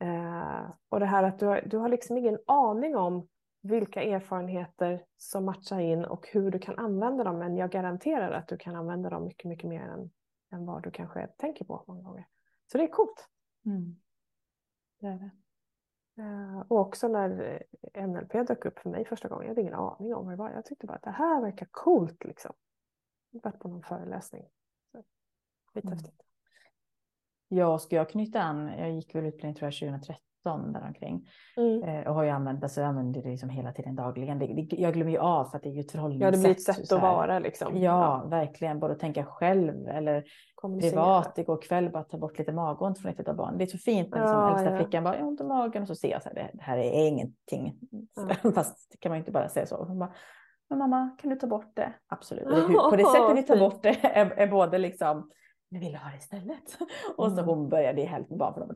Eh, 0.00 0.70
och 0.88 1.00
det 1.00 1.06
här 1.06 1.22
att 1.22 1.38
du 1.38 1.46
har, 1.46 1.62
du 1.66 1.76
har 1.76 1.88
liksom 1.88 2.16
ingen 2.16 2.38
aning 2.46 2.96
om 2.96 3.28
vilka 3.62 4.02
erfarenheter 4.02 5.04
som 5.16 5.44
matchar 5.44 5.78
in 5.78 6.04
och 6.04 6.28
hur 6.32 6.50
du 6.50 6.58
kan 6.58 6.78
använda 6.78 7.24
dem. 7.24 7.38
Men 7.38 7.56
jag 7.56 7.70
garanterar 7.70 8.32
att 8.32 8.48
du 8.48 8.56
kan 8.56 8.76
använda 8.76 9.10
dem 9.10 9.24
mycket, 9.24 9.48
mycket 9.48 9.68
mer 9.68 9.82
än, 9.82 10.10
än 10.52 10.66
vad 10.66 10.82
du 10.82 10.90
kanske 10.90 11.26
tänker 11.26 11.64
på 11.64 11.84
många 11.86 12.02
gånger. 12.02 12.26
Så 12.72 12.78
det 12.78 12.84
är 12.84 12.88
coolt. 12.88 13.28
Mm. 13.66 14.00
Det 15.00 15.06
är 15.06 15.18
det. 15.18 15.30
Eh, 16.18 16.60
och 16.68 16.78
också 16.78 17.08
när 17.08 17.62
NLP 18.06 18.32
dök 18.32 18.64
upp 18.64 18.78
för 18.78 18.90
mig 18.90 19.04
första 19.04 19.28
gången, 19.28 19.42
jag 19.42 19.50
hade 19.50 19.60
ingen 19.60 19.74
aning 19.74 20.14
om 20.14 20.24
vad 20.24 20.32
det 20.32 20.36
var. 20.36 20.50
Jag 20.50 20.64
tyckte 20.64 20.86
bara 20.86 20.96
att 20.96 21.02
det 21.02 21.10
här 21.10 21.40
verkar 21.40 21.68
coolt 21.70 22.24
liksom. 22.24 22.52
Jag 23.30 23.44
varit 23.44 23.58
på 23.58 23.68
någon 23.68 23.82
föreläsning. 23.82 24.48
Skithäftigt. 25.74 26.20
Mm. 26.20 26.26
Ja, 27.48 27.78
ska 27.78 27.96
jag 27.96 28.10
knyta 28.10 28.42
an, 28.42 28.68
jag 28.78 28.90
gick 28.90 29.14
väl 29.14 29.26
utbildning 29.26 29.54
tror 29.54 29.66
jag 29.66 29.74
2013 29.74 30.29
däromkring. 30.44 31.28
Mm. 31.56 31.82
Eh, 31.82 32.08
och 32.08 32.14
har 32.14 32.22
ju 32.22 32.30
använt, 32.30 32.62
alltså 32.62 32.80
jag 32.80 32.88
använder 32.88 33.22
det 33.22 33.30
liksom 33.30 33.48
hela 33.48 33.72
tiden 33.72 33.96
dagligen. 33.96 34.38
Det, 34.38 34.46
det, 34.46 34.76
jag 34.76 34.94
glömmer 34.94 35.12
ju 35.12 35.18
av 35.18 35.44
för 35.44 35.56
att 35.56 35.62
det 35.62 35.68
är 35.68 35.72
ju 35.72 35.80
ett 35.80 35.92
förhållningssätt. 35.92 36.26
Ja, 36.26 36.30
det 36.30 36.42
blir 36.42 36.50
ett 36.50 36.62
sätt 36.62 36.92
att 36.92 37.02
vara 37.02 37.38
liksom. 37.38 37.76
Ja, 37.76 38.22
ja, 38.22 38.28
verkligen. 38.28 38.80
Både 38.80 38.92
att 38.92 39.00
tänka 39.00 39.24
själv 39.24 39.88
eller 39.88 40.24
privat. 40.80 41.38
Igår 41.38 41.62
kväll 41.62 41.90
bara 41.90 42.04
ta 42.04 42.18
bort 42.18 42.38
lite 42.38 42.52
magont 42.52 42.98
från 42.98 43.12
ett 43.12 43.28
av 43.28 43.36
barnen. 43.36 43.58
Det 43.58 43.64
är 43.64 43.66
så 43.66 43.78
fint 43.78 44.10
när 44.10 44.20
liksom 44.20 44.38
ja, 44.38 44.50
äldsta 44.50 44.70
ja. 44.70 44.76
flickan 44.76 45.04
bara, 45.04 45.14
jag 45.14 45.22
har 45.22 45.28
ont 45.28 45.40
i 45.40 45.44
magen 45.44 45.82
och 45.82 45.88
så 45.88 45.94
ser 45.94 46.10
jag 46.10 46.22
så 46.22 46.28
här, 46.28 46.34
det, 46.34 46.50
det 46.52 46.62
här 46.62 46.78
är 46.78 47.06
ingenting. 47.08 47.78
Ja. 48.42 48.50
Fast 48.54 48.90
det 48.90 48.96
kan 48.96 49.10
man 49.10 49.16
ju 49.16 49.20
inte 49.20 49.32
bara 49.32 49.48
säga 49.48 49.66
så. 49.66 49.84
Hon 49.84 49.98
bara, 49.98 50.12
men 50.70 50.78
mamma, 50.78 51.16
kan 51.18 51.30
du 51.30 51.36
ta 51.36 51.46
bort 51.46 51.76
det? 51.76 51.92
Absolut. 52.08 52.44
Det, 52.44 52.74
på 52.74 52.96
det 52.96 53.04
sättet 53.14 53.36
vi 53.36 53.42
tar 53.42 53.58
bort 53.58 53.82
det 53.82 53.88
är, 54.02 54.30
är 54.30 54.46
både 54.46 54.78
liksom 54.78 55.30
nu 55.70 55.78
vill 55.78 55.92
jag 55.92 56.00
ha 56.00 56.10
det 56.10 56.16
istället. 56.16 56.78
Och 57.16 57.32
så 57.32 57.32
mm. 57.32 57.44
hon 57.44 57.68
började 57.68 58.00
i 58.00 58.04
hälften 58.04 58.38
bara 58.38 58.54
för 58.54 58.60
dem. 58.60 58.74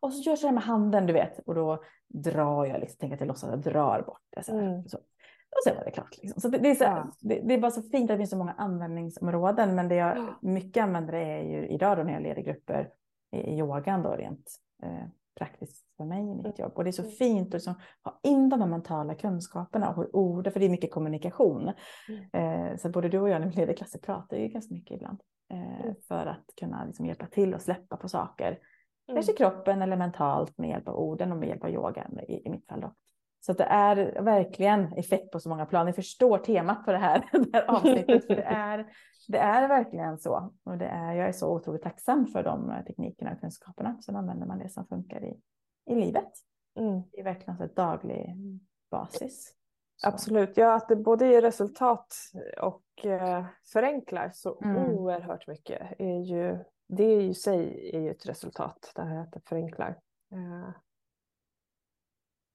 Och 0.00 0.12
så 0.12 0.30
gör 0.30 0.36
så 0.36 0.46
här 0.46 0.54
med 0.54 0.62
handen, 0.62 1.06
du 1.06 1.12
vet. 1.12 1.38
Och 1.38 1.54
då 1.54 1.82
drar 2.08 2.66
jag, 2.66 2.80
liksom, 2.80 2.98
tänker 2.98 3.14
att 3.14 3.20
jag 3.20 3.26
låtsas 3.26 3.50
att 3.50 3.64
jag 3.64 3.74
drar 3.74 4.02
bort 4.02 4.22
det. 4.36 4.42
Så, 4.42 4.58
mm. 4.58 4.88
så. 4.88 4.96
Och 4.96 5.62
sen 5.64 5.76
var 5.76 5.84
det 5.84 5.90
klart. 5.90 6.18
Liksom. 6.22 6.40
Så 6.40 6.48
det, 6.48 6.58
det 6.58 6.70
är 6.70 6.74
så, 6.74 6.84
ja. 6.84 7.12
det, 7.20 7.40
det, 7.44 7.54
är 7.54 7.58
bara 7.58 7.70
så 7.70 7.82
fint 7.82 8.10
att 8.10 8.14
det 8.14 8.18
finns 8.18 8.30
så 8.30 8.36
många 8.36 8.52
användningsområden. 8.52 9.74
Men 9.74 9.88
det 9.88 9.94
jag 9.94 10.34
mycket 10.42 10.82
använder 10.82 11.12
är 11.12 11.42
ju 11.42 11.68
idag 11.68 11.96
då 11.96 12.02
när 12.02 12.12
jag 12.12 12.22
leder 12.22 12.42
grupper 12.42 12.90
i 13.32 13.58
yogan 13.58 14.02
då 14.02 14.10
rent 14.10 14.50
eh, 14.82 15.06
praktiskt 15.38 15.86
för 15.96 16.04
mig 16.04 16.22
i 16.22 16.34
mitt 16.34 16.46
mm. 16.46 16.54
jobb. 16.58 16.72
Och 16.74 16.84
det 16.84 16.90
är 16.90 16.92
så 16.92 17.02
fint 17.02 17.48
att 17.48 17.52
liksom 17.52 17.74
ha 18.04 18.20
in 18.22 18.48
de 18.48 18.60
här 18.60 18.68
mentala 18.68 19.14
kunskaperna 19.14 19.90
och 19.90 20.14
ord, 20.14 20.52
för 20.52 20.60
det 20.60 20.66
är 20.66 20.70
mycket 20.70 20.90
kommunikation. 20.90 21.72
Mm. 22.08 22.70
Eh, 22.70 22.76
så 22.76 22.88
både 22.88 23.08
du 23.08 23.18
och 23.18 23.28
jag 23.28 23.40
när 23.40 23.48
vi 23.48 23.56
leder 23.56 23.74
klasser 23.74 23.98
pratar 23.98 24.36
ju 24.36 24.48
ganska 24.48 24.74
mycket 24.74 24.96
ibland. 24.96 25.20
Eh, 25.50 25.80
mm. 25.80 25.94
för 26.08 26.26
att 26.26 26.44
kunna 26.60 26.84
liksom 26.84 27.06
hjälpa 27.06 27.26
till 27.26 27.54
och 27.54 27.62
släppa 27.62 27.96
på 27.96 28.08
saker. 28.08 28.46
Mm. 28.48 29.16
Kanske 29.16 29.32
kroppen 29.32 29.82
eller 29.82 29.96
mentalt 29.96 30.58
med 30.58 30.70
hjälp 30.70 30.88
av 30.88 30.94
orden 30.94 31.32
och 31.32 31.38
med 31.38 31.48
hjälp 31.48 31.64
av 31.64 31.70
yoga 31.70 32.10
i, 32.28 32.46
i 32.46 32.50
mitt 32.50 32.66
fall. 32.66 32.80
Då. 32.80 32.94
Så 33.40 33.52
det 33.52 33.64
är 33.64 34.22
verkligen 34.22 34.92
effekt 34.92 35.30
på 35.30 35.40
så 35.40 35.48
många 35.48 35.66
plan. 35.66 35.86
Ni 35.86 35.92
förstår 35.92 36.38
temat 36.38 36.84
på 36.84 36.92
det 36.92 36.98
här, 36.98 37.28
det 37.32 37.50
här 37.52 37.70
avsnittet. 37.70 38.28
Det, 38.28 38.42
är, 38.46 38.86
det 39.28 39.38
är 39.38 39.68
verkligen 39.68 40.18
så. 40.18 40.52
Och 40.64 40.78
det 40.78 40.86
är, 40.86 41.12
jag 41.12 41.28
är 41.28 41.32
så 41.32 41.56
otroligt 41.56 41.82
tacksam 41.82 42.26
för 42.26 42.42
de 42.42 42.84
teknikerna 42.86 43.32
och 43.32 43.40
kunskaperna. 43.40 44.02
Sen 44.02 44.16
använder 44.16 44.46
man 44.46 44.58
det 44.58 44.68
som 44.68 44.86
funkar 44.86 45.24
i, 45.24 45.40
i 45.90 45.94
livet. 45.94 46.32
Mm. 46.78 47.02
Det 47.12 47.20
är 47.20 47.24
verkligen 47.24 47.56
så 47.56 47.64
ett 47.64 47.76
daglig 47.76 48.36
basis. 48.90 49.54
Absolut, 50.02 50.56
ja 50.56 50.74
att 50.74 50.88
det 50.88 50.96
både 50.96 51.26
ger 51.26 51.42
resultat 51.42 52.16
och 52.60 53.06
eh, 53.06 53.46
förenklar 53.64 54.30
så 54.34 54.60
mm. 54.60 54.76
oerhört 54.76 55.46
mycket 55.46 56.00
är 56.00 56.20
ju 56.20 56.64
det 56.86 57.22
i 57.22 57.34
sig 57.34 57.90
är 57.96 58.00
ju 58.00 58.10
ett 58.10 58.26
resultat, 58.26 58.92
det 58.94 59.02
här 59.02 59.22
att 59.22 59.32
det 59.32 59.40
förenklar. 59.40 60.00
Eh, 60.32 60.68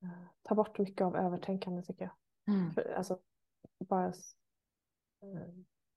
eh, 0.04 0.28
ta 0.42 0.56
bort 0.56 0.80
mycket 0.80 1.06
av 1.06 1.16
övertänkande 1.16 1.82
tycker 1.82 2.04
jag. 2.04 2.14
Mm. 2.56 2.72
För, 2.72 2.94
alltså, 2.94 3.20
bara, 3.80 4.14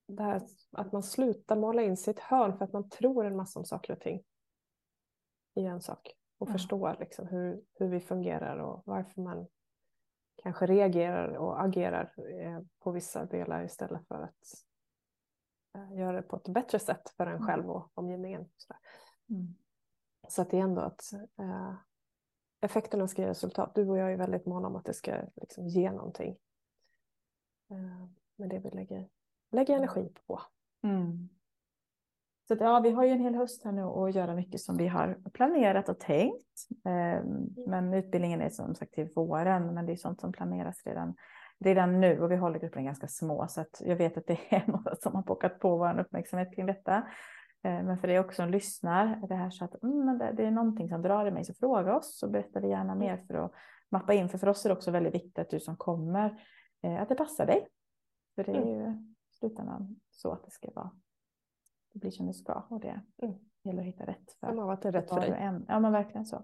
det 0.06 0.22
här 0.22 0.42
att 0.70 0.92
man 0.92 1.02
slutar 1.02 1.56
måla 1.56 1.82
in 1.82 1.92
ett 1.92 2.18
hörn 2.18 2.58
för 2.58 2.64
att 2.64 2.72
man 2.72 2.88
tror 2.88 3.26
en 3.26 3.36
massa 3.36 3.58
om 3.58 3.64
saker 3.64 3.92
och 3.92 4.00
ting 4.00 4.22
i 5.54 5.64
en 5.64 5.80
sak 5.80 6.12
och 6.38 6.46
mm. 6.46 6.58
förstår 6.58 6.96
liksom 7.00 7.26
hur, 7.26 7.62
hur 7.74 7.88
vi 7.88 8.00
fungerar 8.00 8.58
och 8.58 8.82
varför 8.86 9.22
man 9.22 9.46
kanske 10.42 10.66
reagerar 10.66 11.36
och 11.36 11.62
agerar 11.62 12.12
eh, 12.40 12.60
på 12.78 12.90
vissa 12.90 13.24
delar 13.24 13.64
istället 13.64 14.08
för 14.08 14.22
att 14.22 14.64
eh, 15.74 15.98
göra 15.98 16.16
det 16.16 16.22
på 16.22 16.36
ett 16.36 16.48
bättre 16.48 16.78
sätt 16.78 17.10
för 17.16 17.26
en 17.26 17.36
mm. 17.36 17.46
själv 17.46 17.70
och 17.70 17.90
omgivningen. 17.94 18.48
Mm. 19.30 19.54
Så 20.28 20.42
att 20.42 20.50
det 20.50 20.58
är 20.58 20.62
ändå 20.62 20.80
att 20.80 21.12
eh, 21.38 21.74
effekterna 22.60 23.08
ska 23.08 23.22
ge 23.22 23.28
resultat. 23.28 23.74
Du 23.74 23.88
och 23.88 23.98
jag 23.98 24.12
är 24.12 24.16
väldigt 24.16 24.46
måna 24.46 24.68
om 24.68 24.76
att 24.76 24.84
det 24.84 24.94
ska 24.94 25.16
liksom 25.36 25.68
ge 25.68 25.92
någonting. 25.92 26.36
Eh, 27.70 28.06
med 28.36 28.48
det 28.48 28.58
vi 28.58 28.70
lägger, 28.70 29.08
lägger 29.50 29.76
energi 29.76 30.12
på. 30.26 30.42
Mm. 30.82 31.28
Så 32.50 32.54
att, 32.54 32.60
ja, 32.60 32.80
vi 32.80 32.90
har 32.90 33.04
ju 33.04 33.10
en 33.10 33.20
hel 33.20 33.34
höst 33.34 33.64
här 33.64 33.72
nu 33.72 33.82
att 33.82 34.14
göra 34.14 34.34
mycket 34.34 34.60
som 34.60 34.76
vi 34.76 34.88
har 34.88 35.18
planerat 35.32 35.88
och 35.88 35.98
tänkt. 35.98 36.68
Ehm, 36.84 37.46
men 37.66 37.94
utbildningen 37.94 38.40
är 38.40 38.48
som 38.48 38.74
sagt 38.74 38.92
till 38.92 39.08
våren, 39.14 39.74
men 39.74 39.86
det 39.86 39.92
är 39.92 39.96
sånt 39.96 40.20
som 40.20 40.32
planeras 40.32 40.82
redan, 40.86 41.14
redan 41.64 42.00
nu 42.00 42.20
och 42.20 42.30
vi 42.30 42.36
håller 42.36 42.58
grupperna 42.58 42.84
ganska 42.84 43.08
små 43.08 43.46
så 43.48 43.60
att 43.60 43.82
jag 43.84 43.96
vet 43.96 44.16
att 44.16 44.26
det 44.26 44.38
är 44.48 44.64
några 44.72 44.96
som 44.96 45.14
har 45.14 45.22
pockat 45.22 45.58
på 45.58 45.76
vår 45.76 46.00
uppmärksamhet 46.00 46.54
kring 46.54 46.66
detta. 46.66 47.02
Ehm, 47.62 47.86
men 47.86 47.98
för 47.98 48.08
är 48.08 48.20
också 48.20 48.42
en 48.42 48.50
lyssnar, 48.50 49.26
det 49.28 49.34
här 49.34 49.50
så 49.50 49.64
att 49.64 49.82
mm, 49.82 50.18
det, 50.18 50.44
är 50.44 50.50
någonting 50.50 50.88
som 50.88 51.02
drar 51.02 51.26
i 51.26 51.30
mig 51.30 51.44
så 51.44 51.54
fråga 51.54 51.96
oss 51.96 52.18
så 52.18 52.28
berättar 52.28 52.60
vi 52.60 52.68
gärna 52.68 52.94
mer 52.94 53.16
för 53.26 53.34
att 53.34 53.52
mappa 53.90 54.14
in. 54.14 54.28
För 54.28 54.38
för 54.38 54.48
oss 54.48 54.64
är 54.64 54.68
det 54.68 54.74
också 54.76 54.90
väldigt 54.90 55.14
viktigt 55.14 55.38
att 55.38 55.50
du 55.50 55.60
som 55.60 55.76
kommer, 55.76 56.44
eh, 56.82 57.02
att 57.02 57.08
det 57.08 57.14
passar 57.14 57.46
dig. 57.46 57.68
För 58.34 58.44
det 58.44 58.52
är 58.52 58.62
mm. 58.62 58.68
ju 58.68 58.90
i 58.90 59.34
slutändan 59.38 59.96
så 60.10 60.32
att 60.32 60.44
det 60.44 60.50
ska 60.50 60.70
vara 60.74 60.90
det 61.92 61.98
blir 61.98 62.10
som 62.10 62.26
det 62.26 62.34
ska 62.34 62.66
och 62.68 62.80
det 62.80 63.00
mm. 63.22 63.34
gäller 63.64 63.80
att 63.80 63.88
hitta 63.88 64.06
rätt. 64.06 64.32
För 64.40 64.54
ja, 64.54 64.72
att 64.72 64.82
det 64.82 64.88
är 64.88 64.92
rätt 64.92 65.08
för 65.08 65.20
dig. 65.20 65.30
En. 65.30 65.64
Ja 65.68 65.80
men 65.80 65.92
verkligen 65.92 66.26
så. 66.26 66.42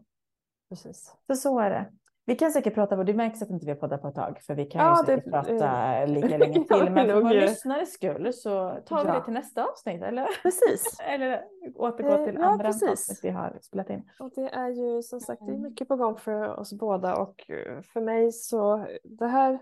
Precis. 0.69 1.17
Så 1.27 1.35
så 1.35 1.61
är 1.61 1.71
det. 1.71 1.93
Vi 2.29 2.37
kan 2.37 2.53
säkert 2.53 2.75
prata, 2.75 3.05
det 3.05 3.15
märks 3.15 3.43
att 3.43 3.51
inte 3.51 3.67
vi 3.67 3.73
har 3.73 3.79
poddat 3.79 4.03
på 4.03 4.09
ett 4.09 4.15
tag 4.15 4.41
för 4.41 4.55
vi 4.55 4.65
kan 4.65 4.81
ja, 4.81 5.01
ju 5.01 5.07
säkert 5.07 5.25
det, 5.25 5.31
prata 5.31 5.97
äh, 6.03 6.09
lika 6.09 6.39
länge 6.39 6.65
till. 6.65 6.91
men 6.91 7.07
för 7.07 7.21
våra 7.21 7.33
lyssnares 7.33 7.93
skull 7.93 8.33
så 8.33 8.79
tar 8.87 9.05
vi 9.05 9.11
det 9.11 9.25
till 9.25 9.33
nästa 9.33 9.65
avsnitt 9.65 10.03
eller? 10.03 10.27
Precis. 10.43 11.01
eller 11.05 11.45
återgå 11.75 12.25
till 12.25 12.35
ja, 12.35 12.45
andra 12.45 12.65
precis. 12.65 12.91
avsnitt 12.91 13.21
vi 13.23 13.31
har 13.31 13.59
spelat 13.63 13.91
in. 13.91 14.11
Och 14.19 14.31
det 14.35 14.49
är 14.49 14.69
ju 14.69 15.03
som 15.03 15.21
sagt 15.21 15.43
det 15.47 15.53
är 15.53 15.59
mycket 15.59 15.89
på 15.89 15.97
gång 15.97 16.17
för 16.17 16.61
oss 16.61 16.73
båda 16.73 17.17
och 17.17 17.51
eh, 17.51 17.83
för 17.83 18.01
mig 18.01 18.33
så 18.33 18.87
det 19.05 19.27
här 19.27 19.53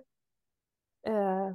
eh, 1.07 1.53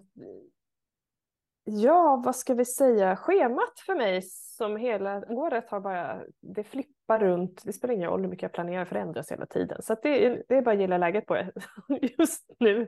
Ja, 1.71 2.21
vad 2.25 2.35
ska 2.35 2.53
vi 2.53 2.65
säga? 2.65 3.15
Schemat 3.15 3.79
för 3.85 3.95
mig 3.95 4.21
som 4.57 4.77
hela 4.77 5.23
året 5.29 5.69
har 5.69 5.79
bara, 5.79 6.21
det 6.41 6.63
flippar 6.63 7.19
runt. 7.19 7.61
Det 7.65 7.73
spelar 7.73 7.93
ingen 7.93 8.09
roll 8.09 8.21
hur 8.21 8.27
mycket 8.27 8.43
jag 8.43 8.51
planerar, 8.51 8.85
förändras 8.85 9.31
hela 9.31 9.45
tiden. 9.45 9.81
Så 9.81 9.95
det, 10.03 10.25
är, 10.25 10.43
det 10.47 10.55
är 10.55 10.61
bara 10.61 10.75
att 10.75 10.81
gilla 10.81 10.97
läget 10.97 11.25
på 11.25 11.33
det 11.33 11.51
just 12.17 12.51
nu. 12.59 12.81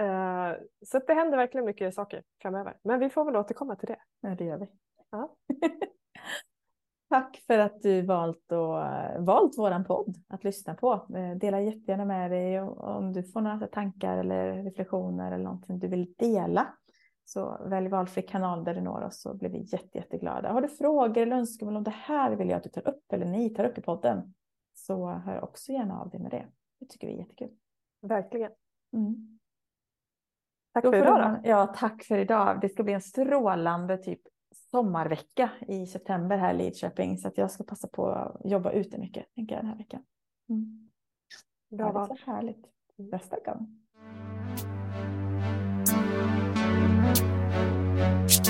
Uh, 0.00 0.52
så 0.86 0.98
det 1.06 1.14
händer 1.14 1.36
verkligen 1.36 1.64
mycket 1.64 1.94
saker 1.94 2.22
framöver. 2.42 2.76
Men 2.82 3.00
vi 3.00 3.10
får 3.10 3.24
väl 3.24 3.36
återkomma 3.36 3.76
till 3.76 3.88
det. 3.88 3.98
Ja, 4.20 4.28
det 4.28 4.44
gör 4.44 4.58
vi. 4.58 4.66
Ja. 5.10 5.36
Tack 7.08 7.42
för 7.46 7.58
att 7.58 7.82
du 7.82 8.02
valt, 8.02 8.52
och, 8.52 8.82
valt 9.18 9.58
våran 9.58 9.84
podd 9.84 10.16
att 10.28 10.44
lyssna 10.44 10.74
på. 10.74 10.92
Eh, 10.92 11.36
dela 11.36 11.60
jättegärna 11.60 12.04
med 12.04 12.30
dig 12.30 12.60
om 12.60 13.12
du 13.12 13.22
får 13.22 13.40
några 13.40 13.66
tankar 13.66 14.18
eller 14.18 14.62
reflektioner 14.62 15.32
eller 15.32 15.44
någonting 15.44 15.78
du 15.78 15.88
vill 15.88 16.14
dela. 16.18 16.74
Så 17.28 17.58
välj 17.64 17.88
valfri 17.88 18.22
kanal 18.22 18.64
där 18.64 18.74
du 18.74 18.80
når 18.80 19.04
oss 19.04 19.20
så 19.20 19.34
blir 19.34 19.50
vi 19.50 19.58
jätte, 19.58 19.98
jätteglada. 19.98 20.52
Har 20.52 20.60
du 20.60 20.68
frågor 20.68 21.18
eller 21.18 21.36
önskemål 21.36 21.76
om 21.76 21.84
det 21.84 21.90
här 21.90 22.36
vill 22.36 22.48
jag 22.48 22.56
att 22.56 22.62
du 22.62 22.68
tar 22.68 22.88
upp 22.88 23.12
eller 23.12 23.26
ni 23.26 23.50
tar 23.50 23.64
upp 23.64 23.78
i 23.78 23.80
podden 23.80 24.34
så 24.74 25.10
hör 25.10 25.44
också 25.44 25.72
gärna 25.72 26.00
av 26.00 26.10
dig 26.10 26.20
med 26.20 26.30
det. 26.30 26.46
Det 26.80 26.86
tycker 26.86 27.06
vi 27.06 27.12
är 27.12 27.18
jättekul. 27.18 27.50
Verkligen. 28.00 28.52
Mm. 28.92 29.38
Tack 30.72 30.84
för 30.84 30.96
idag 30.96 31.40
då. 31.42 31.48
Ja, 31.48 31.74
tack 31.76 32.04
för 32.04 32.18
idag. 32.18 32.60
Det 32.60 32.68
ska 32.68 32.82
bli 32.82 32.92
en 32.92 33.00
strålande 33.00 33.98
typ 33.98 34.20
sommarvecka 34.70 35.50
i 35.68 35.86
september 35.86 36.36
här 36.36 36.54
i 36.54 36.56
Lidköping 36.56 37.18
så 37.18 37.28
att 37.28 37.38
jag 37.38 37.50
ska 37.50 37.64
passa 37.64 37.88
på 37.88 38.06
att 38.06 38.40
jobba 38.44 38.72
ute 38.72 38.98
mycket 38.98 39.34
tänker 39.34 39.54
jag 39.54 39.64
den 39.64 39.70
här 39.70 39.78
veckan. 39.78 40.02
Mm. 40.48 40.90
Bra 41.68 41.92
val. 41.92 42.18
Härligt. 42.26 42.66
Nästa 42.96 43.36
gång. 43.40 43.87
Bye. 47.98 48.47